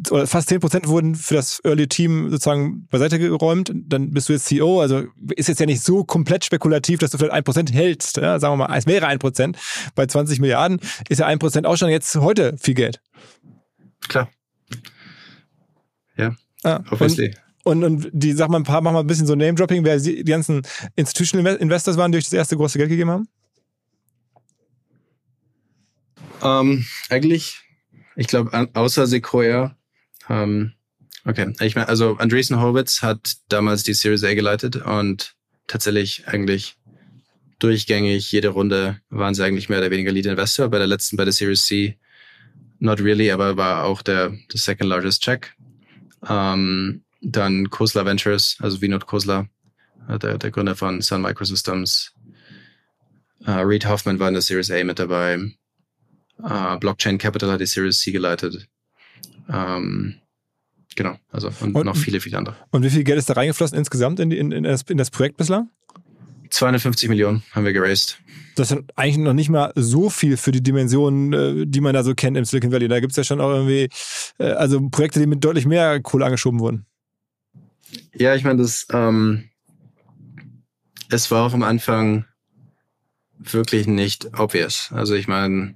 oder 0.10 0.26
fast 0.26 0.50
10% 0.50 0.88
wurden 0.88 1.16
für 1.16 1.36
das 1.36 1.60
Early 1.66 1.88
Team 1.88 2.30
sozusagen 2.30 2.88
beiseite 2.88 3.20
geräumt, 3.20 3.74
dann 3.74 4.12
bist 4.12 4.30
du 4.30 4.34
jetzt 4.34 4.46
CEO, 4.46 4.80
also 4.80 5.04
ist 5.36 5.50
jetzt 5.50 5.60
ja 5.60 5.66
nicht 5.66 5.82
so 5.82 6.06
komplett 6.06 6.46
spekulativ, 6.46 7.00
dass 7.00 7.12
du 7.12 7.18
vielleicht 7.18 7.34
1% 7.34 7.74
hältst, 7.74 8.18
ja? 8.18 8.40
sagen 8.40 8.54
wir 8.54 8.68
mal, 8.68 8.78
es 8.78 8.88
wäre 8.88 9.08
1%, 9.08 9.58
bei 9.96 10.06
20 10.06 10.40
Milliarden 10.40 10.80
ist 11.10 11.20
ja 11.20 11.28
1% 11.28 11.66
auch 11.66 11.76
schon 11.76 11.90
jetzt 11.90 12.16
heute 12.16 12.56
viel 12.58 12.74
Geld. 12.74 13.02
Klar. 14.08 14.30
Ja, 16.16 16.36
Ah, 16.64 16.82
obviously. 16.92 17.34
Und, 17.64 17.84
und 17.84 18.10
die, 18.12 18.34
sag 18.34 18.50
mal 18.50 18.58
ein 18.58 18.64
paar, 18.64 18.82
mach 18.82 18.92
mal 18.92 19.00
ein 19.00 19.08
bisschen 19.08 19.28
so 19.28 19.36
Name-Dropping, 19.36 19.86
wer 19.86 19.98
die 19.98 20.24
ganzen 20.24 20.64
Institutional 20.96 21.56
Investors 21.56 21.96
waren, 21.96 22.12
die 22.12 22.18
euch 22.18 22.26
das 22.26 22.34
erste 22.34 22.58
große 22.58 22.78
Geld 22.78 22.90
gegeben 22.90 23.10
haben? 23.10 23.28
Ähm, 26.42 26.86
eigentlich, 27.10 27.62
ich 28.18 28.28
glaube, 28.28 28.70
außer 28.74 29.08
Sequoia, 29.08 29.78
ähm, 30.30 30.74
okay, 31.26 31.54
ich 31.62 31.76
meine, 31.76 31.88
also 31.88 32.18
Andreessen 32.18 32.60
Horowitz 32.60 33.02
hat 33.02 33.38
damals 33.48 33.84
die 33.84 33.94
Series 33.94 34.26
A 34.26 34.34
geleitet 34.34 34.76
und 34.76 35.36
tatsächlich 35.68 36.28
eigentlich 36.28 36.76
durchgängig 37.60 38.30
jede 38.30 38.50
Runde 38.50 39.00
waren 39.10 39.34
sie 39.34 39.44
eigentlich 39.46 39.70
mehr 39.70 39.80
oder 39.80 39.90
weniger 39.90 40.12
Lead 40.12 40.26
Investor. 40.26 40.68
Bei 40.68 40.80
der 40.80 40.88
letzten, 40.88 41.16
bei 41.16 41.24
der 41.24 41.32
Series 41.32 41.66
C, 41.66 41.98
not 42.80 43.00
really, 43.00 43.32
aber 43.32 43.56
war 43.56 43.86
auch 43.86 44.02
der, 44.02 44.30
der 44.30 44.60
second 44.60 44.90
largest 44.90 45.22
check. 45.22 45.56
Ähm, 46.28 47.04
dann 47.22 47.70
Kosler 47.70 48.06
Ventures, 48.06 48.58
also 48.60 48.82
Vinod 48.82 49.06
Kosler, 49.06 49.48
äh, 50.08 50.20
der, 50.20 50.38
der 50.38 50.52
Gründer 50.52 50.76
von 50.76 51.02
Sun 51.02 51.22
Microsystems. 51.22 52.14
Äh, 53.46 53.52
Reed 53.52 53.86
Hoffman 53.88 54.20
war 54.20 54.28
in 54.28 54.34
der 54.34 54.42
Series 54.42 54.72
A 54.72 54.84
mit 54.84 55.00
dabei. 55.00 55.52
Uh, 56.40 56.78
Blockchain 56.80 57.18
Capital 57.20 57.52
hat 57.52 57.62
die 57.62 57.66
Series 57.66 58.00
C 58.00 58.12
geleitet. 58.12 58.68
Ähm, 59.50 60.16
genau, 60.96 61.18
also 61.32 61.52
und, 61.62 61.76
Und- 61.76 61.86
noch 61.86 61.96
viele, 61.96 62.20
viele 62.20 62.38
andere. 62.38 62.56
Und 62.72 62.84
wie 62.84 62.90
viel 62.90 63.04
Geld 63.04 63.20
ist 63.20 63.30
da 63.30 63.34
reingeflossen 63.34 63.78
insgesamt 63.78 64.20
in, 64.20 64.30
die, 64.30 64.38
in, 64.38 64.52
in, 64.52 64.64
das, 64.64 64.82
in 64.84 64.98
das 64.98 65.12
Projekt 65.12 65.38
bislang? 65.38 65.70
250 66.54 67.10
Millionen 67.10 67.44
haben 67.52 67.66
wir 67.66 67.74
geraced. 67.74 68.20
Das 68.56 68.72
ist 68.72 68.80
eigentlich 68.96 69.18
noch 69.18 69.34
nicht 69.34 69.50
mal 69.50 69.72
so 69.76 70.10
viel 70.10 70.38
für 70.38 70.52
die 70.52 70.62
Dimensionen, 70.62 71.34
äh, 71.34 71.66
die 71.68 71.82
man 71.82 71.94
da 71.94 72.04
so 72.04 72.14
kennt 72.14 72.38
im 72.38 72.46
Silicon 72.46 72.72
Valley. 72.72 72.88
Da 72.88 73.00
gibt's 73.00 73.16
ja 73.18 73.24
schon 73.24 73.42
auch 73.42 73.50
irgendwie, 73.52 73.90
äh, 74.38 74.52
also 74.52 74.88
Projekte, 74.90 75.20
die 75.20 75.26
mit 75.26 75.44
deutlich 75.44 75.66
mehr 75.66 76.00
Kohle 76.02 76.26
angeschoben 76.26 76.60
wurden. 76.60 76.86
Ja, 78.16 78.36
ich 78.36 78.44
meine, 78.44 78.62
das, 78.62 78.86
ähm, 78.92 79.50
es 81.10 81.30
war 81.32 81.46
auch 81.48 81.54
am 81.54 81.64
Anfang 81.64 82.26
wirklich 83.40 83.88
nicht 83.88 84.38
obvious. 84.40 84.90
Also 84.94 85.16
ich 85.16 85.28
meine, 85.28 85.76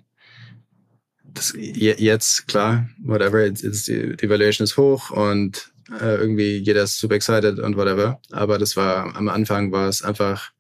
das, 1.24 1.54
je- 1.58 1.96
jetzt, 1.98 2.48
klar, 2.48 2.88
whatever, 3.04 3.44
jetzt, 3.46 3.64
jetzt 3.64 3.88
die, 3.88 4.16
die 4.16 4.30
Valuation 4.30 4.64
ist 4.66 4.78
hoch 4.78 5.10
und 5.12 5.72
äh, 6.00 6.16
irgendwie 6.16 6.58
jeder 6.58 6.84
ist 6.84 7.00
super 7.00 7.16
excited 7.16 7.60
und 7.60 7.76
whatever. 7.78 8.20
Aber 8.32 8.58
das 8.58 8.76
war, 8.78 9.16
am 9.16 9.30
Anfang 9.30 9.72
war 9.72 9.88
es 9.88 10.02
einfach, 10.04 10.52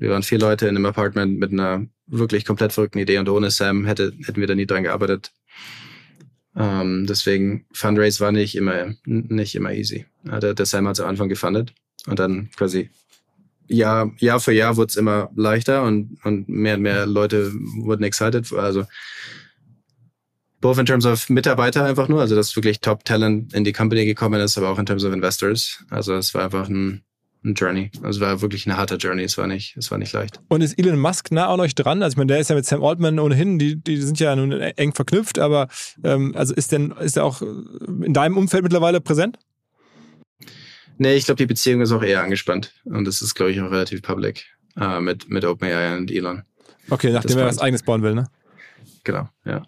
wir 0.00 0.10
waren 0.10 0.22
vier 0.22 0.38
Leute 0.38 0.66
in 0.66 0.76
einem 0.76 0.86
Apartment 0.86 1.38
mit 1.38 1.52
einer 1.52 1.86
wirklich 2.06 2.44
komplett 2.44 2.72
verrückten 2.72 2.98
Idee 2.98 3.18
und 3.18 3.28
ohne 3.28 3.50
Sam 3.50 3.84
hätte, 3.84 4.12
hätten 4.24 4.40
wir 4.40 4.46
da 4.46 4.54
nie 4.54 4.66
dran 4.66 4.82
gearbeitet. 4.82 5.30
Ähm, 6.56 7.06
deswegen, 7.06 7.66
Fundraise 7.72 8.18
war 8.20 8.32
nicht 8.32 8.56
immer, 8.56 8.94
nicht 9.04 9.54
immer 9.54 9.72
easy. 9.72 10.06
Ja, 10.24 10.40
der, 10.40 10.54
der 10.54 10.66
Sam 10.66 10.88
hat 10.88 10.96
es 10.96 11.00
am 11.00 11.08
Anfang 11.08 11.28
gefundet 11.28 11.74
und 12.06 12.18
dann 12.18 12.50
quasi 12.56 12.90
Jahr, 13.68 14.10
Jahr 14.18 14.40
für 14.40 14.52
Jahr 14.52 14.76
wurde 14.76 14.88
es 14.88 14.96
immer 14.96 15.30
leichter 15.36 15.84
und, 15.84 16.18
und 16.24 16.48
mehr 16.48 16.74
und 16.74 16.82
mehr 16.82 17.06
Leute 17.06 17.52
wurden 17.52 18.02
excited. 18.02 18.52
Also 18.54 18.86
both 20.60 20.78
in 20.78 20.86
terms 20.86 21.04
of 21.04 21.28
Mitarbeiter 21.28 21.84
einfach 21.84 22.08
nur, 22.08 22.22
also 22.22 22.34
dass 22.34 22.56
wirklich 22.56 22.80
Top 22.80 23.04
Talent 23.04 23.52
in 23.52 23.64
die 23.64 23.72
Company 23.72 24.06
gekommen 24.06 24.40
ist, 24.40 24.56
aber 24.56 24.70
auch 24.70 24.78
in 24.78 24.86
terms 24.86 25.04
of 25.04 25.12
Investors. 25.12 25.84
Also 25.90 26.14
es 26.14 26.34
war 26.34 26.44
einfach 26.44 26.68
ein, 26.68 27.04
ein 27.44 27.54
Journey. 27.54 27.90
Also 28.02 28.20
es 28.20 28.20
war 28.20 28.42
wirklich 28.42 28.66
eine 28.66 28.76
harte 28.76 28.96
Journey. 28.96 29.22
Es 29.22 29.38
war 29.38 29.46
nicht, 29.46 29.76
es 29.76 29.90
war 29.90 29.98
nicht 29.98 30.12
leicht. 30.12 30.40
Und 30.48 30.60
ist 30.60 30.78
Elon 30.78 30.98
Musk 30.98 31.32
nah 31.32 31.48
an 31.48 31.60
euch 31.60 31.74
dran? 31.74 32.02
Also 32.02 32.14
ich 32.14 32.18
meine, 32.18 32.28
der 32.28 32.40
ist 32.40 32.50
ja 32.50 32.56
mit 32.56 32.66
Sam 32.66 32.84
Altman 32.84 33.18
ohnehin, 33.18 33.58
die, 33.58 33.76
die 33.76 33.96
sind 33.96 34.20
ja 34.20 34.36
nun 34.36 34.52
eng 34.52 34.92
verknüpft, 34.94 35.38
aber 35.38 35.68
ähm, 36.04 36.34
also 36.36 36.54
ist 36.54 36.72
denn, 36.72 36.92
ist 36.92 37.16
er 37.16 37.24
auch 37.24 37.40
in 37.42 38.12
deinem 38.12 38.36
Umfeld 38.36 38.62
mittlerweile 38.62 39.00
präsent? 39.00 39.38
Nee, 40.98 41.14
ich 41.14 41.24
glaube, 41.24 41.38
die 41.38 41.46
Beziehung 41.46 41.80
ist 41.80 41.92
auch 41.92 42.02
eher 42.02 42.22
angespannt. 42.22 42.74
Und 42.84 43.06
das 43.06 43.22
ist, 43.22 43.34
glaube 43.34 43.52
ich, 43.52 43.60
auch 43.62 43.70
relativ 43.70 44.02
public 44.02 44.44
äh, 44.78 45.00
mit, 45.00 45.30
mit 45.30 45.44
OpenAI 45.46 45.96
und 45.96 46.10
Elon. 46.10 46.42
Okay, 46.90 47.10
nachdem 47.10 47.28
Das 47.30 47.36
er 47.36 47.46
was 47.46 47.58
eigenes 47.58 47.82
bauen 47.82 48.02
will, 48.02 48.14
ne? 48.14 48.28
Genau, 49.04 49.28
ja. 49.46 49.62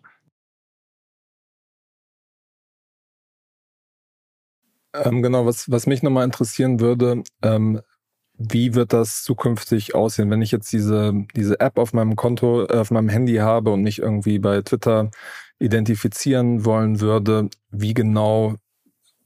Ähm, 4.94 5.22
genau, 5.22 5.46
was, 5.46 5.70
was 5.70 5.86
mich 5.86 6.02
nochmal 6.02 6.24
interessieren 6.24 6.80
würde, 6.80 7.22
ähm, 7.42 7.80
wie 8.38 8.74
wird 8.74 8.92
das 8.92 9.22
zukünftig 9.22 9.94
aussehen, 9.94 10.30
wenn 10.30 10.42
ich 10.42 10.50
jetzt 10.50 10.72
diese, 10.72 11.12
diese 11.34 11.60
App 11.60 11.78
auf 11.78 11.92
meinem 11.92 12.16
Konto, 12.16 12.66
äh, 12.66 12.78
auf 12.78 12.90
meinem 12.90 13.08
Handy 13.08 13.36
habe 13.36 13.70
und 13.70 13.82
mich 13.82 14.00
irgendwie 14.00 14.38
bei 14.38 14.60
Twitter 14.62 15.10
identifizieren 15.58 16.64
wollen 16.64 17.00
würde, 17.00 17.48
wie 17.70 17.94
genau 17.94 18.56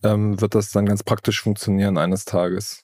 ähm, 0.02 0.40
wird 0.40 0.54
das 0.54 0.70
dann 0.70 0.86
ganz 0.86 1.02
praktisch 1.02 1.40
funktionieren 1.40 1.98
eines 1.98 2.24
Tages? 2.24 2.82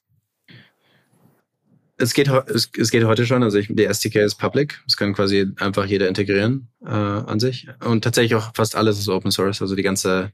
Es 1.98 2.14
geht, 2.14 2.28
es, 2.28 2.70
es 2.76 2.90
geht 2.90 3.04
heute 3.04 3.26
schon, 3.26 3.42
also 3.42 3.58
ich, 3.58 3.68
der 3.70 3.90
SDK 3.90 4.16
ist 4.16 4.36
public. 4.36 4.82
Es 4.86 4.96
kann 4.96 5.12
quasi 5.12 5.52
einfach 5.58 5.84
jeder 5.84 6.08
integrieren 6.08 6.68
äh, 6.84 6.88
an 6.88 7.38
sich. 7.38 7.68
Und 7.84 8.02
tatsächlich 8.02 8.34
auch 8.34 8.52
fast 8.54 8.74
alles 8.74 8.98
ist 8.98 9.08
Open 9.08 9.30
Source. 9.30 9.62
Also 9.62 9.76
die 9.76 9.82
ganze, 9.82 10.32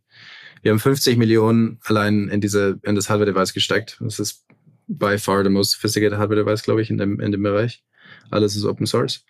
wir 0.63 0.73
haben 0.73 0.81
50 0.81 1.17
Millionen 1.17 1.79
allein 1.85 2.29
in 2.29 2.41
diese, 2.41 2.81
in 2.83 2.95
das 2.95 3.09
Hardware-Device 3.09 3.53
gesteckt. 3.53 3.99
Das 4.01 4.19
ist 4.19 4.45
by 4.87 5.19
far 5.19 5.45
the 5.45 5.51
most 5.51 5.73
sophisticated 5.73 6.19
Hardware-Device, 6.19 6.63
glaube 6.63 6.83
ich, 6.83 6.91
in 6.91 6.99
dem, 6.99 7.21
in 7.21 7.33
dem 7.33 7.43
Bereich. 7.43 7.83
Alles 8.31 8.57
ist 8.57 8.65
Open 8.65 8.87
Source. 8.87 9.25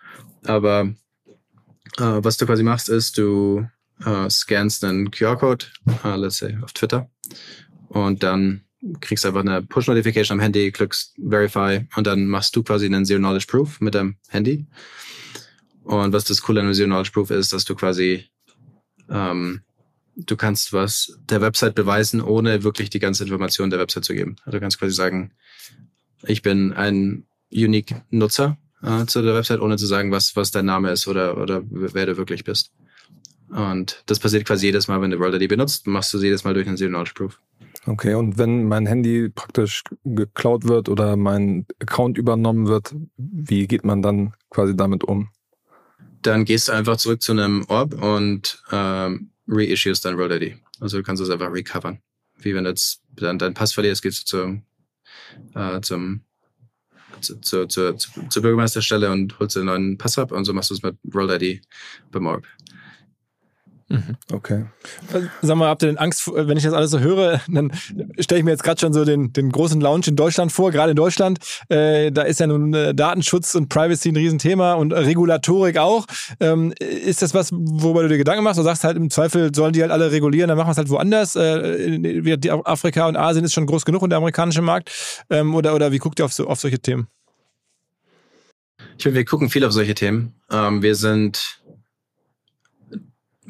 Aber 0.45 0.95
äh, 1.99 2.20
was 2.22 2.37
du 2.37 2.47
quasi 2.47 2.62
machst, 2.62 2.89
ist, 2.89 3.18
du 3.18 3.66
äh, 4.05 4.31
scannst 4.31 4.85
einen 4.85 5.11
QR-Code, 5.11 5.66
äh, 6.05 6.16
let's 6.16 6.39
say 6.39 6.57
auf 6.62 6.72
Twitter, 6.72 7.11
und 7.89 8.22
dann 8.22 8.64
kriegst 9.01 9.26
einfach 9.26 9.41
eine 9.41 9.62
Push-Notification 9.62 10.39
am 10.39 10.41
Handy, 10.41 10.70
klickst 10.70 11.16
Verify 11.18 11.87
und 11.97 12.07
dann 12.07 12.26
machst 12.26 12.55
du 12.55 12.62
quasi 12.62 12.87
einen 12.87 13.05
Zero-Knowledge-Proof 13.05 13.81
mit 13.81 13.95
deinem 13.95 14.16
Handy. 14.29 14.66
Und 15.83 16.12
was 16.12 16.24
das 16.24 16.43
Coole 16.43 16.61
an 16.61 16.66
einem 16.66 16.74
Zero-Knowledge-Proof 16.74 17.31
ist, 17.31 17.53
dass 17.53 17.64
du 17.64 17.74
quasi 17.74 18.26
ähm, 19.11 19.62
du 20.27 20.37
kannst 20.37 20.73
was 20.73 21.19
der 21.29 21.41
Website 21.41 21.75
beweisen, 21.75 22.21
ohne 22.21 22.62
wirklich 22.64 22.91
die 22.91 22.99
ganze 22.99 23.25
Information 23.25 23.71
der 23.71 23.79
Website 23.79 24.05
zu 24.05 24.14
geben. 24.14 24.37
Also 24.41 24.53
du 24.53 24.61
kannst 24.61 24.79
quasi 24.79 24.95
sagen, 24.95 25.33
ich 26.27 26.43
bin 26.43 26.73
ein 26.73 27.27
unique 27.53 27.95
Nutzer 28.11 28.59
äh, 28.83 29.07
zu 29.07 29.23
der 29.23 29.35
Website, 29.35 29.61
ohne 29.61 29.77
zu 29.77 29.87
sagen, 29.87 30.11
was, 30.11 30.37
was 30.37 30.51
dein 30.51 30.66
Name 30.66 30.91
ist 30.91 31.07
oder, 31.07 31.39
oder 31.39 31.62
wer 31.71 32.07
du 32.07 32.16
wirklich 32.16 32.45
bist. 32.45 32.73
Und 33.51 34.03
das 34.07 34.19
passiert 34.19 34.47
quasi 34.47 34.66
jedes 34.66 34.89
Mal, 34.89 35.01
wenn 35.01 35.11
du 35.11 35.19
WorldID 35.19 35.49
benutzt, 35.49 35.87
machst 35.87 36.12
du 36.12 36.19
sie 36.19 36.27
jedes 36.27 36.45
Mal 36.45 36.53
durch 36.53 36.66
einen 36.66 36.77
Zero-Knowledge-Proof. 36.77 37.41
Okay, 37.87 38.14
und 38.14 38.37
wenn 38.37 38.69
mein 38.69 38.85
Handy 38.85 39.31
praktisch 39.31 39.85
geklaut 40.05 40.64
wird 40.64 40.91
oder 40.91 41.16
mein 41.16 41.64
Account 41.81 42.19
übernommen 42.19 42.66
wird, 42.66 42.95
wie 43.16 43.66
geht 43.66 43.85
man 43.85 44.03
dann 44.03 44.35
quasi 44.51 44.77
damit 44.77 45.05
um? 45.05 45.31
dann 46.23 46.45
gehst 46.45 46.69
du 46.69 46.73
einfach 46.73 46.97
zurück 46.97 47.23
zu 47.23 47.33
einem 47.33 47.64
Orb 47.69 47.95
und 48.01 48.62
ähm, 48.73 49.31
reissues 49.49 50.01
dein 50.01 50.19
World 50.19 50.43
ID. 50.43 50.57
Also 50.81 50.99
du 50.99 51.03
kannst 51.03 51.23
es 51.23 51.31
einfach 51.31 51.53
recovern. 51.53 51.99
Wie 52.41 52.55
wenn 52.55 52.65
du 52.65 52.71
jetzt 52.71 53.03
dein, 53.17 53.39
dein 53.39 53.55
Pass 53.55 53.73
verlierst, 53.73 54.03
gehst 54.03 54.23
du 54.23 54.27
zum, 54.27 54.63
äh, 55.55 55.81
zum 55.81 56.23
zu, 57.21 57.41
zu, 57.41 57.67
zu, 57.67 57.97
zu, 57.97 58.29
zur 58.29 58.43
Bürgermeisterstelle 58.43 59.11
und 59.11 59.39
holst 59.41 59.57
dir 59.57 59.61
einen 59.61 59.67
neuen 59.67 59.99
Pass 59.99 60.19
ab 60.19 60.31
und 60.31 60.45
so 60.45 60.53
machst 60.53 60.71
du 60.71 60.75
es 60.75 60.83
mit 60.83 60.97
World 61.03 61.43
ID 61.43 61.63
beim 62.13 62.27
Orb. 62.27 62.47
Okay. 64.30 64.66
Sag 65.41 65.57
mal, 65.57 65.68
habt 65.68 65.82
ihr 65.82 65.86
denn 65.86 65.97
Angst, 65.97 66.20
vor- 66.20 66.47
wenn 66.47 66.59
ich 66.59 66.64
das 66.64 66.74
alles 66.74 66.91
so 66.91 67.01
höre, 67.01 67.41
dann 67.49 67.72
stelle 68.18 68.41
ich 68.41 68.45
mir 68.45 68.51
jetzt 68.51 68.62
gerade 68.62 68.78
schon 68.78 68.93
so 68.93 69.05
den, 69.07 69.32
den 69.32 69.51
großen 69.51 69.80
Lounge 69.80 70.09
in 70.09 70.16
Deutschland 70.16 70.53
vor, 70.53 70.70
gerade 70.72 70.91
in 70.91 70.97
Deutschland. 70.97 71.39
Äh, 71.70 72.12
da 72.12 72.22
ist 72.22 72.39
ja 72.39 72.47
nun 72.47 72.74
äh, 72.74 72.95
Datenschutz 72.95 73.55
und 73.55 73.70
Privacy 73.70 74.11
ein 74.11 74.16
Riesenthema 74.16 74.74
und 74.74 74.93
äh, 74.93 74.99
Regulatorik 74.99 75.78
auch. 75.78 76.05
Ähm, 76.39 76.74
ist 76.78 77.22
das 77.22 77.32
was, 77.32 77.51
worüber 77.51 78.03
du 78.03 78.09
dir 78.09 78.18
Gedanken 78.18 78.45
machst? 78.45 78.59
Du 78.59 78.62
sagst 78.62 78.84
halt 78.84 78.99
im 78.99 79.09
Zweifel, 79.09 79.55
sollen 79.55 79.72
die 79.72 79.80
halt 79.80 79.91
alle 79.91 80.12
regulieren, 80.12 80.49
dann 80.49 80.59
machen 80.59 80.68
wir 80.68 80.72
es 80.72 80.78
halt 80.78 80.91
woanders. 80.91 81.34
Äh, 81.34 82.51
Afrika 82.64 83.09
und 83.09 83.16
Asien 83.16 83.45
ist 83.45 83.55
schon 83.55 83.64
groß 83.66 83.86
genug 83.86 84.03
und 84.03 84.11
der 84.11 84.18
amerikanische 84.18 84.61
Markt. 84.61 84.91
Ähm, 85.30 85.55
oder, 85.55 85.74
oder 85.74 85.93
wie 85.93 85.99
guckt 85.99 86.18
ihr 86.18 86.26
auf, 86.26 86.32
so, 86.34 86.47
auf 86.47 86.61
solche 86.61 86.78
Themen? 86.78 87.09
Ich 88.97 89.03
finde, 89.03 89.16
wir 89.16 89.24
gucken 89.24 89.49
viel 89.49 89.64
auf 89.64 89.72
solche 89.72 89.95
Themen. 89.95 90.34
Ähm, 90.51 90.82
wir 90.82 90.95
sind, 90.95 91.61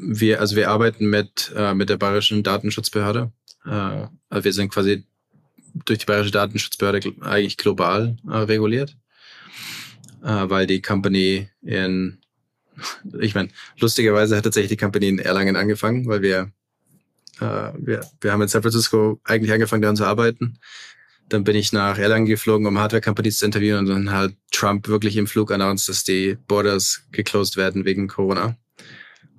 wir, 0.01 0.41
also 0.41 0.57
wir 0.57 0.71
arbeiten 0.71 1.11
mit, 1.11 1.53
äh, 1.57 1.75
mit 1.75 1.89
der 1.89 1.97
bayerischen 1.97 2.43
Datenschutzbehörde 2.43 3.33
äh, 3.69 4.07
also 4.29 4.45
wir 4.45 4.53
sind 4.53 4.71
quasi 4.71 5.05
durch 5.85 6.01
die 6.01 6.07
Bayerische 6.07 6.33
Datenschutzbehörde 6.33 7.15
eigentlich 7.21 7.57
global 7.57 8.17
äh, 8.27 8.37
reguliert, 8.37 8.97
äh, 10.23 10.49
weil 10.49 10.67
die 10.67 10.83
Company 10.83 11.49
in, 11.63 12.19
ich 13.21 13.35
meine, 13.35 13.51
lustigerweise 13.79 14.37
hat 14.37 14.45
tatsächlich 14.45 14.71
die 14.71 14.77
Company 14.77 15.09
in 15.09 15.19
Erlangen 15.19 15.57
angefangen, 15.57 16.07
weil 16.07 16.23
wir, 16.23 16.53
äh, 17.41 17.73
wir, 17.79 18.01
wir 18.21 18.33
haben 18.33 18.43
in 18.43 18.49
San 18.49 18.63
Francisco 18.63 19.21
eigentlich 19.25 19.53
angefangen 19.53 19.83
daran 19.83 19.97
zu 19.97 20.05
arbeiten. 20.05 20.59
Dann 21.29 21.45
bin 21.45 21.57
ich 21.57 21.75
nach 21.75 21.99
Erlangen 21.99 22.25
geflogen, 22.25 22.67
um 22.67 22.79
Hardware-Companies 22.79 23.39
zu 23.39 23.45
interviewen 23.45 23.81
und 23.81 23.89
dann 23.89 24.11
hat 24.11 24.33
Trump 24.51 24.89
wirklich 24.89 25.17
im 25.19 25.27
Flug 25.27 25.53
announced, 25.53 25.89
dass 25.89 26.03
die 26.03 26.39
Borders 26.49 27.03
geclosed 27.13 27.59
werden 27.59 27.85
wegen 27.85 28.09
Corona. 28.09 28.57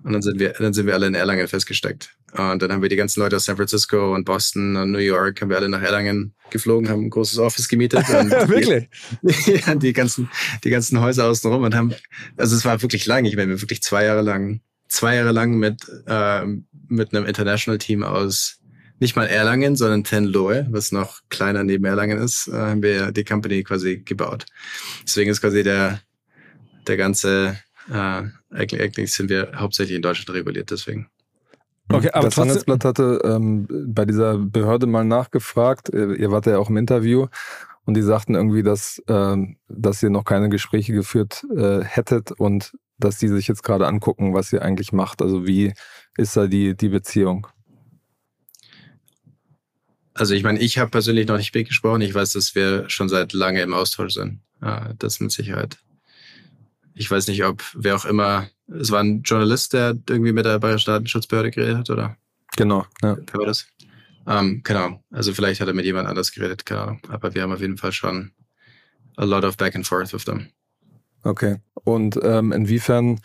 Und 0.03 0.13
dann 0.13 0.21
sind 0.21 0.39
wir, 0.39 0.53
dann 0.53 0.73
sind 0.73 0.85
wir 0.85 0.93
alle 0.93 1.07
in 1.07 1.15
Erlangen 1.15 1.47
festgesteckt. 1.47 2.15
Und 2.31 2.61
dann 2.61 2.71
haben 2.71 2.81
wir 2.81 2.89
die 2.89 2.95
ganzen 2.95 3.19
Leute 3.19 3.35
aus 3.35 3.45
San 3.45 3.57
Francisco 3.57 4.13
und 4.13 4.23
Boston 4.23 4.75
und 4.75 4.91
New 4.91 4.99
York, 4.99 5.41
haben 5.41 5.49
wir 5.49 5.57
alle 5.57 5.67
nach 5.67 5.81
Erlangen 5.81 6.33
geflogen, 6.51 6.89
haben 6.89 7.05
ein 7.05 7.09
großes 7.09 7.39
Office 7.39 7.67
gemietet. 7.67 8.07
Und 8.09 8.31
Wirklich? 8.31 8.89
Die, 9.21 9.51
ja, 9.65 9.75
die 9.75 9.93
ganzen, 9.93 10.29
die 10.63 10.69
ganzen 10.69 10.99
Häuser 11.01 11.25
außenrum 11.25 11.63
und 11.63 11.75
haben, 11.75 11.93
also 12.37 12.55
es 12.55 12.65
war 12.65 12.81
wirklich 12.81 13.05
lang. 13.05 13.25
Ich 13.25 13.35
meine, 13.35 13.61
wirklich 13.61 13.81
zwei 13.81 14.05
Jahre 14.05 14.21
lang, 14.21 14.61
zwei 14.87 15.15
Jahre 15.15 15.31
lang 15.31 15.57
mit, 15.57 15.81
äh, 16.07 16.45
mit 16.87 17.13
einem 17.13 17.25
International 17.25 17.77
Team 17.77 18.03
aus 18.03 18.59
nicht 18.99 19.15
mal 19.15 19.27
Erlangen, 19.27 19.75
sondern 19.75 20.03
Tenlohe, 20.03 20.67
was 20.71 20.91
noch 20.91 21.21
kleiner 21.29 21.63
neben 21.63 21.85
Erlangen 21.85 22.19
ist, 22.19 22.47
äh, 22.47 22.53
haben 22.53 22.83
wir 22.83 23.11
die 23.11 23.23
Company 23.23 23.63
quasi 23.63 23.99
gebaut. 23.99 24.45
Deswegen 25.03 25.31
ist 25.31 25.41
quasi 25.41 25.63
der, 25.63 26.01
der 26.85 26.97
ganze 26.97 27.59
äh, 27.89 28.23
eigentlich, 28.51 28.81
eigentlich 28.81 29.13
sind 29.13 29.29
wir 29.29 29.51
hauptsächlich 29.55 29.95
in 29.95 30.01
Deutschland 30.01 30.37
reguliert, 30.37 30.71
deswegen. 30.71 31.09
Okay, 31.91 32.11
aber 32.11 32.25
das 32.25 32.37
Handelsblatt 32.37 32.85
hatte 32.85 33.19
ähm, 33.23 33.67
bei 33.87 34.05
dieser 34.05 34.37
Behörde 34.37 34.85
mal 34.85 35.03
nachgefragt. 35.03 35.89
Ihr 35.89 36.31
wart 36.31 36.45
ja 36.45 36.59
auch 36.59 36.69
im 36.69 36.77
Interview 36.77 37.27
und 37.85 37.95
die 37.95 38.03
sagten 38.03 38.35
irgendwie, 38.35 38.61
dass, 38.61 39.01
ähm, 39.07 39.57
dass 39.67 40.03
ihr 40.03 40.11
noch 40.11 40.23
keine 40.23 40.49
Gespräche 40.49 40.93
geführt 40.93 41.43
äh, 41.55 41.81
hättet 41.83 42.31
und 42.31 42.73
dass 42.99 43.17
die 43.17 43.27
sich 43.27 43.47
jetzt 43.47 43.63
gerade 43.63 43.87
angucken, 43.87 44.35
was 44.35 44.53
ihr 44.53 44.61
eigentlich 44.61 44.91
macht. 44.91 45.23
Also 45.23 45.47
wie 45.47 45.73
ist 46.15 46.37
da 46.37 46.45
die, 46.45 46.77
die 46.77 46.89
Beziehung? 46.89 47.47
Also 50.13 50.35
ich 50.35 50.43
meine, 50.43 50.59
ich 50.59 50.77
habe 50.77 50.91
persönlich 50.91 51.27
noch 51.27 51.37
nicht 51.37 51.53
gesprochen. 51.53 52.01
Ich 52.01 52.13
weiß, 52.13 52.33
dass 52.33 52.53
wir 52.53 52.87
schon 52.89 53.09
seit 53.09 53.33
lange 53.33 53.61
im 53.61 53.73
Austausch 53.73 54.13
sind. 54.13 54.41
Ja, 54.61 54.93
das 54.99 55.19
mit 55.21 55.31
Sicherheit 55.31 55.79
ich 56.99 57.09
weiß 57.09 57.27
nicht, 57.27 57.45
ob 57.45 57.63
wer 57.75 57.95
auch 57.95 58.03
immer, 58.03 58.49
es 58.67 58.91
war 58.91 58.99
ein 58.99 59.21
Journalist, 59.21 59.71
der 59.71 59.97
irgendwie 60.09 60.33
mit 60.33 60.45
der 60.45 60.59
Bayerischen 60.59 60.91
Datenschutzbehörde 60.91 61.49
geredet 61.49 61.77
hat, 61.77 61.89
oder? 61.89 62.17
Genau, 62.57 62.85
ja. 63.01 63.17
Wer 63.31 63.39
war 63.39 63.45
das? 63.45 63.67
Ähm, 64.27 64.61
Ahnung. 64.67 65.01
Also 65.09 65.33
vielleicht 65.33 65.61
hat 65.61 65.69
er 65.69 65.73
mit 65.73 65.85
jemand 65.85 66.09
anders 66.09 66.33
geredet, 66.33 66.65
keine 66.65 66.81
Ahnung. 66.81 67.01
Aber 67.07 67.33
wir 67.33 67.41
haben 67.41 67.53
auf 67.53 67.61
jeden 67.61 67.77
Fall 67.77 67.93
schon 67.93 68.31
a 69.15 69.23
lot 69.23 69.45
of 69.45 69.55
back 69.55 69.75
and 69.75 69.87
forth 69.87 70.11
with 70.11 70.25
them. 70.25 70.47
Okay. 71.23 71.57
Und 71.85 72.19
ähm, 72.21 72.51
inwiefern 72.51 73.21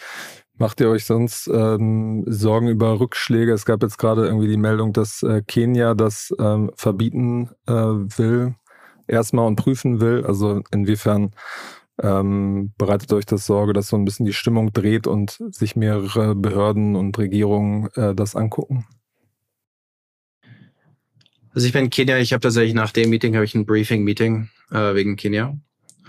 macht 0.56 0.80
ihr 0.80 0.88
euch 0.88 1.04
sonst 1.04 1.48
ähm, 1.48 2.22
Sorgen 2.28 2.68
über 2.68 3.00
Rückschläge? 3.00 3.52
Es 3.52 3.64
gab 3.64 3.82
jetzt 3.82 3.98
gerade 3.98 4.24
irgendwie 4.24 4.48
die 4.48 4.56
Meldung, 4.56 4.92
dass 4.92 5.24
äh, 5.24 5.42
Kenia 5.42 5.94
das 5.94 6.32
ähm, 6.38 6.70
verbieten 6.76 7.50
äh, 7.66 7.72
will, 7.72 8.54
erstmal 9.08 9.48
und 9.48 9.56
prüfen 9.56 10.00
will. 10.00 10.24
Also 10.24 10.62
inwiefern 10.70 11.32
ähm, 12.02 12.72
bereitet 12.76 13.12
euch 13.12 13.26
das 13.26 13.46
Sorge, 13.46 13.72
dass 13.72 13.88
so 13.88 13.96
ein 13.96 14.04
bisschen 14.04 14.26
die 14.26 14.32
Stimmung 14.32 14.72
dreht 14.72 15.06
und 15.06 15.38
sich 15.50 15.76
mehrere 15.76 16.34
Behörden 16.34 16.96
und 16.96 17.16
Regierungen 17.18 17.88
äh, 17.94 18.14
das 18.14 18.34
angucken? 18.34 18.86
Also 21.52 21.66
ich 21.66 21.72
bin 21.72 21.84
in 21.84 21.90
Kenia, 21.90 22.18
ich 22.18 22.32
habe 22.32 22.40
tatsächlich 22.40 22.74
nach 22.74 22.90
dem 22.90 23.10
Meeting 23.10 23.36
habe 23.36 23.44
ich 23.44 23.54
ein 23.54 23.64
Briefing-Meeting 23.64 24.50
äh, 24.72 24.94
wegen 24.94 25.16
Kenia. 25.16 25.56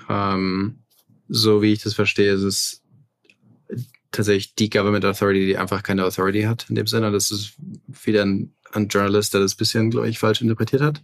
Ähm, 0.09 0.79
so 1.27 1.61
wie 1.61 1.73
ich 1.73 1.83
das 1.83 1.93
verstehe, 1.93 2.33
ist 2.33 2.41
es 2.41 2.81
tatsächlich 4.11 4.55
die 4.55 4.69
Government 4.69 5.05
Authority, 5.05 5.45
die 5.45 5.57
einfach 5.57 5.83
keine 5.83 6.03
Authority 6.05 6.43
hat 6.43 6.65
in 6.69 6.75
dem 6.75 6.87
Sinne. 6.87 7.11
Das 7.11 7.29
ist 7.29 7.53
wieder 8.03 8.23
ein, 8.23 8.53
ein 8.71 8.87
Journalist, 8.87 9.33
der 9.33 9.41
das 9.41 9.55
bisschen, 9.55 9.91
glaube 9.91 10.09
ich, 10.09 10.17
falsch 10.17 10.41
interpretiert 10.41 10.81
hat. 10.81 11.03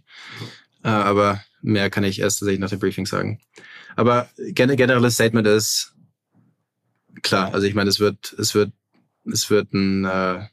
Äh, 0.82 0.88
aber 0.88 1.40
mehr 1.62 1.90
kann 1.90 2.04
ich 2.04 2.20
erst 2.20 2.40
tatsächlich 2.40 2.60
nach 2.60 2.70
dem 2.70 2.80
Briefing 2.80 3.06
sagen. 3.06 3.40
Aber 3.96 4.28
gen 4.38 4.76
generelles 4.76 5.14
Statement 5.14 5.46
ist 5.46 5.94
klar. 7.22 7.54
Also 7.54 7.66
ich 7.66 7.74
meine, 7.74 7.90
es 7.90 8.00
wird, 8.00 8.34
es 8.38 8.54
wird, 8.54 8.72
es 9.24 9.48
wird 9.50 9.72
ein, 9.72 10.04
äh, 10.04 10.46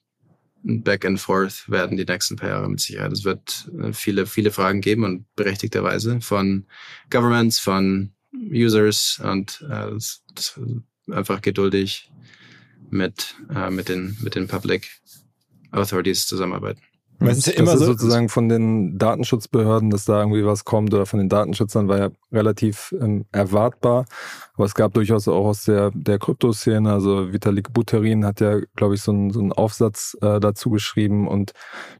ein 0.65 0.83
Back 0.83 1.05
and 1.05 1.19
Forth 1.19 1.69
werden 1.69 1.97
die 1.97 2.05
nächsten 2.05 2.35
paar 2.35 2.49
Jahre 2.49 2.69
mit 2.69 2.79
Sicherheit. 2.79 3.11
Es 3.11 3.23
wird 3.23 3.69
äh, 3.81 3.93
viele, 3.93 4.25
viele 4.25 4.51
Fragen 4.51 4.81
geben 4.81 5.03
und 5.03 5.25
berechtigterweise 5.35 6.21
von 6.21 6.65
Governments, 7.09 7.59
von 7.59 8.11
Users 8.33 9.21
und 9.23 9.61
äh, 9.63 9.91
das, 9.91 10.23
das 10.35 10.59
einfach 11.09 11.41
geduldig 11.41 12.11
mit, 12.89 13.35
äh, 13.53 13.69
mit 13.69 13.89
den, 13.89 14.17
mit 14.21 14.35
den 14.35 14.47
Public 14.47 14.89
Authorities 15.71 16.27
zusammenarbeiten. 16.27 16.81
Das 17.19 17.37
ist 17.37 17.47
ja 17.47 17.53
immer 17.53 17.77
so, 17.77 17.85
sozusagen 17.85 18.29
von 18.29 18.47
den 18.47 18.97
Datenschutzbehörden, 18.97 19.89
dass 19.89 20.05
da 20.05 20.19
irgendwie 20.19 20.45
was 20.45 20.63
kommt 20.63 20.93
oder 20.93 21.05
von 21.05 21.19
den 21.19 21.27
Datenschützern 21.27 21.89
war 21.89 21.97
ja 21.97 22.09
relativ 22.31 22.95
ähm, 22.99 23.25
erwartbar. 23.31 24.05
Aber 24.53 24.65
es 24.65 24.73
gab 24.73 24.93
durchaus 24.93 25.27
auch 25.27 25.45
aus 25.45 25.65
der, 25.65 25.91
der 25.93 26.17
Kryptoszene, 26.17 26.91
also 26.91 27.33
Vitalik 27.33 27.73
Buterin 27.73 28.25
hat 28.25 28.39
ja, 28.39 28.59
glaube 28.75 28.95
ich, 28.95 29.01
so 29.01 29.11
einen, 29.11 29.31
so 29.31 29.41
einen 29.41 29.51
Aufsatz 29.51 30.17
äh, 30.21 30.39
dazu 30.39 30.69
geschrieben 30.69 31.27
und 31.27 31.51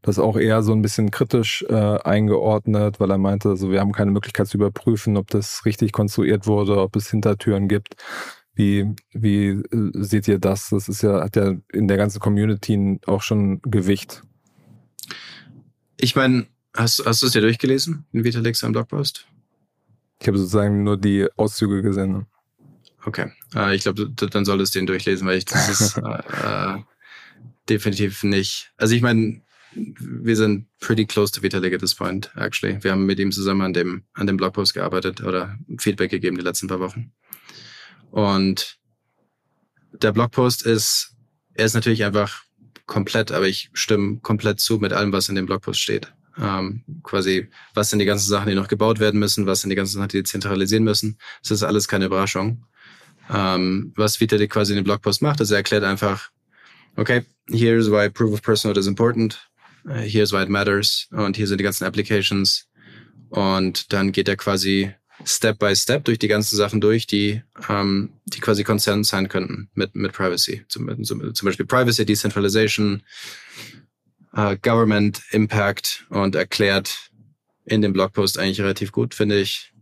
das 0.02 0.20
auch 0.20 0.38
eher 0.38 0.64
so 0.64 0.72
ein 0.72 0.82
bisschen 0.82 1.12
kritisch 1.12 1.66
äh, 1.68 1.74
eingeordnet, 1.74 3.00
weil 3.00 3.12
er 3.12 3.18
meinte, 3.18 3.50
also 3.50 3.72
wir 3.72 3.82
haben 3.82 3.92
keine 3.92 4.12
Möglichkeit 4.12 4.48
zu 4.48 4.58
überprüfen, 4.58 5.18
ob 5.18 5.30
das 5.30 5.66
richtig 5.66 5.92
konstruiert 5.92 6.48
wurde, 6.48 6.80
ob 6.80 6.96
es 6.96 7.10
Hintertüren 7.10 7.68
gibt. 7.68 7.96
Wie, 8.54 8.94
wie 9.14 9.48
äh, 9.50 9.92
seht 9.94 10.28
ihr 10.28 10.40
das? 10.40 10.70
Das 10.70 10.90
ist 10.90 11.02
ja, 11.02 11.22
hat 11.22 11.36
ja 11.36 11.56
in 11.72 11.88
der 11.88 11.98
ganzen 11.98 12.20
Community 12.20 13.00
auch 13.06 13.22
schon 13.22 13.62
Gewicht. 13.62 14.22
Ich 16.02 16.16
meine, 16.16 16.48
hast, 16.74 17.04
hast 17.06 17.22
du 17.22 17.26
es 17.26 17.34
dir 17.34 17.42
durchgelesen, 17.42 18.06
in 18.14 18.24
Vitalik 18.24 18.62
am 18.64 18.72
Blogpost? 18.72 19.28
Ich 20.22 20.28
habe 20.28 20.38
sozusagen 20.38 20.84
nur 20.84 20.98
die 20.98 21.28
Auszüge 21.36 21.82
gesehen. 21.82 22.26
Okay, 23.06 23.32
äh, 23.54 23.76
ich 23.76 23.84
glaube, 23.84 24.10
dann 24.10 24.46
solltest 24.46 24.76
du 24.76 24.80
den 24.80 24.88
durchlesen, 24.88 25.28
weil 25.28 25.38
ich 25.38 25.46
das 25.46 25.70
ist 25.70 25.98
äh, 26.44 26.78
definitiv 27.68 28.24
nicht. 28.24 28.72
Also 28.78 28.96
ich 28.96 29.02
meine, 29.02 29.42
wir 29.74 30.36
sind 30.38 30.68
pretty 30.80 31.06
close 31.06 31.34
to 31.34 31.42
Vitalik 31.42 31.74
at 31.74 31.82
this 31.82 31.96
point, 31.96 32.32
actually. 32.36 32.82
Wir 32.82 32.92
haben 32.92 33.06
mit 33.06 33.20
ihm 33.20 33.32
zusammen 33.32 33.62
an 33.62 33.74
dem, 33.74 34.04
an 34.14 34.26
dem 34.26 34.38
Blogpost 34.38 34.74
gearbeitet 34.74 35.22
oder 35.22 35.58
Feedback 35.80 36.12
gegeben 36.12 36.38
die 36.38 36.44
letzten 36.44 36.68
paar 36.68 36.80
Wochen. 36.80 37.12
Und 38.12 38.80
der 39.92 40.14
Blogpost 40.14 40.66
ist, 40.66 41.14
er 41.54 41.66
ist 41.66 41.74
natürlich 41.74 42.06
einfach 42.06 42.44
komplett, 42.90 43.32
aber 43.32 43.48
ich 43.48 43.70
stimme 43.72 44.18
komplett 44.18 44.60
zu 44.60 44.80
mit 44.80 44.92
allem, 44.92 45.14
was 45.14 45.30
in 45.30 45.36
dem 45.36 45.46
Blogpost 45.46 45.80
steht. 45.80 46.12
Ähm, 46.38 46.84
quasi, 47.04 47.48
was 47.74 47.90
sind 47.90 48.00
die 48.00 48.06
ganzen 48.06 48.28
Sachen, 48.28 48.50
die 48.50 48.56
noch 48.56 48.68
gebaut 48.68 49.00
werden 49.00 49.20
müssen, 49.20 49.46
was 49.46 49.62
sind 49.62 49.70
die 49.70 49.76
ganzen 49.76 49.98
Sachen, 49.98 50.10
die 50.10 50.24
zentralisieren 50.24 50.84
müssen. 50.84 51.18
Das 51.42 51.52
ist 51.52 51.64
alles 51.64 51.88
keine 51.88 52.06
Überraschung. 52.06 52.66
Ähm, 53.32 53.94
was 53.96 54.20
Vitalik 54.20 54.52
quasi 54.52 54.74
in 54.74 54.78
dem 54.78 54.84
Blogpost 54.84 55.22
macht, 55.22 55.40
ist 55.40 55.52
er 55.52 55.58
erklärt 55.58 55.84
einfach, 55.84 56.32
okay, 56.96 57.26
here's 57.48 57.92
why 57.92 58.10
proof 58.10 58.34
of 58.34 58.42
personhood 58.42 58.78
is 58.78 58.88
important, 58.88 59.40
uh, 59.86 59.94
here's 59.94 60.34
why 60.34 60.42
it 60.42 60.50
matters 60.50 61.08
und 61.12 61.38
hier 61.38 61.48
sind 61.48 61.60
die 61.60 61.64
ganzen 61.64 61.86
Applications 61.86 62.68
und 63.30 63.94
dann 63.94 64.12
geht 64.12 64.28
er 64.28 64.36
quasi 64.36 64.92
Step 65.26 65.60
by 65.60 65.76
Step 65.76 66.06
durch 66.06 66.20
die 66.20 66.28
ganzen 66.28 66.56
Sachen 66.56 66.82
durch, 66.82 67.06
die, 67.08 67.42
ähm, 67.68 68.14
die 68.26 68.40
quasi 68.40 68.64
Konzern 68.64 69.04
sein 69.04 69.28
könnten 69.28 69.70
mit, 69.74 69.96
mit 69.96 70.14
Privacy. 70.14 70.64
Zum, 70.68 71.04
zum, 71.04 71.34
zum 71.34 71.46
Beispiel 71.46 71.66
Privacy, 71.66 72.06
Decentralization, 72.06 73.04
äh, 74.34 74.58
Government 74.62 75.22
Impact 75.32 76.06
und 76.10 76.36
erklärt 76.36 77.10
in 77.66 77.82
dem 77.82 77.94
Blogpost 77.94 78.38
eigentlich 78.38 78.62
relativ 78.62 78.92
gut, 78.92 79.14
finde 79.14 79.40
ich. 79.40 79.74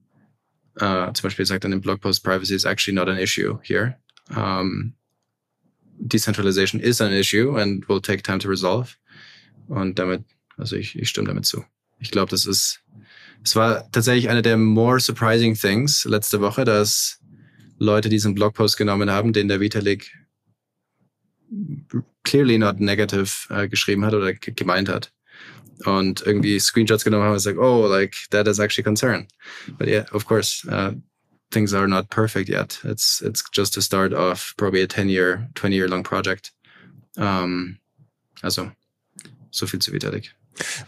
Äh, 0.76 1.12
zum 1.14 1.24
Beispiel 1.24 1.46
sagt 1.46 1.66
in 1.66 1.72
dem 1.72 1.82
Blogpost, 1.82 2.24
Privacy 2.24 2.54
is 2.54 2.66
actually 2.66 2.96
not 2.96 3.08
an 3.08 3.18
issue 3.18 3.60
here. 3.64 3.98
Um, 4.36 4.94
Decentralization 6.00 6.80
is 6.80 7.02
an 7.02 7.12
issue 7.12 7.58
and 7.58 7.88
will 7.90 8.02
take 8.02 8.22
time 8.22 8.40
to 8.40 8.48
resolve. 8.48 8.96
Und 9.68 9.98
damit, 9.98 10.24
also 10.58 10.76
ich, 10.76 10.98
ich 10.98 11.10
stimme 11.10 11.28
damit 11.28 11.46
zu. 11.46 11.66
Ich 12.00 12.12
glaube, 12.12 12.30
das 12.30 12.46
ist 12.46 12.82
es 13.44 13.56
war 13.56 13.90
tatsächlich 13.92 14.30
eine 14.30 14.42
der 14.42 14.58
more 14.58 15.00
surprising 15.00 15.56
things 15.56 16.06
letzte 16.06 16.42
Woche, 16.42 16.66
dass 16.66 17.20
Leute 17.80 18.10
diesen 18.10 18.36
Blogpost 18.36 18.78
genommen 18.78 19.10
haben, 19.10 19.34
den 19.34 19.48
der 19.48 19.60
Vitalik 19.60 20.12
clearly 22.24 22.58
not 22.58 22.80
negative 22.80 23.32
äh, 23.50 23.68
geschrieben 23.68 24.06
hat 24.06 24.14
oder 24.14 24.34
gemeint 24.34 24.90
hat. 24.90 25.12
Und 25.86 26.26
irgendwie 26.26 26.60
Screenshots 26.60 27.04
genommen 27.04 27.24
haben 27.24 27.32
und 27.32 27.38
gesagt, 27.38 27.60
oh, 27.60 27.88
like, 27.88 28.16
that 28.32 28.48
is 28.48 28.60
actually 28.60 28.84
concern. 28.84 29.28
But 29.78 29.88
yeah, 29.88 30.06
of 30.12 30.26
course, 30.26 30.68
uh, 30.68 30.94
things 31.52 31.74
are 31.74 31.88
not 31.88 32.10
perfect 32.10 32.50
yet. 32.50 32.80
It's, 32.84 33.22
it's 33.22 33.44
just 33.54 33.78
a 33.78 33.82
start 33.82 34.12
of 34.12 34.54
probably 34.58 34.82
a 34.82 34.88
10 34.88 35.08
year, 35.08 35.48
20 35.54 35.76
year 35.76 35.88
long 35.88 36.04
project. 36.04 36.52
Um, 37.18 37.78
also, 38.44 38.72
so 39.52 39.68
viel 39.68 39.80
zu 39.80 39.92
Vitalik. 39.92 40.32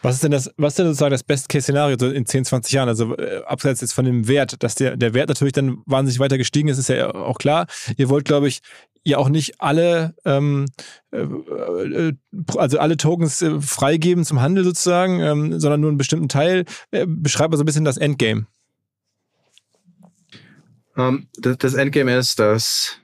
Was 0.02 0.16
ist 0.16 0.24
denn 0.24 0.32
das, 0.32 0.52
was 0.58 0.74
ist 0.74 0.80
denn 0.80 0.88
sozusagen 0.88 1.12
das 1.12 1.24
Best-Case-Szenario 1.24 1.98
so 2.00 2.10
in 2.10 2.26
10, 2.26 2.46
20 2.46 2.74
Jahren? 2.74 2.90
Also 2.90 3.16
äh, 3.16 3.44
abseits 3.46 3.82
jetzt 3.82 3.94
von 3.94 4.06
dem 4.06 4.28
Wert, 4.28 4.62
dass 4.64 4.76
der, 4.76 4.98
der 4.98 5.14
Wert 5.14 5.30
natürlich 5.30 5.54
dann 5.54 5.82
wahnsinnig 5.86 6.20
weiter 6.20 6.38
gestiegen 6.38 6.70
ist, 6.70 6.78
ist 6.78 6.90
ja 6.90 7.14
auch 7.14 7.38
klar. 7.38 7.68
Ihr 7.98 8.10
wollt, 8.10 8.26
glaube 8.26 8.48
ich, 8.48 8.62
ja 9.04 9.18
auch 9.18 9.30
nicht 9.30 9.62
alle, 9.62 10.16
ähm, 10.26 10.66
äh, 11.12 11.20
äh 11.20 12.14
also 12.58 12.80
alle 12.80 12.98
Tokens 12.98 13.42
äh, 13.42 13.60
freigeben 13.62 14.26
zum 14.26 14.42
Handel 14.42 14.64
sozusagen, 14.64 15.20
ähm, 15.20 15.60
sondern 15.60 15.82
nur 15.82 15.90
einen 15.90 15.98
bestimmten 15.98 16.30
Teil. 16.30 16.66
Äh, 16.92 17.06
beschreib 17.08 17.52
mal 17.52 17.58
so 17.58 17.64
ein 17.64 17.66
bisschen 17.66 17.86
das 17.86 17.98
Endgame. 17.98 18.46
Um, 20.96 21.28
ähm, 21.44 21.56
das, 21.58 21.74
Endgame 21.76 22.18
ist, 22.18 22.40
dass 22.40 22.98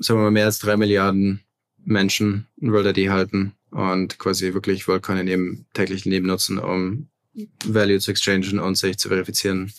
sagen 0.00 0.20
wir 0.20 0.24
mal, 0.24 0.30
mehr 0.30 0.46
als 0.46 0.58
drei 0.58 0.76
Milliarden 0.76 1.40
Menschen 1.84 2.46
World 2.60 2.96
ID 2.96 3.10
halten 3.10 3.55
und 3.70 4.18
quasi 4.18 4.54
wirklich 4.54 4.86
Worldcoin 4.88 5.18
in 5.18 5.28
ihrem 5.28 5.66
täglichen 5.74 6.10
Leben 6.10 6.26
nutzen, 6.26 6.58
um 6.58 7.08
Value 7.64 8.00
zu 8.00 8.10
exchangen 8.10 8.58
und 8.58 8.76
sich 8.76 8.98
zu 8.98 9.08
verifizieren 9.08 9.72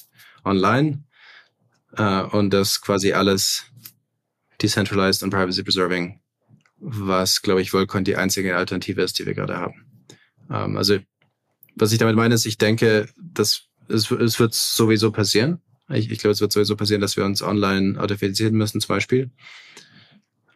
online. 0.43 1.03
Uh, 1.97 2.27
und 2.31 2.51
das 2.51 2.81
quasi 2.81 3.13
alles 3.13 3.63
decentralized 4.61 5.23
und 5.23 5.29
privacy 5.29 5.63
preserving, 5.63 6.19
was, 6.79 7.41
glaube 7.41 7.61
ich, 7.61 7.73
Worldcoin 7.73 8.03
die 8.03 8.17
einzige 8.17 8.55
Alternative 8.55 9.01
ist, 9.01 9.17
die 9.17 9.25
wir 9.25 9.33
gerade 9.33 9.57
haben. 9.57 9.85
Ähm, 10.51 10.77
also, 10.77 10.99
was 11.75 11.91
ich 11.91 11.97
damit 11.97 12.15
meine, 12.15 12.35
ist, 12.35 12.45
ich 12.45 12.57
denke, 12.57 13.09
dass 13.17 13.63
es, 13.87 14.11
es 14.11 14.39
wird 14.39 14.53
sowieso 14.53 15.11
passieren. 15.11 15.61
Ich, 15.89 16.11
ich 16.11 16.19
glaube, 16.19 16.33
es 16.33 16.41
wird 16.41 16.51
sowieso 16.51 16.75
passieren, 16.75 17.01
dass 17.01 17.17
wir 17.17 17.25
uns 17.25 17.41
online 17.41 17.99
authentifizieren 17.99 18.55
müssen, 18.55 18.81
zum 18.81 18.89
Beispiel 18.89 19.31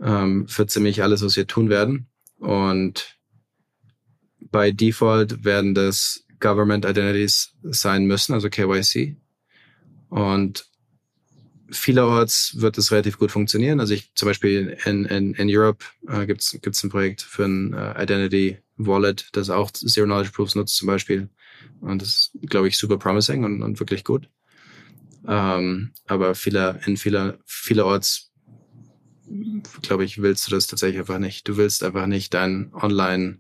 ähm, 0.02 0.48
für 0.48 0.68
ziemlich 0.68 1.02
alles, 1.02 1.24
was 1.24 1.36
wir 1.38 1.48
tun 1.48 1.70
werden. 1.70 2.08
Und 2.38 3.18
bei 4.50 4.72
Default 4.72 5.44
werden 5.44 5.74
das 5.76 6.26
Government 6.40 6.86
Identities 6.86 7.54
sein 7.64 8.06
müssen, 8.06 8.34
also 8.34 8.50
KYC. 8.50 9.18
Und 10.10 10.66
vielerorts 11.70 12.60
wird 12.60 12.78
es 12.78 12.92
relativ 12.92 13.18
gut 13.18 13.32
funktionieren. 13.32 13.80
Also 13.80 13.94
ich 13.94 14.14
zum 14.16 14.28
Beispiel 14.28 14.78
in, 14.86 15.06
in, 15.06 15.34
in 15.36 15.48
Europe 15.50 15.86
äh, 16.08 16.26
gibt 16.26 16.42
es 16.42 16.84
ein 16.84 16.90
Projekt 16.90 17.22
für 17.22 17.46
ein 17.46 17.74
äh, 17.74 18.04
Identity 18.04 18.58
Wallet, 18.78 19.30
das 19.34 19.50
auch 19.50 19.72
Zero 19.72 20.06
Knowledge 20.06 20.32
Proofs 20.32 20.56
nutzt 20.56 20.76
zum 20.76 20.88
Beispiel. 20.88 21.30
Und 21.80 22.02
das 22.02 22.10
ist, 22.10 22.50
glaube 22.50 22.68
ich, 22.68 22.78
super 22.78 22.98
promising 22.98 23.44
und, 23.44 23.62
und 23.62 23.80
wirklich 23.80 24.04
gut. 24.04 24.28
Ähm, 25.28 25.92
aber 26.08 26.36
viele, 26.36 26.82
in 26.86 26.98
vieler, 26.98 27.38
vielerorts 27.46 28.32
glaube 29.82 30.04
ich, 30.04 30.22
willst 30.22 30.48
du 30.48 30.52
das 30.52 30.68
tatsächlich 30.68 31.00
einfach 31.00 31.20
nicht. 31.20 31.48
Du 31.48 31.58
willst 31.58 31.84
einfach 31.84 32.08
nicht 32.08 32.34
dein 32.34 32.74
Online, 32.74 33.40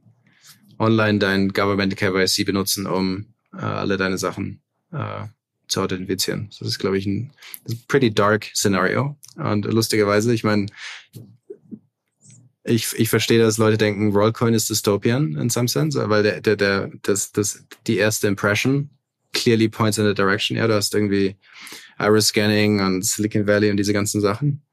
online 0.81 1.19
dein 1.19 1.49
Government 1.49 1.95
KYC 1.95 2.43
benutzen, 2.43 2.87
um 2.87 3.27
äh, 3.53 3.61
alle 3.61 3.97
deine 3.97 4.17
Sachen 4.17 4.61
äh, 4.91 5.25
zu 5.67 5.81
authentifizieren. 5.81 6.49
Das 6.59 6.67
ist, 6.67 6.79
glaube 6.79 6.97
ich, 6.97 7.05
ein, 7.05 7.31
pretty 7.87 8.13
dark 8.13 8.49
Szenario. 8.53 9.15
Und 9.35 9.65
lustigerweise, 9.65 10.33
ich 10.33 10.43
meine, 10.43 10.65
ich, 12.63 12.93
ich 12.97 13.09
verstehe, 13.09 13.39
dass 13.39 13.57
Leute 13.57 13.77
denken, 13.77 14.11
Rollcoin 14.11 14.53
ist 14.53 14.69
dystopian 14.69 15.35
in 15.35 15.49
some 15.49 15.67
sense, 15.67 15.97
weil 16.09 16.23
der, 16.23 16.41
der, 16.41 16.55
der, 16.55 16.91
das, 17.03 17.31
das, 17.31 17.63
die 17.87 17.97
erste 17.97 18.27
Impression 18.27 18.89
clearly 19.33 19.69
points 19.69 19.97
in 19.97 20.05
the 20.05 20.13
direction. 20.13 20.57
Ja, 20.57 20.67
du 20.67 20.73
hast 20.73 20.93
irgendwie 20.93 21.37
Iris 21.97 22.27
Scanning 22.27 22.81
und 22.81 23.05
Silicon 23.05 23.47
Valley 23.47 23.71
und 23.71 23.77
diese 23.77 23.93
ganzen 23.93 24.19
Sachen. 24.19 24.63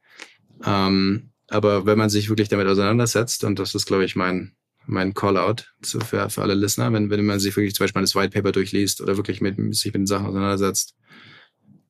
Ähm, 0.65 1.31
aber 1.49 1.87
wenn 1.87 1.97
man 1.97 2.11
sich 2.11 2.29
wirklich 2.29 2.49
damit 2.49 2.67
auseinandersetzt, 2.67 3.45
und 3.45 3.59
das 3.59 3.75
ist, 3.75 3.87
glaube 3.87 4.05
ich, 4.05 4.17
mein, 4.17 4.58
mein 4.89 5.13
Callout 5.13 5.65
für, 5.83 6.31
für 6.31 6.43
alle 6.43 6.55
Listener, 6.55 6.93
wenn, 6.93 7.11
wenn 7.11 7.25
man 7.25 7.39
sich 7.41 7.55
wirklich 7.57 7.75
zum 7.75 7.85
Beispiel 7.85 8.03
das 8.03 8.15
White 8.15 8.31
Paper 8.31 8.53
durchliest 8.53 9.01
oder 9.01 9.17
wirklich 9.17 9.41
mit, 9.41 9.57
sich 9.75 9.93
mit 9.93 9.97
den 9.97 10.07
Sachen 10.07 10.27
auseinandersetzt, 10.27 10.97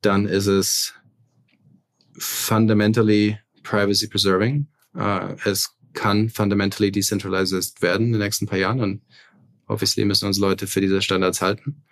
dann 0.01 0.27
ist 0.27 0.47
es 0.47 0.95
fundamentally 2.19 3.39
privacy 3.63 4.09
preserving. 4.09 4.67
Uh, 4.95 5.37
es 5.45 5.71
kann 5.93 6.29
fundamentally 6.29 6.91
decentralized 6.91 7.81
werden 7.81 8.07
in 8.07 8.13
den 8.13 8.21
nächsten 8.21 8.47
paar 8.47 8.59
Jahren 8.59 8.81
und 8.81 9.03
obviously 9.67 10.05
müssen 10.05 10.27
uns 10.27 10.39
Leute 10.39 10.67
für 10.67 10.81
diese 10.81 11.01
Standards 11.01 11.41
halten. 11.41 11.85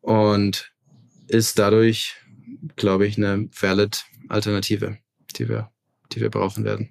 Und 0.00 0.72
ist 1.28 1.58
dadurch, 1.58 2.16
glaube 2.74 3.06
ich, 3.06 3.16
eine 3.16 3.48
valid 3.52 4.04
Alternative, 4.28 4.98
die 5.36 5.48
wir, 5.48 5.70
die 6.12 6.20
wir 6.20 6.30
brauchen 6.30 6.64
werden. 6.64 6.90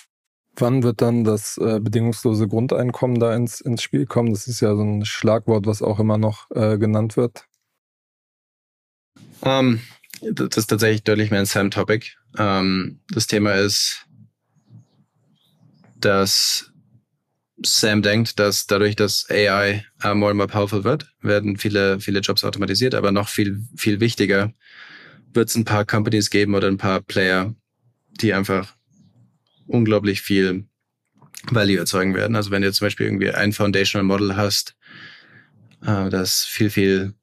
Wann 0.55 0.83
wird 0.83 1.01
dann 1.01 1.23
das 1.23 1.57
äh, 1.57 1.79
bedingungslose 1.79 2.47
Grundeinkommen 2.47 3.19
da 3.19 3.33
ins, 3.35 3.61
ins 3.61 3.81
Spiel 3.81 4.05
kommen? 4.05 4.33
Das 4.33 4.47
ist 4.47 4.59
ja 4.59 4.75
so 4.75 4.83
ein 4.83 5.05
Schlagwort, 5.05 5.65
was 5.65 5.81
auch 5.81 5.99
immer 5.99 6.17
noch 6.17 6.51
äh, 6.51 6.77
genannt 6.77 7.17
wird. 7.17 7.45
Um, 9.41 9.49
ähm, 9.49 9.81
das 10.21 10.57
ist 10.57 10.67
tatsächlich 10.67 11.03
deutlich 11.03 11.31
mehr 11.31 11.39
ein 11.39 11.45
Sam-Topic. 11.45 12.07
Um, 12.37 12.45
ähm, 12.45 12.99
das 13.09 13.27
Thema 13.27 13.53
ist, 13.53 14.05
dass 15.95 16.71
Sam 17.63 18.01
denkt, 18.01 18.39
dass 18.39 18.67
dadurch, 18.67 18.95
dass 18.95 19.29
AI 19.29 19.85
äh, 20.03 20.13
more 20.13 20.31
and 20.31 20.37
more 20.37 20.47
powerful 20.47 20.83
wird, 20.83 21.13
werden 21.21 21.57
viele, 21.57 21.99
viele 21.99 22.19
Jobs 22.19 22.43
automatisiert, 22.43 22.95
aber 22.95 23.11
noch 23.11 23.29
viel, 23.29 23.61
viel 23.75 23.99
wichtiger 23.99 24.53
wird 25.33 25.49
es 25.49 25.55
ein 25.55 25.65
paar 25.65 25.85
Companies 25.85 26.29
geben 26.29 26.55
oder 26.55 26.67
ein 26.67 26.77
paar 26.77 27.01
Player, 27.01 27.55
die 28.19 28.33
einfach 28.33 28.75
unglaublich 29.67 30.21
viel 30.21 30.65
Value 31.49 31.77
erzeugen 31.77 32.13
werden. 32.13 32.35
Also 32.35 32.51
wenn 32.51 32.61
du 32.61 32.71
zum 32.71 32.85
Beispiel 32.85 33.07
irgendwie 33.07 33.31
ein 33.31 33.53
Foundational 33.53 34.05
Model 34.05 34.35
hast, 34.35 34.75
äh, 35.81 36.09
das 36.09 36.45
viel, 36.45 36.69
viel 36.69 37.13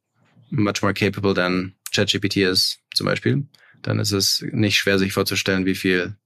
much 0.51 0.82
more 0.82 0.95
capable 0.95 1.34
than 1.34 1.74
ChatGPT 1.93 2.39
ist, 2.39 2.80
zum 2.95 3.07
Beispiel, 3.07 3.47
dann 3.82 3.99
ist 3.99 4.12
es 4.12 4.45
nicht 4.53 4.76
schwer, 4.76 4.99
sich 4.99 5.12
vorzustellen, 5.12 5.66
wie 5.66 5.74
viel, 5.74 6.16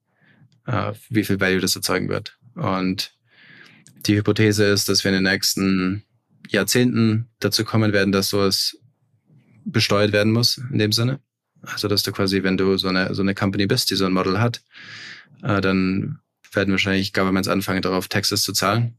äh, 0.67 0.93
wie 1.11 1.25
viel 1.25 1.41
Value 1.41 1.61
das 1.61 1.77
erzeugen 1.77 2.09
wird. 2.09 2.39
Und 2.55 3.15
die 4.07 4.17
Hypothese 4.17 4.65
ist, 4.65 4.89
dass 4.89 5.05
wir 5.05 5.11
in 5.11 5.23
den 5.23 5.33
nächsten 5.33 6.05
Jahrzehnten 6.49 7.29
dazu 7.41 7.65
kommen 7.65 7.93
werden, 7.93 8.13
dass 8.13 8.31
sowas 8.31 8.77
besteuert 9.65 10.13
werden 10.13 10.33
muss, 10.33 10.59
in 10.59 10.79
dem 10.79 10.93
Sinne. 10.93 11.21
Also, 11.63 11.87
dass 11.87 12.03
du 12.03 12.11
quasi, 12.11 12.43
wenn 12.43 12.57
du 12.57 12.77
so 12.77 12.89
eine, 12.89 13.15
so 13.15 13.23
eine 13.23 13.35
Company 13.35 13.67
bist, 13.67 13.91
die 13.91 13.95
so 13.95 14.05
ein 14.05 14.13
Model 14.13 14.41
hat, 14.41 14.63
äh, 15.43 15.61
dann 15.61 16.21
werden 16.53 16.73
wahrscheinlich 16.73 17.13
Governments 17.13 17.49
anfangen, 17.49 17.83
darauf 17.83 18.09
Taxes 18.09 18.43
zu 18.43 18.53
zahlen. 18.53 18.97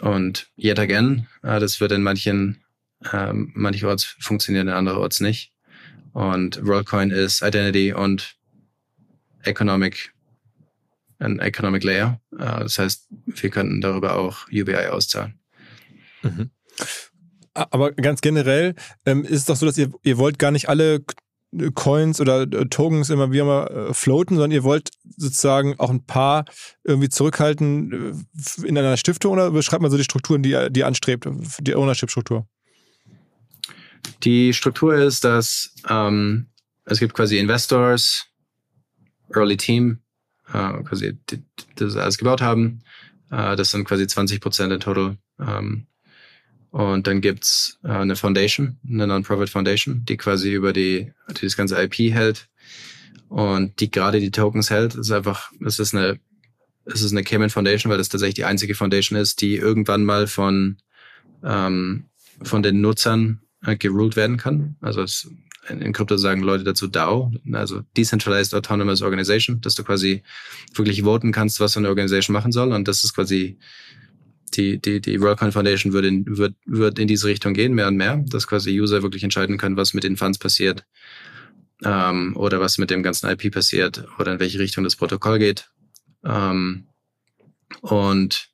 Und 0.00 0.50
yet 0.58 0.78
again, 0.78 1.26
äh, 1.42 1.60
das 1.60 1.80
wird 1.80 1.92
in 1.92 2.02
manchen, 2.02 2.62
ähm, 3.12 3.52
mancherorts 3.54 4.04
funktionieren, 4.04 4.68
in 4.68 4.74
andererorts 4.74 5.20
nicht. 5.20 5.52
Und 6.12 6.64
Worldcoin 6.64 7.10
ist 7.10 7.42
Identity 7.42 7.92
und 7.92 8.36
Economic, 9.44 10.12
ein 11.18 11.38
Economic 11.38 11.84
Layer. 11.84 12.20
Äh, 12.32 12.60
das 12.60 12.78
heißt, 12.78 13.08
wir 13.26 13.50
könnten 13.50 13.80
darüber 13.80 14.16
auch 14.16 14.48
UBI 14.48 14.88
auszahlen. 14.88 15.38
Mhm. 16.22 16.50
Aber 17.54 17.92
ganz 17.92 18.20
generell 18.22 18.74
ähm, 19.04 19.24
ist 19.24 19.32
es 19.32 19.44
doch 19.44 19.56
so, 19.56 19.66
dass 19.66 19.76
ihr, 19.76 19.92
ihr 20.02 20.16
wollt 20.16 20.38
gar 20.38 20.50
nicht 20.50 20.68
alle 20.68 21.04
Coins 21.74 22.20
oder 22.20 22.42
äh, 22.42 22.66
Tokens 22.66 23.10
immer 23.10 23.30
wie 23.30 23.38
immer 23.38 23.70
äh, 23.70 23.94
floaten, 23.94 24.36
sondern 24.36 24.52
ihr 24.52 24.64
wollt 24.64 24.90
sozusagen 25.16 25.78
auch 25.78 25.90
ein 25.90 26.04
paar 26.04 26.44
irgendwie 26.84 27.08
zurückhalten 27.08 27.92
äh, 27.92 28.66
in 28.66 28.78
einer 28.78 28.96
Stiftung 28.96 29.32
oder 29.32 29.50
beschreibt 29.50 29.82
man 29.82 29.90
so 29.90 29.96
die 29.96 30.04
Strukturen, 30.04 30.42
die, 30.42 30.68
die 30.70 30.84
anstrebt, 30.84 31.28
die 31.60 31.74
Ownership-Struktur? 31.74 32.46
Die 34.22 34.52
Struktur 34.54 34.94
ist, 34.94 35.24
dass 35.24 35.74
ähm, 35.88 36.46
es 36.84 36.98
gibt 36.98 37.14
quasi 37.14 37.38
Investors, 37.38 38.26
Early 39.34 39.56
Team, 39.56 39.98
äh, 40.52 40.82
quasi 40.82 41.18
die, 41.30 41.38
die 41.38 41.44
das 41.76 41.96
alles 41.96 42.18
gebaut 42.18 42.40
haben. 42.40 42.82
Äh, 43.30 43.56
das 43.56 43.70
sind 43.70 43.84
quasi 43.84 44.06
20 44.06 44.40
Prozent 44.40 44.72
in 44.72 44.80
total. 44.80 45.18
Ähm, 45.38 45.86
und 46.72 47.06
dann 47.06 47.20
gibt's 47.20 47.78
äh, 47.84 47.88
eine 47.88 48.16
Foundation, 48.16 48.78
eine 48.88 49.06
Non-Profit 49.06 49.50
Foundation, 49.50 50.04
die 50.06 50.16
quasi 50.16 50.52
über 50.52 50.72
die, 50.72 51.12
die 51.28 51.44
das 51.44 51.56
ganze 51.56 51.80
IP 51.80 52.12
hält 52.14 52.48
und 53.28 53.78
die 53.78 53.90
gerade 53.90 54.20
die 54.20 54.30
Tokens 54.30 54.70
hält. 54.70 54.94
Das 54.94 55.06
ist 55.06 55.12
einfach, 55.12 55.52
es 55.64 55.78
ist 55.78 55.94
eine, 55.94 56.18
es 56.86 57.02
ist 57.02 57.12
eine 57.12 57.24
Cayman 57.24 57.50
Foundation, 57.50 57.90
weil 57.90 57.98
das 57.98 58.08
tatsächlich 58.08 58.36
die 58.36 58.46
einzige 58.46 58.74
Foundation 58.74 59.18
ist, 59.18 59.42
die 59.42 59.56
irgendwann 59.56 60.02
mal 60.02 60.26
von, 60.26 60.78
ähm, 61.44 62.06
von 62.42 62.62
den 62.62 62.80
Nutzern 62.80 63.42
äh, 63.66 63.76
geruled 63.76 64.16
werden 64.16 64.38
kann. 64.38 64.76
Also 64.80 65.02
es, 65.02 65.30
in 65.68 65.92
Krypto 65.92 66.16
sagen 66.16 66.42
Leute 66.42 66.64
dazu 66.64 66.86
DAO, 66.86 67.32
also 67.52 67.82
Decentralized 67.98 68.54
Autonomous 68.54 69.02
Organization, 69.02 69.60
dass 69.60 69.74
du 69.74 69.84
quasi 69.84 70.22
wirklich 70.74 71.02
voten 71.02 71.32
kannst, 71.32 71.60
was 71.60 71.72
so 71.72 71.80
eine 71.80 71.88
Organisation 71.88 72.32
machen 72.32 72.50
soll. 72.50 72.72
Und 72.72 72.88
das 72.88 73.04
ist 73.04 73.12
quasi 73.12 73.58
die, 74.54 74.80
die, 74.80 75.00
die 75.00 75.20
WorldCoin 75.20 75.52
Foundation 75.52 75.92
wird 75.92 76.04
in, 76.04 76.24
wird, 76.26 76.54
wird 76.66 76.98
in 76.98 77.08
diese 77.08 77.26
Richtung 77.26 77.54
gehen, 77.54 77.74
mehr 77.74 77.88
und 77.88 77.96
mehr, 77.96 78.22
dass 78.28 78.46
quasi 78.46 78.78
User 78.80 79.02
wirklich 79.02 79.24
entscheiden 79.24 79.58
können, 79.58 79.76
was 79.76 79.94
mit 79.94 80.04
den 80.04 80.16
Funds 80.16 80.38
passiert 80.38 80.84
ähm, 81.84 82.36
oder 82.36 82.60
was 82.60 82.78
mit 82.78 82.90
dem 82.90 83.02
ganzen 83.02 83.28
IP 83.28 83.52
passiert 83.52 84.06
oder 84.18 84.34
in 84.34 84.40
welche 84.40 84.58
Richtung 84.58 84.84
das 84.84 84.96
Protokoll 84.96 85.38
geht. 85.38 85.70
Ähm, 86.24 86.86
und 87.80 88.48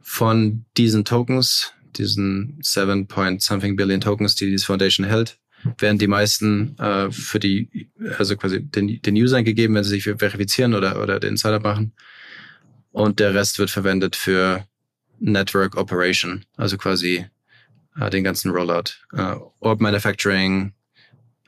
von 0.00 0.64
diesen 0.76 1.04
Tokens, 1.04 1.72
diesen 1.96 2.58
7 2.62 3.06
Point 3.06 3.42
something 3.42 3.76
Billion 3.76 4.00
Tokens, 4.00 4.34
die 4.34 4.50
diese 4.50 4.66
Foundation 4.66 5.06
hält, 5.06 5.38
werden 5.78 5.98
die 5.98 6.06
meisten 6.06 6.78
äh, 6.78 7.10
für 7.10 7.38
die, 7.38 7.90
also 8.16 8.36
quasi 8.36 8.62
den, 8.62 9.02
den 9.02 9.14
Usern 9.16 9.44
gegeben, 9.44 9.74
wenn 9.74 9.84
sie 9.84 9.90
sich 9.90 10.04
verifizieren 10.04 10.74
oder, 10.74 11.02
oder 11.02 11.20
den 11.20 11.36
Setup 11.36 11.62
machen. 11.62 11.92
Und 12.90 13.20
der 13.20 13.34
Rest 13.34 13.58
wird 13.58 13.70
verwendet 13.70 14.16
für 14.16 14.66
Network 15.20 15.76
Operation, 15.76 16.44
also 16.56 16.76
quasi 16.76 17.26
äh, 18.00 18.10
den 18.10 18.24
ganzen 18.24 18.50
Rollout, 18.50 19.04
äh, 19.12 19.36
Orb 19.60 19.80
Manufacturing 19.80 20.72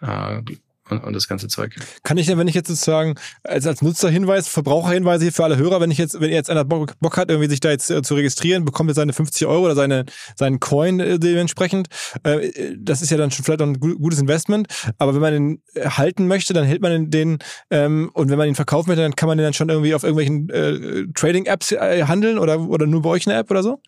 äh, 0.01 0.43
und, 0.91 1.03
und, 1.03 1.13
das 1.13 1.29
ganze 1.29 1.49
Zeug. 1.49 1.75
Kann 2.03 2.19
ich 2.19 2.27
denn, 2.27 2.39
wenn 2.39 2.49
ich 2.49 2.55
jetzt 2.55 2.69
sozusagen 2.69 3.15
als, 3.45 3.67
als 3.67 3.83
Nutzerhinweis, 3.83 4.49
Verbraucherhinweise 4.49 5.25
hier 5.25 5.33
für 5.33 5.45
alle 5.45 5.57
Hörer, 5.57 5.81
wenn 5.81 5.91
ich 5.91 5.99
jetzt, 5.99 6.21
wenn 6.21 6.31
jetzt 6.31 6.51
einer 6.51 6.65
Bock, 6.65 6.99
Bock 7.01 7.17
hat, 7.17 7.31
irgendwie 7.31 7.49
sich 7.49 7.61
da 7.61 7.71
jetzt 7.71 7.91
äh, 7.91 8.03
zu 8.03 8.15
registrieren, 8.15 8.65
bekommt 8.65 8.91
er 8.91 8.95
seine 8.95 9.13
50 9.13 9.47
Euro 9.47 9.65
oder 9.67 9.75
seine, 9.75 10.05
seinen 10.37 10.61
Coin 10.61 11.01
äh, 11.01 11.19
dementsprechend. 11.19 11.89
Äh, 12.23 12.75
das 12.77 13.03
ist 13.03 13.11
ja 13.11 13.17
dann 13.17 13.31
schon 13.31 13.45
vielleicht 13.45 13.63
auch 13.63 13.67
ein 13.67 13.79
gutes 13.79 14.21
Investment. 14.21 14.69
Aber 14.99 15.15
wenn 15.15 15.21
man 15.21 15.33
den 15.33 15.63
halten 15.97 16.27
möchte, 16.27 16.53
dann 16.53 16.65
hält 16.65 16.83
man 16.83 17.11
den, 17.11 17.39
ähm, 17.71 18.11
und 18.13 18.31
wenn 18.31 18.39
man 18.39 18.49
ihn 18.49 18.55
verkaufen 18.55 18.89
möchte, 18.91 19.03
dann 19.03 19.17
kann 19.17 19.29
man 19.29 19.39
den 19.39 19.45
dann 19.45 19.55
schon 19.55 19.69
irgendwie 19.69 19.95
auf 19.95 20.03
irgendwelchen 20.03 20.51
äh, 20.51 21.07
Trading-Apps 21.15 21.73
äh, 21.73 22.05
handeln 22.05 22.39
oder, 22.39 22.61
oder 22.61 22.87
nur 22.87 23.03
bei 23.03 23.11
euch 23.11 23.27
eine 23.27 23.37
App 23.37 23.51
oder 23.51 23.63
so? 23.63 23.81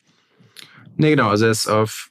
Nee, 0.96 1.10
genau. 1.10 1.28
Also 1.28 1.46
er 1.46 1.50
ist 1.50 1.68
auf 1.68 2.10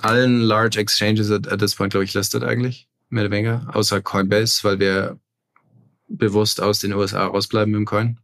allen 0.00 0.40
Large 0.40 0.78
Exchanges 0.78 1.30
at, 1.30 1.48
at 1.48 1.60
this 1.60 1.74
point, 1.74 1.92
glaube 1.92 2.04
ich, 2.04 2.14
listed 2.14 2.42
eigentlich 2.42 2.88
mehr 3.08 3.24
oder 3.24 3.32
weniger, 3.32 3.66
außer 3.72 4.00
Coinbase, 4.00 4.64
weil 4.64 4.78
wir 4.78 5.18
bewusst 6.08 6.60
aus 6.60 6.80
den 6.80 6.92
USA 6.92 7.26
rausbleiben 7.26 7.72
mit 7.72 7.78
dem 7.78 7.86
Coin, 7.86 8.18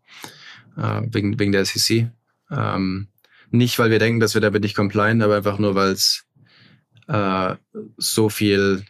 äh, 0.77 1.03
wegen, 1.11 1.39
wegen 1.39 1.53
der 1.53 1.65
SEC. 1.65 2.11
Ähm, 2.51 3.09
nicht, 3.51 3.79
weil 3.79 3.91
wir 3.91 3.99
denken, 3.99 4.21
dass 4.21 4.35
wir 4.35 4.41
damit 4.41 4.63
nicht 4.63 4.77
compliant, 4.77 5.23
aber 5.23 5.37
einfach 5.37 5.59
nur, 5.59 5.75
weil 5.75 5.93
es 5.93 6.25
äh, 7.07 7.55
so 7.97 8.29
viel 8.29 8.85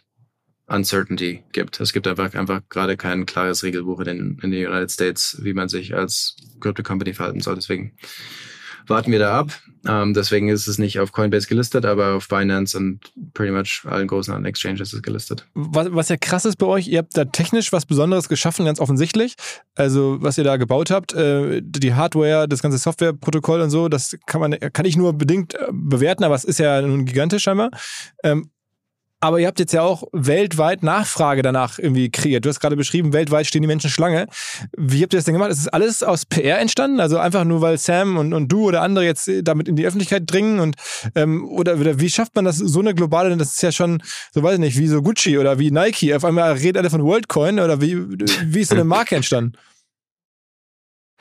Uncertainty 0.67 1.43
gibt. 1.51 1.79
Es 1.79 1.93
gibt 1.93 2.07
einfach, 2.07 2.33
einfach 2.33 2.61
gerade 2.69 2.97
kein 2.97 3.25
klares 3.25 3.63
Regelbuch 3.63 3.99
in 3.99 4.05
den, 4.05 4.39
in 4.41 4.51
den 4.51 4.67
United 4.67 4.91
States, 4.91 5.37
wie 5.41 5.53
man 5.53 5.69
sich 5.69 5.93
als 5.93 6.35
Crypto 6.59 6.81
Company 6.81 7.13
verhalten 7.13 7.41
soll. 7.41 7.55
Deswegen 7.55 7.95
warten 8.87 9.11
wir 9.11 9.19
da 9.19 9.39
ab. 9.39 9.51
Ähm, 9.87 10.13
deswegen 10.13 10.49
ist 10.49 10.67
es 10.67 10.79
nicht 10.79 10.99
auf 10.99 11.11
Coinbase 11.11 11.47
gelistet, 11.47 11.85
aber 11.85 12.15
auf 12.15 12.27
Binance 12.27 12.77
und 12.77 12.99
pretty 13.33 13.51
much 13.51 13.83
allen 13.85 14.07
großen 14.07 14.33
anderen 14.33 14.49
Exchanges 14.49 14.89
ist 14.89 14.93
es 14.93 15.01
gelistet. 15.03 15.45
Was, 15.53 15.87
was 15.91 16.09
ja 16.09 16.17
krass 16.17 16.45
ist 16.45 16.57
bei 16.57 16.65
euch, 16.65 16.87
ihr 16.87 16.99
habt 16.99 17.15
da 17.15 17.25
technisch 17.25 17.71
was 17.71 17.85
Besonderes 17.85 18.27
geschaffen, 18.27 18.65
ganz 18.65 18.79
offensichtlich. 18.79 19.35
Also 19.75 20.17
was 20.21 20.37
ihr 20.37 20.43
da 20.43 20.57
gebaut 20.57 20.89
habt, 20.89 21.13
äh, 21.13 21.61
die 21.63 21.93
Hardware, 21.93 22.47
das 22.47 22.61
ganze 22.61 22.77
Softwareprotokoll 22.79 23.61
und 23.61 23.69
so, 23.69 23.87
das 23.87 24.17
kann 24.25 24.41
man 24.41 24.57
kann 24.73 24.85
ich 24.85 24.97
nur 24.97 25.13
bedingt 25.13 25.53
äh, 25.53 25.67
bewerten, 25.71 26.23
aber 26.23 26.35
es 26.35 26.43
ist 26.43 26.59
ja 26.59 26.81
nun 26.81 27.05
gigantisch 27.05 27.43
scheinbar. 27.43 27.69
Ähm, 28.23 28.49
aber 29.25 29.39
ihr 29.39 29.47
habt 29.47 29.59
jetzt 29.59 29.73
ja 29.73 29.81
auch 29.81 30.03
weltweit 30.11 30.83
Nachfrage 30.83 31.41
danach 31.41 31.79
irgendwie 31.79 32.11
kreiert. 32.11 32.45
Du 32.45 32.49
hast 32.49 32.59
gerade 32.59 32.75
beschrieben, 32.75 33.11
weltweit 33.11 33.47
stehen 33.47 33.63
die 33.63 33.67
Menschen 33.67 33.89
Schlange. 33.89 34.27
Wie 34.77 35.01
habt 35.01 35.13
ihr 35.13 35.17
das 35.17 35.25
denn 35.25 35.33
gemacht? 35.33 35.49
Ist 35.49 35.65
das 35.65 35.73
alles 35.73 36.03
aus 36.03 36.27
PR 36.27 36.59
entstanden? 36.59 36.99
Also 36.99 37.17
einfach 37.17 37.43
nur, 37.43 37.59
weil 37.59 37.79
Sam 37.79 38.17
und, 38.17 38.33
und 38.33 38.51
du 38.51 38.65
oder 38.65 38.83
andere 38.83 39.03
jetzt 39.03 39.27
damit 39.41 39.67
in 39.67 39.75
die 39.75 39.87
Öffentlichkeit 39.87 40.23
dringen? 40.27 40.59
Und 40.59 40.75
ähm, 41.15 41.43
oder, 41.49 41.75
oder 41.77 41.99
wie 41.99 42.09
schafft 42.11 42.35
man 42.35 42.45
das 42.45 42.57
so 42.57 42.79
eine 42.81 42.93
globale, 42.93 43.35
das 43.35 43.53
ist 43.53 43.63
ja 43.63 43.71
schon, 43.71 44.03
so 44.31 44.43
weiß 44.43 44.53
ich 44.53 44.59
nicht, 44.59 44.77
wie 44.77 44.87
so 44.87 45.01
Gucci 45.01 45.39
oder 45.39 45.57
wie 45.57 45.71
Nike. 45.71 46.13
Auf 46.13 46.23
einmal 46.23 46.51
redet 46.53 46.77
alle 46.77 46.91
von 46.91 47.03
WorldCoin 47.03 47.59
oder 47.59 47.81
wie, 47.81 47.97
wie 47.97 48.59
ist 48.59 48.69
so 48.69 48.75
eine 48.75 48.83
Marke 48.83 49.15
entstanden? 49.15 49.53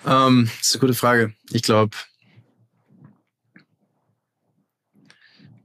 Um, 0.05 0.13
ähm, 0.13 0.51
das 0.59 0.69
ist 0.69 0.75
eine 0.75 0.81
gute 0.81 0.95
Frage. 0.95 1.33
Ich 1.53 1.63
glaube, 1.63 1.97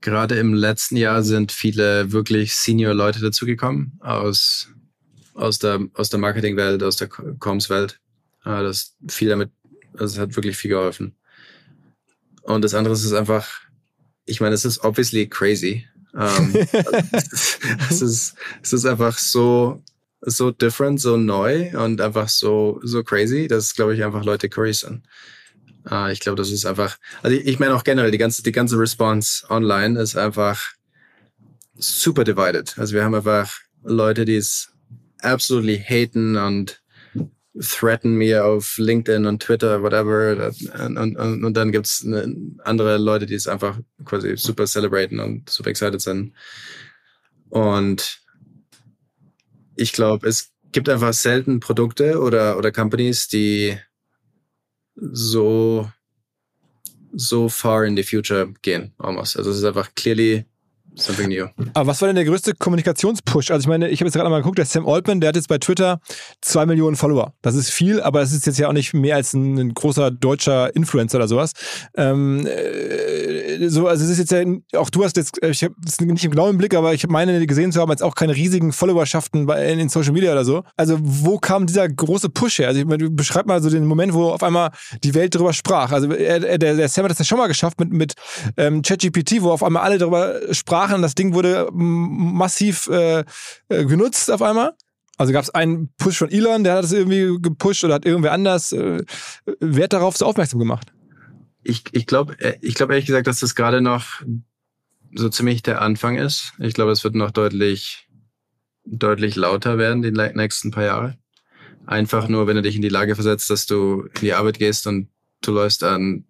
gerade 0.01 0.35
im 0.35 0.53
letzten 0.53 0.95
Jahr 0.95 1.23
sind 1.23 1.51
viele 1.51 2.11
wirklich 2.11 2.55
Senior-Leute 2.55 3.19
dazugekommen 3.19 3.99
aus, 4.01 4.69
aus 5.33 5.59
der, 5.59 5.79
aus 5.93 6.09
der 6.09 6.19
Marketingwelt, 6.19 6.83
aus 6.83 6.97
der 6.97 7.07
Comms-Welt. 7.07 7.99
Äh, 8.45 8.63
das 8.63 8.95
viel 9.07 9.29
damit, 9.29 9.51
es 9.97 10.17
hat 10.17 10.35
wirklich 10.35 10.57
viel 10.57 10.71
geholfen. 10.71 11.15
Und 12.43 12.63
das 12.63 12.73
andere 12.73 12.93
ist 12.93 13.13
einfach, 13.13 13.47
ich 14.25 14.41
meine, 14.41 14.55
es 14.55 14.65
ist 14.65 14.83
obviously 14.83 15.27
crazy. 15.27 15.85
Um, 16.13 16.21
ähm, 16.21 16.55
es, 17.11 18.01
ist, 18.01 18.35
es 18.63 18.73
ist 18.73 18.85
einfach 18.85 19.17
so, 19.17 19.83
so 20.21 20.51
different, 20.51 20.99
so 20.99 21.17
neu 21.17 21.77
und 21.77 22.01
einfach 22.01 22.27
so, 22.27 22.79
so 22.83 23.03
crazy, 23.03 23.47
dass, 23.47 23.75
glaube 23.75 23.95
ich, 23.95 24.03
einfach 24.03 24.23
Leute 24.23 24.49
curious 24.49 24.79
sind. 24.79 25.03
Uh, 25.89 26.07
ich 26.07 26.19
glaube, 26.19 26.35
das 26.35 26.51
ist 26.51 26.65
einfach, 26.65 26.97
also 27.23 27.35
ich, 27.35 27.45
ich 27.45 27.59
meine 27.59 27.73
auch 27.73 27.83
generell, 27.83 28.11
die 28.11 28.17
ganze, 28.17 28.43
die 28.43 28.51
ganze 28.51 28.77
Response 28.77 29.45
online 29.49 29.99
ist 29.99 30.17
einfach 30.17 30.73
super 31.75 32.23
divided. 32.23 32.77
Also 32.77 32.93
wir 32.93 33.03
haben 33.03 33.15
einfach 33.15 33.59
Leute, 33.83 34.25
die 34.25 34.35
es 34.35 34.73
absolutely 35.21 35.77
haten 35.77 36.35
und 36.35 36.81
threaten 37.59 38.15
mir 38.15 38.45
auf 38.45 38.77
LinkedIn 38.77 39.25
und 39.25 39.41
Twitter, 39.41 39.81
whatever. 39.81 40.51
Und, 40.85 40.97
und, 40.97 41.43
und 41.43 41.53
dann 41.57 41.71
gibt's 41.71 42.05
andere 42.63 42.97
Leute, 42.97 43.25
die 43.25 43.33
es 43.33 43.47
einfach 43.47 43.79
quasi 44.05 44.37
super 44.37 44.65
celebraten 44.65 45.19
und 45.19 45.49
super 45.49 45.69
excited 45.69 46.01
sind. 46.01 46.33
Und 47.49 48.21
ich 49.75 49.93
glaube, 49.93 50.27
es 50.27 50.51
gibt 50.71 50.89
einfach 50.89 51.13
selten 51.13 51.59
Produkte 51.59 52.19
oder, 52.19 52.57
oder 52.57 52.71
Companies, 52.71 53.27
die 53.27 53.77
so, 55.13 55.89
so 57.15 57.49
far 57.49 57.85
in 57.85 57.95
the 57.95 58.03
future 58.03 58.47
gehen, 58.61 58.93
almost. 58.97 59.37
Also 59.37 59.51
es 59.51 59.57
ist 59.57 59.63
einfach 59.63 59.93
clearly 59.95 60.45
something 60.95 61.29
new. 61.29 61.45
Aber 61.73 61.87
was 61.87 62.01
war 62.01 62.07
denn 62.07 62.15
der 62.15 62.25
größte 62.25 62.53
Kommunikationspush? 62.53 63.51
Also 63.51 63.65
ich 63.65 63.67
meine, 63.67 63.89
ich 63.89 63.99
habe 63.99 64.07
jetzt 64.07 64.15
gerade 64.15 64.29
mal 64.29 64.39
geguckt, 64.39 64.57
der 64.57 64.65
Sam 64.65 64.87
Altman, 64.87 65.21
der 65.21 65.29
hat 65.29 65.35
jetzt 65.35 65.47
bei 65.47 65.57
Twitter 65.57 65.99
zwei 66.41 66.65
Millionen 66.65 66.95
Follower. 66.95 67.33
Das 67.41 67.55
ist 67.55 67.69
viel, 67.69 68.01
aber 68.01 68.21
es 68.21 68.31
ist 68.31 68.45
jetzt 68.45 68.59
ja 68.59 68.67
auch 68.67 68.73
nicht 68.73 68.93
mehr 68.93 69.15
als 69.15 69.33
ein, 69.33 69.57
ein 69.57 69.73
großer 69.73 70.11
deutscher 70.11 70.75
Influencer 70.75 71.17
oder 71.17 71.27
sowas. 71.27 71.53
Ähm, 71.95 72.45
äh, 72.45 73.69
so, 73.69 73.87
also 73.87 74.03
es 74.03 74.11
ist 74.11 74.19
jetzt 74.19 74.31
ja, 74.31 74.43
auch 74.79 74.89
du 74.89 75.03
hast 75.03 75.17
jetzt, 75.17 75.41
äh, 75.43 75.49
ich 75.49 75.63
habe 75.63 75.75
es 75.85 75.99
nicht 76.01 76.25
im 76.25 76.31
genauen 76.31 76.57
Blick, 76.57 76.75
aber 76.75 76.93
ich 76.93 77.07
meine 77.07 77.45
gesehen 77.45 77.71
zu 77.71 77.79
haben, 77.79 77.91
als 77.91 78.01
auch 78.01 78.15
keine 78.15 78.35
riesigen 78.35 78.71
Followerschaften 78.71 79.45
bei, 79.45 79.71
in, 79.71 79.79
in 79.79 79.89
Social 79.89 80.13
Media 80.13 80.31
oder 80.31 80.45
so. 80.45 80.63
Also 80.75 80.97
wo 81.01 81.37
kam 81.39 81.65
dieser 81.67 81.87
große 81.87 82.29
Push 82.29 82.59
her? 82.59 82.67
Also 82.69 82.79
ich 82.79 82.85
meine, 82.85 83.09
beschreib 83.09 83.45
mal 83.45 83.61
so 83.61 83.69
den 83.69 83.85
Moment, 83.85 84.13
wo 84.13 84.29
auf 84.29 84.43
einmal 84.43 84.71
die 85.03 85.13
Welt 85.13 85.35
darüber 85.35 85.53
sprach. 85.53 85.91
Also 85.91 86.11
er, 86.11 86.39
der, 86.57 86.75
der 86.75 86.89
Sam 86.89 87.03
hat 87.05 87.11
das 87.11 87.19
ja 87.19 87.25
schon 87.25 87.37
mal 87.37 87.47
geschafft 87.47 87.79
mit, 87.79 87.91
mit 87.91 88.13
ähm, 88.57 88.81
ChatGPT, 88.81 89.41
wo 89.41 89.51
auf 89.51 89.63
einmal 89.63 89.83
alle 89.83 89.97
darüber 89.97 90.39
sprachen. 90.51 90.78
Das 90.87 91.15
Ding 91.15 91.33
wurde 91.33 91.69
massiv 91.71 92.87
äh, 92.87 93.23
äh, 93.69 93.85
genutzt 93.85 94.31
auf 94.31 94.41
einmal. 94.41 94.73
Also 95.17 95.33
gab 95.33 95.43
es 95.43 95.49
einen 95.49 95.89
Push 95.97 96.17
von 96.17 96.31
Elon, 96.31 96.63
der 96.63 96.75
hat 96.75 96.85
es 96.85 96.93
irgendwie 96.93 97.41
gepusht 97.41 97.83
oder 97.83 97.95
hat 97.95 98.05
irgendwer 98.05 98.31
anders 98.31 98.71
äh, 98.71 99.03
Wert 99.59 99.93
darauf 99.93 100.15
so 100.15 100.25
aufmerksam 100.25 100.59
gemacht? 100.59 100.93
Ich, 101.61 101.83
ich 101.91 102.07
glaube 102.07 102.39
äh, 102.39 102.57
ich 102.61 102.75
glaub 102.75 102.89
ehrlich 102.89 103.05
gesagt, 103.05 103.27
dass 103.27 103.41
das 103.41 103.53
gerade 103.53 103.81
noch 103.81 104.21
so 105.13 105.29
ziemlich 105.29 105.61
der 105.61 105.81
Anfang 105.81 106.17
ist. 106.17 106.53
Ich 106.59 106.73
glaube, 106.73 106.91
es 106.91 107.03
wird 107.03 107.15
noch 107.15 107.31
deutlich, 107.31 108.07
deutlich 108.85 109.35
lauter 109.35 109.77
werden 109.77 110.01
die 110.01 110.11
nächsten 110.11 110.71
paar 110.71 110.85
Jahre. 110.85 111.17
Einfach 111.85 112.27
nur, 112.27 112.47
wenn 112.47 112.55
du 112.55 112.61
dich 112.61 112.75
in 112.75 112.81
die 112.81 112.89
Lage 112.89 113.15
versetzt, 113.15 113.49
dass 113.49 113.65
du 113.65 114.03
in 114.15 114.21
die 114.21 114.33
Arbeit 114.33 114.59
gehst 114.59 114.87
und 114.87 115.09
du 115.41 115.51
läufst 115.51 115.83
an 115.83 116.25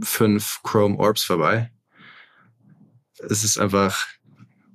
fünf 0.00 0.60
Chrome 0.62 0.96
Orbs 0.98 1.24
vorbei. 1.24 1.70
Es 3.28 3.44
ist 3.44 3.58
einfach, 3.58 4.06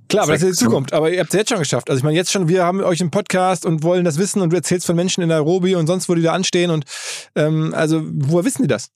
Klar, 0.08 0.24
aber 0.24 0.34
das 0.34 0.44
ist 0.44 0.60
die 0.60 0.66
Zukunft. 0.66 0.94
Aber 0.94 1.12
ihr 1.12 1.20
habt 1.20 1.34
es 1.34 1.38
jetzt 1.38 1.50
schon 1.50 1.60
geschafft. 1.60 1.90
Also 1.90 1.98
ich 2.00 2.04
meine, 2.04 2.16
jetzt 2.16 2.32
schon, 2.32 2.48
wir 2.48 2.64
haben 2.64 2.82
euch 2.82 3.02
im 3.02 3.12
Podcast 3.12 3.66
und 3.66 3.84
wollen 3.84 4.06
das 4.06 4.18
wissen 4.18 4.42
und 4.42 4.52
du 4.52 4.56
erzählst 4.56 4.86
von 4.86 4.96
Menschen 4.96 5.22
in 5.22 5.30
Nairobi 5.30 5.76
und 5.76 5.88
sonst, 5.88 6.10
wo 6.10 6.16
die 6.16 6.22
da 6.22 6.34
anstehen. 6.34 6.70
Und 6.70 6.86
ähm, 7.36 7.74
also, 7.76 8.04
woher 8.06 8.46
wissen 8.46 8.62
die 8.62 8.68
das? 8.68 8.92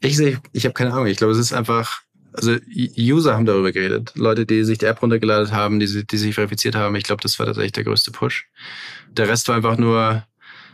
Ich 0.00 0.16
sehe, 0.16 0.40
ich 0.52 0.64
habe 0.64 0.74
keine 0.74 0.92
Ahnung. 0.92 1.06
Ich 1.06 1.16
glaube, 1.16 1.32
es 1.32 1.38
ist 1.38 1.52
einfach, 1.52 2.02
also 2.32 2.56
User 2.98 3.34
haben 3.34 3.46
darüber 3.46 3.72
geredet. 3.72 4.12
Leute, 4.16 4.44
die 4.44 4.64
sich 4.64 4.78
die 4.78 4.86
App 4.86 5.00
runtergeladen 5.02 5.52
haben, 5.52 5.80
die, 5.80 6.06
die 6.06 6.16
sich 6.18 6.34
verifiziert 6.34 6.74
haben. 6.74 6.94
Ich 6.96 7.04
glaube, 7.04 7.22
das 7.22 7.38
war 7.38 7.46
tatsächlich 7.46 7.72
der 7.72 7.84
größte 7.84 8.10
Push. 8.10 8.48
Der 9.12 9.28
Rest 9.28 9.48
war 9.48 9.56
einfach 9.56 9.78
nur, 9.78 10.24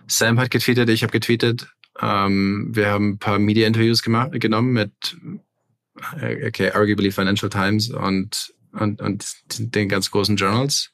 Sam 0.08 0.38
hat 0.40 0.50
getweetet, 0.50 0.88
ich 0.90 1.02
habe 1.02 1.12
getweetet. 1.12 1.68
Ähm, 2.00 2.70
wir 2.72 2.88
haben 2.88 3.10
ein 3.10 3.18
paar 3.18 3.38
Media-Interviews 3.38 4.02
genommen 4.02 4.72
mit, 4.72 4.92
okay, 6.46 6.70
arguably 6.70 7.10
Financial 7.10 7.50
Times 7.50 7.90
und 7.90 8.52
und, 8.80 9.00
und 9.00 9.24
den 9.58 9.88
ganz 9.88 10.10
großen 10.10 10.36
Journals. 10.36 10.90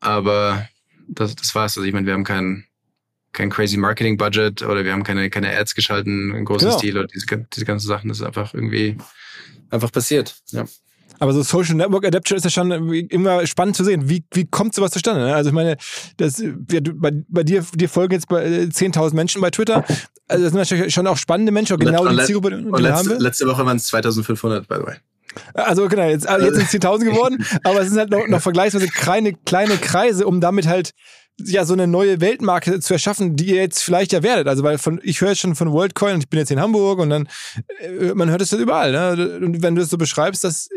Aber 0.00 0.68
das, 1.08 1.34
das 1.34 1.54
war's. 1.54 1.76
Also 1.76 1.86
ich 1.86 1.92
meine, 1.92 2.06
wir 2.06 2.12
haben 2.12 2.24
kein, 2.24 2.64
kein 3.32 3.50
crazy 3.50 3.76
Marketing 3.76 4.16
Budget 4.16 4.62
oder 4.62 4.84
wir 4.84 4.92
haben 4.92 5.02
keine, 5.02 5.30
keine 5.30 5.56
Ads 5.56 5.74
geschalten 5.74 6.34
in 6.34 6.44
großem 6.44 6.68
genau. 6.68 6.78
Stil 6.78 6.98
oder 6.98 7.06
diese, 7.06 7.26
diese 7.52 7.64
ganzen 7.64 7.86
Sachen. 7.86 8.08
Das 8.08 8.20
ist 8.20 8.26
einfach 8.26 8.54
irgendwie 8.54 8.96
einfach 9.70 9.90
passiert. 9.90 10.36
Ja. 10.50 10.64
Aber 11.20 11.32
so 11.32 11.42
Social 11.42 11.76
Network 11.76 12.04
Adaption 12.04 12.36
ist 12.36 12.44
ja 12.44 12.50
schon 12.50 12.70
immer 12.92 13.46
spannend 13.46 13.76
zu 13.76 13.84
sehen. 13.84 14.08
Wie, 14.08 14.24
wie 14.32 14.46
kommt 14.46 14.74
sowas 14.74 14.90
zustande? 14.90 15.34
Also 15.34 15.50
ich 15.50 15.54
meine, 15.54 15.76
das, 16.16 16.42
wir, 16.42 16.82
bei, 16.82 17.12
bei 17.28 17.44
dir, 17.44 17.64
dir 17.74 17.88
folgen 17.88 18.14
jetzt 18.14 18.28
bei 18.28 18.44
10.000 18.44 19.12
äh, 19.12 19.14
Menschen 19.14 19.40
bei 19.40 19.50
Twitter. 19.50 19.84
Also 20.26 20.44
das 20.44 20.52
sind 20.52 20.60
natürlich 20.60 20.94
schon 20.94 21.06
auch 21.06 21.16
spannende 21.16 21.52
Menschen, 21.52 21.76
genau 21.78 22.06
die 22.08 22.24
Zielgruppe, 22.24 22.56
die 22.56 22.64
und 22.64 22.80
letzte, 22.80 22.98
haben 22.98 23.08
wir. 23.10 23.18
Letzte 23.18 23.46
Woche 23.46 23.66
waren 23.66 23.76
es 23.76 23.92
2.500, 23.92 24.66
by 24.66 24.76
the 24.76 24.86
way. 24.86 24.96
Also 25.52 25.88
genau, 25.88 26.08
jetzt, 26.08 26.26
also 26.26 26.46
jetzt 26.46 26.56
sind 26.56 26.82
es 26.82 26.88
10.000 26.88 27.04
geworden, 27.04 27.44
aber 27.64 27.80
es 27.80 27.88
sind 27.88 27.98
halt 27.98 28.10
noch, 28.10 28.26
noch 28.26 28.40
vergleichsweise 28.40 28.88
kleine, 28.88 29.34
kleine 29.34 29.76
Kreise, 29.76 30.26
um 30.26 30.40
damit 30.40 30.66
halt 30.66 30.92
ja 31.38 31.64
so 31.64 31.72
eine 31.72 31.86
neue 31.86 32.20
Weltmarke 32.20 32.80
zu 32.80 32.92
erschaffen, 32.92 33.36
die 33.36 33.46
ihr 33.46 33.56
jetzt 33.56 33.82
vielleicht 33.82 34.12
ja 34.12 34.22
werdet. 34.22 34.46
Also 34.46 34.62
weil 34.62 34.78
von 34.78 35.00
ich 35.02 35.20
höre 35.20 35.30
jetzt 35.30 35.40
schon 35.40 35.56
von 35.56 35.72
WorldCoin 35.72 36.14
und 36.14 36.20
ich 36.20 36.30
bin 36.30 36.38
jetzt 36.38 36.50
in 36.50 36.60
Hamburg 36.60 37.00
und 37.00 37.10
dann 37.10 37.28
äh, 37.80 38.14
man 38.14 38.30
hört 38.30 38.40
es 38.40 38.52
ja 38.52 38.58
überall. 38.58 38.92
Ne? 38.92 39.38
Und 39.38 39.62
wenn 39.62 39.74
du 39.74 39.82
es 39.82 39.90
so 39.90 39.98
beschreibst, 39.98 40.44
das 40.44 40.68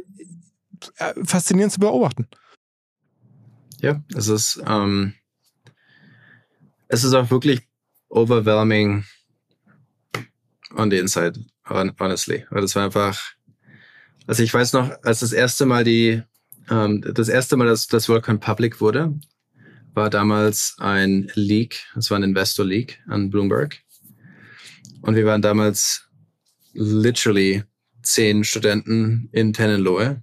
äh, 0.98 1.14
faszinierend 1.24 1.74
zu 1.74 1.80
beobachten. 1.80 2.28
Ja, 3.82 4.02
es 4.16 4.28
ist 4.28 4.62
ähm, 4.66 5.14
es 6.88 7.04
ist 7.04 7.14
auch 7.14 7.30
wirklich 7.30 7.62
overwhelming 8.10 9.04
on 10.78 10.90
the 10.92 10.98
inside, 10.98 11.40
honestly. 11.68 12.46
Weil 12.50 12.62
das 12.62 12.76
war 12.76 12.86
einfach 12.86 13.38
also 14.28 14.44
ich 14.44 14.54
weiß 14.54 14.74
noch, 14.74 14.92
als 15.04 15.22
das 15.22 15.32
erste 15.32 15.66
Mal 15.66 15.86
die, 15.86 16.22
ähm, 16.70 17.02
das 17.14 17.30
erste 17.30 17.56
Mal, 17.56 17.68
dass 17.68 17.88
das 17.88 18.10
WorldCoin 18.10 18.42
Public 18.42 18.82
wurde, 18.82 19.18
war 19.94 20.10
damals 20.10 20.76
ein 20.80 21.32
Leak, 21.34 21.88
es 21.96 22.12
war 22.12 22.20
ein 22.20 22.24
Investor 22.24 22.66
Leak 22.66 23.02
an 23.08 23.30
Bloomberg. 23.30 23.78
Und 25.02 25.16
wir 25.16 25.26
waren 25.26 25.42
damals 25.42 26.10
literally 26.74 27.64
zehn 28.04 28.44
Studenten 28.44 29.30
in 29.32 29.54
Tennenlohe, 29.54 30.22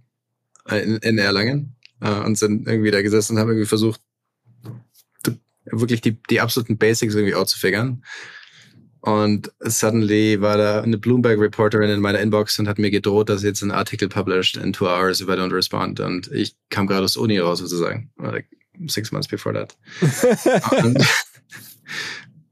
äh, 0.69 0.81
in, 0.81 0.97
in 0.99 1.19
Erlangen, 1.19 1.75
äh, 2.03 2.11
und 2.11 2.37
sind 2.37 2.69
irgendwie 2.69 2.91
da 2.91 3.01
gesessen 3.01 3.33
und 3.33 3.39
haben 3.41 3.49
irgendwie 3.49 3.67
versucht, 3.67 4.03
wirklich 5.65 6.03
die, 6.03 6.23
die 6.29 6.43
absoluten 6.43 6.77
Basics 6.77 7.15
irgendwie 7.15 7.35
auszufigern. 7.35 8.05
Und 9.05 9.53
suddenly 9.61 10.41
war 10.41 10.57
da 10.57 10.81
eine 10.81 10.97
Bloomberg-Reporterin 10.97 11.91
in 11.91 12.01
meiner 12.01 12.21
Inbox 12.21 12.59
und 12.59 12.67
hat 12.67 12.79
mir 12.79 12.91
gedroht, 12.91 13.29
dass 13.29 13.43
jetzt 13.43 13.61
ein 13.61 13.71
Artikel 13.71 14.09
published 14.09 14.57
in 14.57 14.73
two 14.73 14.87
hours 14.87 15.21
if 15.21 15.29
I 15.29 15.33
don't 15.33 15.53
respond. 15.53 16.01
Und 16.01 16.33
ich 16.33 16.57
kam 16.71 16.87
gerade 16.87 17.05
aus 17.05 17.19
Uni 17.19 17.39
raus, 17.39 17.59
sozusagen. 17.59 18.11
Like 18.17 18.47
six 18.87 19.13
months 19.13 19.29
before 19.29 19.55
that. 19.55 19.77
und, 20.83 20.97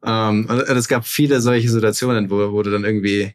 um, 0.03 0.11
ähm, 0.11 0.46
und 0.50 0.76
es 0.76 0.88
gab 0.88 1.07
viele 1.07 1.40
solche 1.40 1.70
Situationen, 1.70 2.28
wo, 2.28 2.53
wo 2.53 2.62
du 2.62 2.70
dann 2.70 2.84
irgendwie, 2.84 3.32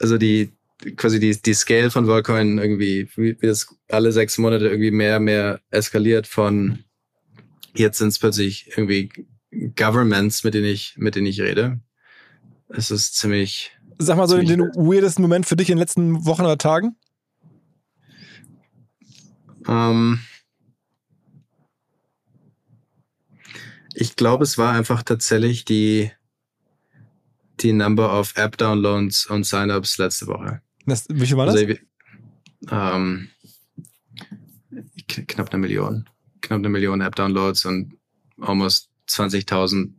also 0.00 0.16
die, 0.16 0.50
quasi 0.96 1.20
die, 1.20 1.36
die 1.42 1.52
Scale 1.52 1.90
von 1.90 2.06
WorldCoin 2.06 2.56
irgendwie, 2.56 3.06
wie, 3.16 3.36
wie 3.38 3.46
das 3.46 3.66
alle 3.90 4.12
sechs 4.12 4.38
Monate 4.38 4.66
irgendwie 4.66 4.92
mehr, 4.92 5.20
mehr 5.20 5.60
eskaliert 5.70 6.26
von 6.26 6.78
jetzt 7.74 7.98
sind 7.98 8.08
es 8.08 8.18
plötzlich 8.18 8.70
irgendwie 8.78 9.10
Governments, 9.76 10.44
mit 10.44 10.54
denen 10.54 10.66
ich, 10.66 10.94
mit 10.96 11.14
denen 11.14 11.26
ich 11.26 11.40
rede. 11.40 11.80
Es 12.68 12.90
ist 12.90 13.16
ziemlich. 13.16 13.72
Sag 13.98 14.16
mal 14.16 14.28
so 14.28 14.36
den 14.38 14.60
weirdesten 14.60 15.22
Moment 15.22 15.46
für 15.46 15.56
dich 15.56 15.70
in 15.70 15.76
den 15.76 15.80
letzten 15.80 16.24
Wochen 16.26 16.42
oder 16.42 16.58
Tagen? 16.58 16.96
Ähm, 19.68 20.20
ich 23.94 24.16
glaube, 24.16 24.44
es 24.44 24.58
war 24.58 24.72
einfach 24.72 25.02
tatsächlich 25.02 25.64
die, 25.64 26.10
die 27.60 27.72
Number 27.72 28.18
of 28.18 28.36
App-Downloads 28.36 29.26
und 29.26 29.44
Sign-ups 29.44 29.98
letzte 29.98 30.26
Woche. 30.26 30.60
Das, 30.86 31.06
wie 31.08 31.26
viel 31.26 31.36
war 31.36 31.46
das? 31.46 31.54
Also, 31.56 31.74
ähm, 32.70 33.30
knapp 35.06 35.50
eine 35.50 35.60
Million. 35.60 36.08
Knapp 36.40 36.58
eine 36.58 36.68
Million 36.68 37.00
App-Downloads 37.00 37.64
und 37.64 37.96
almost 38.40 38.90
20.000 39.08 39.92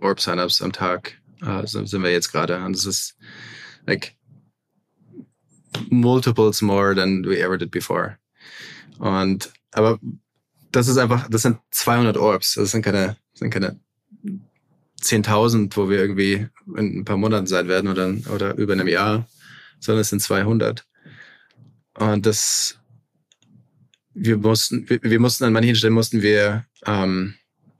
Orb 0.00 0.20
Signups 0.20 0.62
am 0.62 0.72
Tag 0.72 1.20
äh, 1.42 1.66
sind 1.66 2.02
wir 2.02 2.12
jetzt 2.12 2.32
gerade. 2.32 2.62
Und 2.64 2.76
das 2.76 2.86
ist 2.86 3.16
like 3.86 4.14
multiples 5.90 6.62
more 6.62 6.94
than 6.94 7.24
we 7.24 7.40
ever 7.40 7.58
did 7.58 7.70
before. 7.70 8.18
Und 8.98 9.52
aber 9.72 9.98
das 10.72 10.88
ist 10.88 10.98
einfach, 10.98 11.28
das 11.28 11.42
sind 11.42 11.58
200 11.70 12.16
Orbs. 12.16 12.54
Das 12.54 12.70
sind 12.70 12.82
keine, 12.82 13.16
sind 13.34 13.50
keine 13.50 13.80
10.000, 15.02 15.76
wo 15.76 15.88
wir 15.88 15.98
irgendwie 15.98 16.48
in 16.76 17.00
ein 17.00 17.04
paar 17.04 17.16
Monaten 17.16 17.46
sein 17.46 17.68
werden 17.68 17.90
oder, 17.90 18.14
oder 18.34 18.56
über 18.56 18.72
einem 18.72 18.88
Jahr, 18.88 19.28
sondern 19.80 20.00
es 20.00 20.10
sind 20.10 20.20
200. 20.20 20.84
Und 21.94 22.26
das, 22.26 22.78
wir 24.14 24.36
mussten, 24.38 24.88
wir, 24.88 25.02
wir 25.02 25.20
mussten 25.20 25.44
an 25.44 25.52
manchen 25.52 25.76
Stellen 25.76 25.94
mussten 25.94 26.22
wir 26.22 26.66
ähm, 26.84 27.34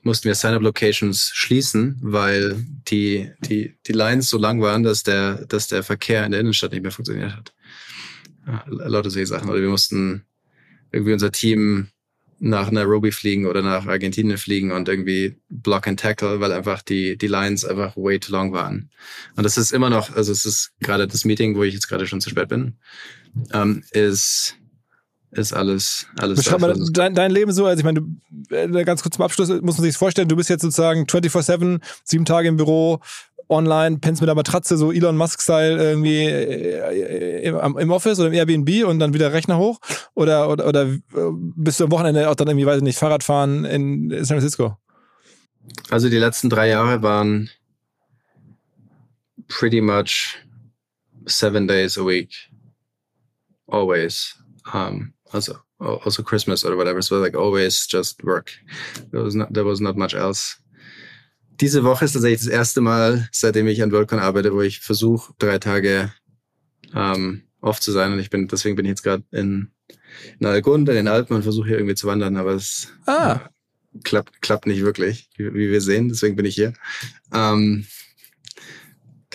mussten 0.07 0.25
wir 0.25 0.35
Sign-up-Locations 0.35 1.33
schließen, 1.35 1.99
weil 2.01 2.65
die, 2.89 3.31
die, 3.41 3.77
die 3.87 3.93
Lines 3.93 4.31
so 4.31 4.39
lang 4.39 4.63
waren, 4.63 4.85
dass 4.85 5.03
der, 5.03 5.45
dass 5.47 5.69
der 5.69 5.83
Verkehr 5.83 6.25
in 6.25 6.31
der 6.31 6.41
Innenstadt 6.41 6.73
nicht 6.73 6.83
mehr 6.83 6.93
funktioniert 6.93 7.37
hat. 7.37 7.53
Ja, 8.47 8.65
lauter 8.69 9.11
solche 9.11 9.27
Sachen. 9.27 9.51
Oder 9.51 9.61
wir 9.61 9.69
mussten 9.69 10.25
irgendwie 10.93 11.13
unser 11.13 11.33
Team 11.33 11.89
nach 12.39 12.71
Nairobi 12.71 13.11
fliegen 13.11 13.47
oder 13.47 13.63
nach 13.63 13.87
Argentinien 13.87 14.39
fliegen 14.39 14.71
und 14.71 14.89
irgendwie 14.89 15.37
Block 15.49 15.89
and 15.89 15.99
Tackle, 15.99 16.39
weil 16.39 16.53
einfach 16.53 16.83
die, 16.83 17.17
die 17.19 17.27
Lines 17.27 17.65
einfach 17.65 17.97
way 17.97 18.21
too 18.21 18.31
long 18.31 18.53
waren. 18.53 18.91
Und 19.37 19.45
das 19.45 19.59
ist 19.59 19.73
immer 19.73 19.91
noch, 19.91 20.15
also 20.15 20.31
es 20.31 20.47
ist 20.47 20.73
gerade 20.81 21.09
das 21.09 21.25
Meeting, 21.25 21.57
wo 21.57 21.65
ich 21.65 21.75
jetzt 21.75 21.89
gerade 21.89 22.07
schon 22.07 22.21
zu 22.21 22.31
spät 22.31 22.49
bin, 22.49 22.77
ähm, 23.53 23.83
ist 23.91 24.57
ist 25.33 25.53
alles, 25.53 26.07
alles. 26.19 26.39
Beschreib 26.39 26.61
mal 26.61 26.75
dein, 26.93 27.15
dein, 27.15 27.31
Leben 27.31 27.53
so, 27.53 27.67
also 27.67 27.79
ich 27.79 27.85
meine, 27.85 28.07
äh, 28.51 28.85
ganz 28.85 29.03
kurz 29.03 29.17
zum 29.17 29.25
Abschluss 29.25 29.49
muss 29.49 29.77
man 29.77 29.85
sich 29.85 29.97
vorstellen, 29.97 30.29
du 30.29 30.37
bist 30.37 30.49
jetzt 30.49 30.63
sozusagen 30.63 31.05
24-7, 31.05 31.81
sieben 32.05 32.25
Tage 32.25 32.49
im 32.49 32.57
Büro, 32.57 33.01
online, 33.49 33.99
pennst 33.99 34.21
mit 34.21 34.29
der 34.29 34.35
Matratze, 34.35 34.77
so 34.77 34.93
Elon 34.93 35.17
Musk-Style 35.17 35.77
irgendwie 35.77 36.25
äh, 36.25 37.43
im, 37.43 37.79
im, 37.79 37.91
Office 37.91 38.19
oder 38.19 38.29
im 38.29 38.35
Airbnb 38.35 38.85
und 38.87 38.99
dann 38.99 39.15
wieder 39.15 39.33
Rechner 39.33 39.59
hoch? 39.59 39.79
Oder, 40.15 40.49
oder, 40.49 40.67
oder 40.67 40.97
bist 41.57 41.81
du 41.81 41.85
am 41.85 41.91
Wochenende 41.91 42.29
auch 42.29 42.35
dann 42.35 42.49
irgendwie, 42.49 42.67
weiß 42.67 42.79
ich 42.79 42.83
nicht, 42.83 42.99
Fahrradfahren 42.99 43.65
in 43.65 44.11
San 44.25 44.39
Francisco? 44.39 44.77
Also 45.91 46.09
die 46.09 46.19
letzten 46.19 46.51
drei 46.51 46.69
Jahre 46.69 47.03
waren 47.03 47.51
pretty 49.49 49.81
much 49.81 50.39
seven 51.27 51.67
days 51.67 51.99
a 51.99 52.05
week, 52.05 52.33
always. 53.67 54.35
Um, 54.73 55.13
also 55.37 55.55
also 55.79 56.23
Christmas 56.23 56.65
or 56.65 56.77
whatever. 56.77 57.03
So 57.03 57.21
like 57.21 57.37
always 57.37 57.87
just 57.89 58.25
work. 58.25 58.53
There 59.11 59.23
was 59.23 59.35
not 59.35 59.53
there 59.53 59.65
was 59.65 59.81
not 59.81 59.97
much 59.97 60.15
else. 60.15 60.57
Diese 61.61 61.85
Woche 61.85 62.05
ist 62.05 62.13
tatsächlich 62.13 62.41
das 62.41 62.49
erste 62.49 62.81
Mal, 62.81 63.29
seitdem 63.33 63.67
ich 63.67 63.83
an 63.83 63.91
WorldCon 63.91 64.19
arbeite, 64.19 64.53
wo 64.53 64.61
ich 64.61 64.81
versuche, 64.81 65.33
drei 65.39 65.59
Tage 65.59 66.13
ähm, 66.95 67.45
off 67.63 67.81
zu 67.81 67.93
sein. 67.93 68.13
Und 68.13 68.19
ich 68.19 68.29
bin, 68.29 68.47
deswegen 68.49 68.77
bin 68.77 68.85
ich 68.85 68.91
jetzt 68.91 69.03
gerade 69.03 69.25
in, 69.31 69.71
in 70.39 70.47
Algunde, 70.47 70.93
in 70.93 70.97
den 70.97 71.09
Alpen 71.09 71.35
und 71.35 71.45
versuche 71.45 71.69
hier 71.69 71.79
irgendwie 71.79 71.95
zu 71.95 72.07
wandern, 72.07 72.37
aber 72.37 72.53
es 72.53 72.89
Ah, 73.07 73.49
klappt, 74.05 74.43
klappt 74.43 74.67
nicht 74.67 74.83
wirklich, 74.83 75.31
wie, 75.37 75.55
wie 75.55 75.71
wir 75.71 75.81
sehen. 75.81 76.11
Deswegen 76.11 76.37
bin 76.37 76.45
ich 76.45 76.55
hier. 76.55 76.75
Ähm, 77.33 77.87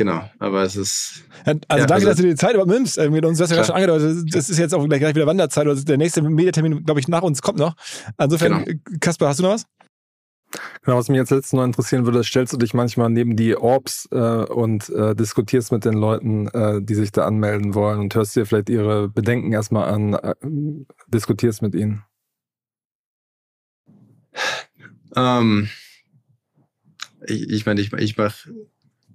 genau, 0.04 0.30
aber 0.40 0.64
es 0.64 0.76
ist 0.76 1.24
Ja, 1.46 1.54
also 1.54 1.54
Ja, 1.54 1.60
danke, 1.68 1.94
also- 1.94 2.08
dass 2.08 2.18
du 2.18 2.24
dir 2.24 2.30
die 2.30 2.36
Zeit 2.36 2.52
überhaupt 2.52 2.72
nimmst. 2.72 2.98
äh, 2.98 3.10
Mit 3.10 3.26
uns, 3.26 3.38
du 3.38 3.44
hast 3.44 3.50
ja 3.52 3.56
gerade 3.58 3.68
schon 3.68 3.76
angedeutet, 3.76 4.34
das 4.36 4.50
ist 4.50 4.58
jetzt 4.58 4.74
auch 4.74 4.86
gleich, 4.88 5.00
gleich 5.00 5.16
wieder 5.16 5.28
Wanderzeit. 5.28 5.68
Also 5.68 5.84
der 5.84 5.98
nächste 5.98 6.22
Mediatermin, 6.22 6.84
glaube 6.84 7.00
ich, 7.00 7.08
nach 7.08 7.22
uns 7.22 7.42
kommt 7.42 7.58
noch. 7.60 7.76
Insofern, 8.20 8.66
Genau. 8.66 8.80
äh, 8.94 8.98
Kasper, 9.00 9.28
hast 9.28 9.40
du 9.40 9.44
noch 9.44 9.52
was? 9.52 9.66
Genau, 10.84 10.98
was 10.98 11.08
mich 11.08 11.18
jetzt 11.18 11.30
letztens 11.32 11.54
noch 11.54 11.64
interessieren 11.64 12.06
würde, 12.06 12.24
stellst 12.26 12.52
du 12.52 12.58
dich 12.58 12.74
manchmal 12.74 13.10
neben 13.10 13.38
die 13.38 13.56
Orbs 13.56 14.10
äh, 14.12 14.18
und 14.18 14.90
äh, 14.90 15.16
diskutierst 15.16 15.72
mit 15.72 15.86
den 15.86 15.94
Leuten, 15.94 16.48
äh, 16.50 16.82
die 16.82 16.96
sich 16.96 17.14
da 17.14 17.26
anmelden 17.26 17.74
wollen 17.74 18.00
und 18.00 18.14
hörst 18.16 18.36
dir 18.36 18.46
vielleicht 18.46 18.70
ihre 18.70 19.08
Bedenken 19.08 19.54
erstmal 19.54 19.88
an, 19.94 20.14
äh, 20.16 20.36
diskutierst 21.08 21.62
mit 21.62 21.74
ihnen. 21.74 22.04
Ähm, 25.16 25.70
ich 27.28 27.50
ich 27.50 27.66
meine, 27.66 27.80
ich, 27.82 27.92
ich 27.94 28.18
mache 28.18 28.50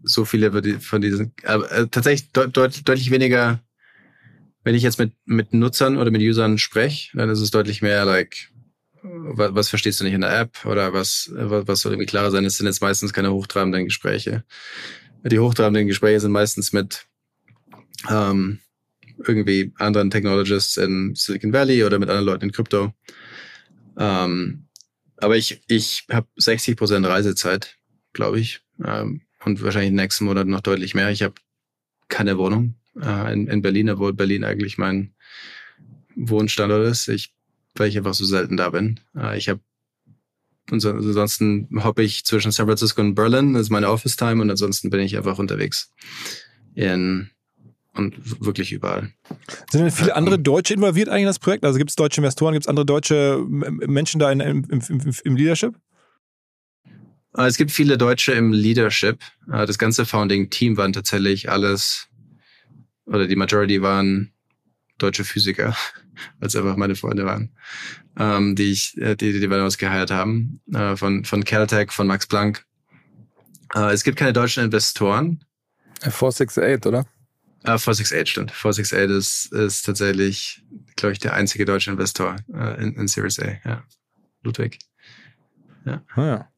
so 0.06 0.24
viele 0.24 0.50
von 0.52 0.62
die- 0.62 0.78
von 0.78 1.00
diesen, 1.00 1.32
aber 1.44 1.70
äh, 1.72 1.86
tatsächlich 1.88 2.30
deut, 2.32 2.56
deut, 2.56 2.88
deutlich 2.88 3.10
weniger, 3.10 3.60
wenn 4.64 4.74
ich 4.74 4.82
jetzt 4.82 4.98
mit, 4.98 5.12
mit 5.26 5.52
Nutzern 5.52 5.96
oder 5.96 6.10
mit 6.10 6.22
Usern 6.22 6.58
spreche, 6.58 7.16
dann 7.16 7.28
ist 7.28 7.40
es 7.40 7.50
deutlich 7.50 7.82
mehr 7.82 8.04
like, 8.04 8.50
was, 9.02 9.54
was 9.54 9.68
verstehst 9.68 10.00
du 10.00 10.04
nicht 10.04 10.14
in 10.14 10.22
der 10.22 10.38
App 10.40 10.64
oder 10.64 10.92
was, 10.92 11.30
was, 11.32 11.68
was 11.68 11.80
soll 11.80 11.92
irgendwie 11.92 12.06
klarer 12.06 12.30
sein? 12.30 12.44
Es 12.44 12.56
sind 12.58 12.66
jetzt 12.66 12.82
meistens 12.82 13.12
keine 13.12 13.32
hochtrabenden 13.32 13.84
Gespräche. 13.84 14.44
Die 15.24 15.38
hochtrabenden 15.38 15.86
Gespräche 15.86 16.20
sind 16.20 16.32
meistens 16.32 16.72
mit 16.72 17.06
ähm, 18.10 18.60
irgendwie 19.26 19.72
anderen 19.76 20.10
Technologists 20.10 20.76
in 20.76 21.14
Silicon 21.14 21.52
Valley 21.52 21.84
oder 21.84 21.98
mit 21.98 22.08
anderen 22.08 22.26
Leuten 22.26 22.44
in 22.44 22.52
Krypto. 22.52 22.92
Ähm, 23.98 24.66
aber 25.18 25.36
ich, 25.36 25.62
ich 25.68 26.06
habe 26.10 26.28
60 26.36 26.76
Prozent 26.76 27.06
Reisezeit, 27.06 27.76
glaube 28.12 28.40
ich. 28.40 28.60
Ähm, 28.84 29.22
und 29.46 29.62
wahrscheinlich 29.62 29.88
in 29.88 29.96
den 29.96 30.02
nächsten 30.02 30.24
Monaten 30.24 30.50
noch 30.50 30.60
deutlich 30.60 30.94
mehr. 30.94 31.10
Ich 31.10 31.22
habe 31.22 31.34
keine 32.08 32.36
Wohnung 32.36 32.74
äh, 33.00 33.32
in, 33.32 33.46
in 33.46 33.62
Berlin, 33.62 33.88
obwohl 33.88 34.12
Berlin 34.12 34.44
eigentlich 34.44 34.76
mein 34.76 35.14
Wohnstandort 36.16 36.86
ist. 36.86 37.08
Ich, 37.08 37.32
weil 37.76 37.88
ich 37.88 37.96
einfach 37.96 38.14
so 38.14 38.24
selten 38.24 38.56
da 38.56 38.70
bin. 38.70 39.00
Äh, 39.16 39.38
ich 39.38 39.48
habe 39.48 39.60
und 40.72 40.80
so, 40.80 40.90
ansonsten 40.90 41.68
hoppe 41.84 42.02
ich 42.02 42.24
zwischen 42.24 42.50
San 42.50 42.66
Francisco 42.66 43.00
und 43.00 43.14
Berlin, 43.14 43.52
das 43.52 43.62
ist 43.62 43.70
meine 43.70 43.88
Office 43.88 44.16
Time 44.16 44.42
und 44.42 44.50
ansonsten 44.50 44.90
bin 44.90 44.98
ich 44.98 45.16
einfach 45.16 45.38
unterwegs 45.38 45.92
in 46.74 47.30
und 47.94 48.44
wirklich 48.44 48.72
überall. 48.72 49.12
Sind 49.70 49.82
denn 49.82 49.90
viele 49.92 50.16
andere 50.16 50.40
Deutsche 50.40 50.74
involviert 50.74 51.08
eigentlich 51.08 51.22
in 51.22 51.26
das 51.28 51.38
Projekt? 51.38 51.64
Also 51.64 51.78
gibt 51.78 51.90
es 51.90 51.96
deutsche 51.96 52.20
Investoren, 52.20 52.52
gibt 52.52 52.64
es 52.64 52.68
andere 52.68 52.84
deutsche 52.84 53.44
Menschen 53.48 54.18
da 54.18 54.32
in, 54.32 54.40
im, 54.40 54.64
im, 54.68 55.12
im 55.22 55.36
Leadership? 55.36 55.76
Äh, 57.36 57.46
Es 57.46 57.56
gibt 57.56 57.70
viele 57.70 57.98
Deutsche 57.98 58.32
im 58.32 58.52
Leadership. 58.52 59.20
Äh, 59.52 59.66
Das 59.66 59.78
ganze 59.78 60.06
Founding-Team 60.06 60.76
waren 60.76 60.92
tatsächlich 60.92 61.50
alles, 61.50 62.08
oder 63.06 63.26
die 63.26 63.36
Majority 63.36 63.82
waren 63.82 64.32
deutsche 64.98 65.24
Physiker, 65.24 65.76
als 66.40 66.56
einfach 66.56 66.76
meine 66.76 66.96
Freunde 66.96 67.24
waren, 67.26 67.52
ähm, 68.18 68.56
die 68.56 68.72
ich, 68.72 68.96
äh, 68.98 69.14
die, 69.16 69.32
die 69.38 69.50
wir 69.50 69.64
uns 69.64 69.78
geheiert 69.78 70.10
haben, 70.10 70.60
äh, 70.72 70.96
von, 70.96 71.24
von 71.24 71.44
Caltech, 71.44 71.92
von 71.92 72.06
Max 72.06 72.26
Planck. 72.26 72.64
Äh, 73.74 73.92
Es 73.92 74.04
gibt 74.04 74.18
keine 74.18 74.32
deutschen 74.32 74.64
Investoren. 74.64 75.44
Äh, 76.02 76.10
468, 76.10 76.86
oder? 76.86 77.00
Äh, 77.64 77.78
468 77.78 78.30
stimmt. 78.30 78.50
468 78.52 79.16
ist, 79.16 79.52
ist 79.52 79.82
tatsächlich, 79.82 80.62
glaube 80.94 81.12
ich, 81.12 81.18
der 81.18 81.34
einzige 81.34 81.64
deutsche 81.64 81.90
Investor 81.90 82.36
äh, 82.54 82.82
in, 82.82 82.94
in 82.94 83.08
Series 83.08 83.38
A. 83.40 83.58
Ja. 83.64 83.82
Ludwig. 84.42 84.78
Ah, 85.84 86.00
ja. 86.16 86.52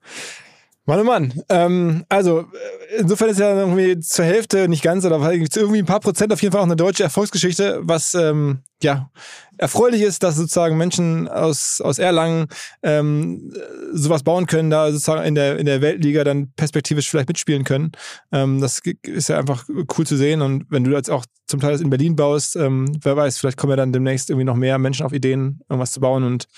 Mann, 0.88 1.00
oh 1.00 1.04
Mann. 1.04 1.42
Ähm, 1.50 2.04
also, 2.08 2.40
äh, 2.40 3.00
insofern 3.00 3.28
ist 3.28 3.38
ja 3.38 3.54
irgendwie 3.54 4.00
zur 4.00 4.24
Hälfte, 4.24 4.68
nicht 4.68 4.82
ganz, 4.82 5.04
aber 5.04 5.30
irgendwie 5.34 5.80
ein 5.80 5.84
paar 5.84 6.00
Prozent 6.00 6.32
auf 6.32 6.40
jeden 6.40 6.52
Fall 6.52 6.62
auch 6.62 6.66
eine 6.66 6.76
deutsche 6.76 7.02
Erfolgsgeschichte, 7.02 7.80
was 7.82 8.14
ähm, 8.14 8.62
ja 8.82 9.10
erfreulich 9.58 10.00
ist, 10.00 10.22
dass 10.22 10.36
sozusagen 10.36 10.78
Menschen 10.78 11.28
aus, 11.28 11.82
aus 11.82 11.98
Erlangen 11.98 12.46
ähm, 12.82 13.52
sowas 13.92 14.22
bauen 14.22 14.46
können, 14.46 14.70
da 14.70 14.90
sozusagen 14.90 15.24
in 15.24 15.34
der, 15.34 15.58
in 15.58 15.66
der 15.66 15.82
Weltliga 15.82 16.24
dann 16.24 16.52
perspektivisch 16.56 17.10
vielleicht 17.10 17.28
mitspielen 17.28 17.64
können. 17.64 17.92
Ähm, 18.32 18.62
das 18.62 18.80
ist 19.02 19.28
ja 19.28 19.38
einfach 19.38 19.66
cool 19.98 20.06
zu 20.06 20.16
sehen. 20.16 20.40
Und 20.40 20.64
wenn 20.70 20.84
du 20.84 20.92
jetzt 20.92 21.10
auch 21.10 21.26
zum 21.46 21.60
Teil 21.60 21.72
das 21.72 21.82
in 21.82 21.90
Berlin 21.90 22.16
baust, 22.16 22.56
ähm, 22.56 22.98
wer 23.02 23.14
weiß, 23.14 23.36
vielleicht 23.36 23.58
kommen 23.58 23.72
ja 23.72 23.76
dann 23.76 23.92
demnächst 23.92 24.30
irgendwie 24.30 24.46
noch 24.46 24.56
mehr 24.56 24.78
Menschen 24.78 25.04
auf 25.04 25.12
Ideen, 25.12 25.60
irgendwas 25.68 25.92
zu 25.92 26.00
bauen 26.00 26.24
und 26.24 26.48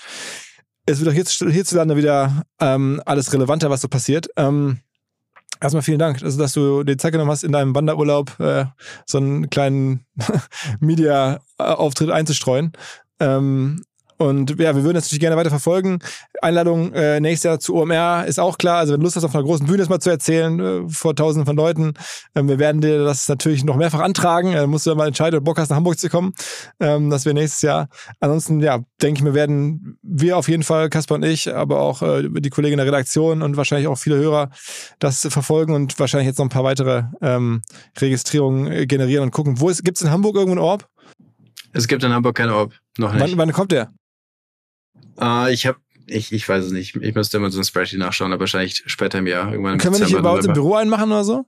es 0.91 1.01
wird 1.01 1.11
auch 1.11 1.15
hierz, 1.15 1.33
hierzulande 1.33 1.97
wieder 1.97 2.45
ähm, 2.61 3.03
alles 3.07 3.33
relevanter, 3.33 3.71
was 3.71 3.81
so 3.81 3.89
passiert. 3.89 4.29
Ähm, 4.37 4.79
erstmal 5.61 5.83
vielen 5.83 5.99
Dank, 5.99 6.23
also, 6.23 6.39
dass 6.39 6.53
du 6.53 6.83
dir 6.85 6.99
Zeit 6.99 7.13
genommen 7.13 7.31
hast, 7.31 7.45
in 7.45 7.53
deinem 7.53 7.75
Wanderurlaub 7.75 8.39
äh, 8.41 8.67
so 9.07 9.19
einen 9.19 9.51
kleinen 9.51 10.07
Media-Auftritt 10.81 12.11
einzustreuen. 12.11 12.73
Ähm, 13.19 13.83
und 14.21 14.51
ja, 14.61 14.77
wir 14.77 14.85
würden 14.85 14.97
das 14.97 15.05
natürlich 15.05 15.21
gerne 15.21 15.37
weiter 15.37 15.49
verfolgen. 15.49 15.99
Einladung 16.43 16.93
äh, 16.93 17.21
nächstes 17.21 17.45
Jahr 17.45 17.59
zu 17.59 17.75
OMR 17.75 18.27
ist 18.27 18.39
auch 18.39 18.59
klar. 18.59 18.77
Also 18.77 18.93
wenn 18.93 19.01
du 19.01 19.05
Lust 19.05 19.17
hast, 19.17 19.25
auf 19.25 19.35
einer 19.35 19.45
großen 19.45 19.65
Bühne 19.67 19.79
das 19.79 19.89
mal 19.89 19.99
zu 19.99 20.11
erzählen, 20.11 20.61
äh, 20.61 20.89
vor 20.91 21.17
tausenden 21.17 21.47
von 21.47 21.57
Leuten, 21.57 21.95
ähm, 22.35 22.47
wir 22.47 22.59
werden 22.59 22.83
dir 22.83 23.03
das 23.03 23.27
natürlich 23.31 23.65
noch 23.65 23.77
mehrfach 23.77 24.01
antragen. 24.01 24.53
Äh, 24.53 24.67
musst 24.67 24.85
du 24.85 24.91
dann 24.91 24.99
mal 24.99 25.09
entscheiden, 25.09 25.39
ob 25.39 25.45
du 25.45 25.51
Bock 25.51 25.59
hast, 25.59 25.71
nach 25.71 25.79
Hamburg 25.79 25.99
zu 25.99 26.11
kommen. 26.11 26.35
Ähm, 26.81 27.09
das 27.09 27.25
wäre 27.25 27.33
nächstes 27.33 27.63
Jahr. 27.63 27.89
Ansonsten, 28.21 28.61
ja, 28.61 28.81
denke 29.01 29.21
ich, 29.21 29.25
wir 29.25 29.33
werden, 29.33 29.99
wir 30.03 30.37
auf 30.37 30.51
jeden 30.51 30.65
Fall, 30.65 30.91
Kasper 30.91 31.15
und 31.15 31.25
ich, 31.25 31.55
aber 31.55 31.81
auch 31.81 32.03
äh, 32.03 32.29
die 32.29 32.51
Kollegen 32.51 32.75
in 32.75 32.79
der 32.79 32.87
Redaktion 32.87 33.41
und 33.41 33.57
wahrscheinlich 33.57 33.89
auch 33.89 33.97
viele 33.97 34.17
Hörer 34.17 34.51
das 34.99 35.27
verfolgen 35.31 35.75
und 35.75 35.99
wahrscheinlich 35.99 36.27
jetzt 36.27 36.37
noch 36.37 36.45
ein 36.45 36.51
paar 36.51 36.65
weitere 36.65 37.05
ähm, 37.23 37.63
Registrierungen 37.99 38.71
äh, 38.71 38.87
generieren 38.87 39.25
und 39.25 39.31
gucken. 39.31 39.61
Wo 39.61 39.71
ist, 39.71 39.83
gibt's 39.83 40.03
in 40.03 40.11
Hamburg 40.11 40.37
irgendwo 40.37 40.59
einen 40.59 40.61
Orb? 40.61 40.87
Es 41.73 41.89
gibt 41.89 42.05
in 42.05 42.13
Hamburg 42.13 42.37
keinen 42.37 42.51
Orb. 42.51 42.75
Noch 42.99 43.15
nicht. 43.15 43.23
Wann, 43.23 43.39
wann 43.39 43.53
kommt 43.53 43.73
der? 43.73 43.93
Äh, 45.21 45.53
ich 45.53 45.67
habe, 45.67 45.79
ich, 46.07 46.33
ich 46.33 46.49
weiß 46.49 46.65
es 46.65 46.73
nicht. 46.73 46.97
Ich 46.97 47.15
müsste 47.15 47.37
immer 47.37 47.51
so 47.51 47.61
ein 47.61 47.65
Spreadsheet 47.65 47.99
nachschauen, 47.99 48.33
aber 48.33 48.41
wahrscheinlich 48.41 48.83
später 48.87 49.19
im 49.19 49.27
Jahr. 49.27 49.53
Irgendwann 49.53 49.75
im 49.75 49.79
Können 49.79 49.95
wir 49.95 50.01
nicht 50.01 50.09
hier 50.09 50.19
Dezember, 50.19 50.31
bei 50.31 50.37
uns 50.37 50.47
im. 50.47 50.53
Büro 50.53 50.75
einen 50.75 50.91
machen 50.91 51.11
oder 51.11 51.25
so? 51.25 51.47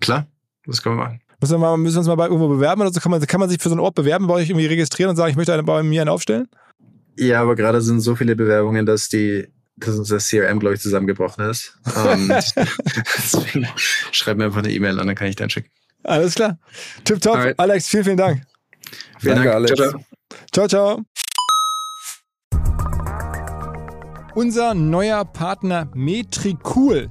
Klar, 0.00 0.26
das 0.66 0.82
können 0.82 0.96
wir 0.96 1.04
machen. 1.04 1.20
Müssen 1.40 1.54
wir, 1.54 1.58
mal, 1.58 1.76
müssen 1.76 1.94
wir 1.94 1.98
uns 2.00 2.08
mal 2.08 2.16
bei 2.16 2.26
irgendwo 2.26 2.48
bewerben 2.48 2.80
oder 2.80 2.92
so? 2.92 3.00
Kann 3.00 3.10
man, 3.10 3.24
kann 3.24 3.38
man 3.38 3.48
sich 3.48 3.60
für 3.62 3.68
so 3.68 3.74
einen 3.74 3.80
Ort 3.80 3.94
bewerben, 3.94 4.26
bei 4.26 4.34
euch 4.34 4.50
irgendwie 4.50 4.66
registrieren 4.66 5.10
und 5.10 5.16
sagen, 5.16 5.30
ich 5.30 5.36
möchte 5.36 5.52
eine, 5.52 5.62
bei 5.62 5.82
mir 5.84 6.00
einen 6.00 6.10
aufstellen? 6.10 6.48
Ja, 7.16 7.42
aber 7.42 7.54
gerade 7.54 7.80
sind 7.80 8.00
so 8.00 8.16
viele 8.16 8.34
Bewerbungen, 8.34 8.86
dass 8.86 9.08
die, 9.08 9.46
dass 9.76 9.96
unser 9.96 10.18
CRM, 10.18 10.58
glaube 10.58 10.74
ich, 10.74 10.80
zusammengebrochen 10.80 11.44
ist. 11.44 11.78
Deswegen 11.86 13.68
schreib 14.10 14.36
mir 14.36 14.46
einfach 14.46 14.58
eine 14.58 14.72
E-Mail 14.72 14.98
und 14.98 15.06
dann 15.06 15.14
kann 15.14 15.28
ich 15.28 15.36
dann 15.36 15.50
schicken. 15.50 15.70
Alles 16.04 16.34
klar. 16.34 16.58
Tipptopp. 17.04 17.36
Alright. 17.36 17.58
Alex, 17.58 17.88
vielen, 17.88 18.04
vielen 18.04 18.16
Dank. 18.16 18.42
Vielen 19.20 19.36
Danke, 19.36 19.50
Dank. 19.50 19.54
Alex. 19.54 19.76
Ciao, 19.76 19.90
ciao. 19.90 20.04
Ciao, 20.52 20.68
ciao. 20.68 21.17
Unser 24.38 24.72
neuer 24.74 25.24
Partner 25.24 25.88
Metricool 25.94 27.10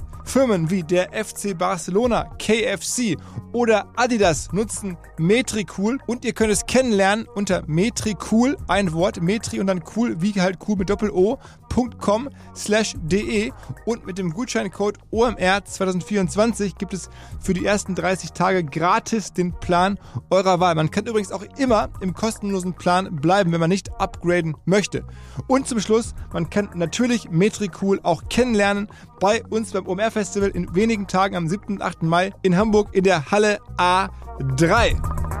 Firmen 0.25 0.69
wie 0.69 0.83
der 0.83 1.09
FC 1.11 1.57
Barcelona, 1.57 2.23
KFC 2.39 3.17
oder 3.51 3.87
Adidas 3.95 4.51
nutzen 4.53 4.97
Metricool 5.17 5.99
und 6.07 6.23
ihr 6.23 6.33
könnt 6.33 6.51
es 6.51 6.65
kennenlernen 6.65 7.27
unter 7.35 7.63
Metricool, 7.67 8.55
ein 8.67 8.93
Wort, 8.93 9.21
Metri 9.21 9.59
und 9.59 9.67
dann 9.67 9.83
cool, 9.95 10.21
wie 10.21 10.39
halt 10.39 10.59
cool 10.67 10.77
mit 10.77 10.89
Doppel-O, 10.89 11.37
omr.com 11.75 12.29
slash 12.55 12.95
de 13.01 13.51
und 13.85 14.05
mit 14.05 14.17
dem 14.17 14.33
Gutscheincode 14.33 14.97
OMR 15.11 15.63
2024 15.63 16.75
gibt 16.75 16.93
es 16.93 17.09
für 17.39 17.53
die 17.53 17.65
ersten 17.65 17.95
30 17.95 18.33
Tage 18.33 18.63
gratis 18.63 19.33
den 19.33 19.53
Plan 19.59 19.99
eurer 20.29 20.59
Wahl. 20.59 20.75
Man 20.75 20.91
kann 20.91 21.05
übrigens 21.05 21.31
auch 21.31 21.43
immer 21.57 21.89
im 22.01 22.13
kostenlosen 22.13 22.73
Plan 22.73 23.15
bleiben, 23.17 23.51
wenn 23.51 23.59
man 23.59 23.69
nicht 23.69 23.91
upgraden 23.99 24.55
möchte. 24.65 25.05
Und 25.47 25.67
zum 25.67 25.79
Schluss, 25.79 26.13
man 26.33 26.49
kann 26.49 26.69
natürlich 26.75 27.29
Metricool 27.29 27.99
auch 28.03 28.23
kennenlernen 28.29 28.87
bei 29.19 29.43
uns 29.49 29.71
beim 29.71 29.87
OMR 29.87 30.11
Festival 30.11 30.49
in 30.49 30.73
wenigen 30.75 31.07
Tagen 31.07 31.35
am 31.35 31.47
7. 31.47 31.75
und 31.75 31.81
8. 31.81 32.03
Mai 32.03 32.33
in 32.41 32.57
Hamburg 32.57 32.89
in 32.93 33.03
der 33.03 33.31
Halle 33.31 33.59
A3. 33.77 35.40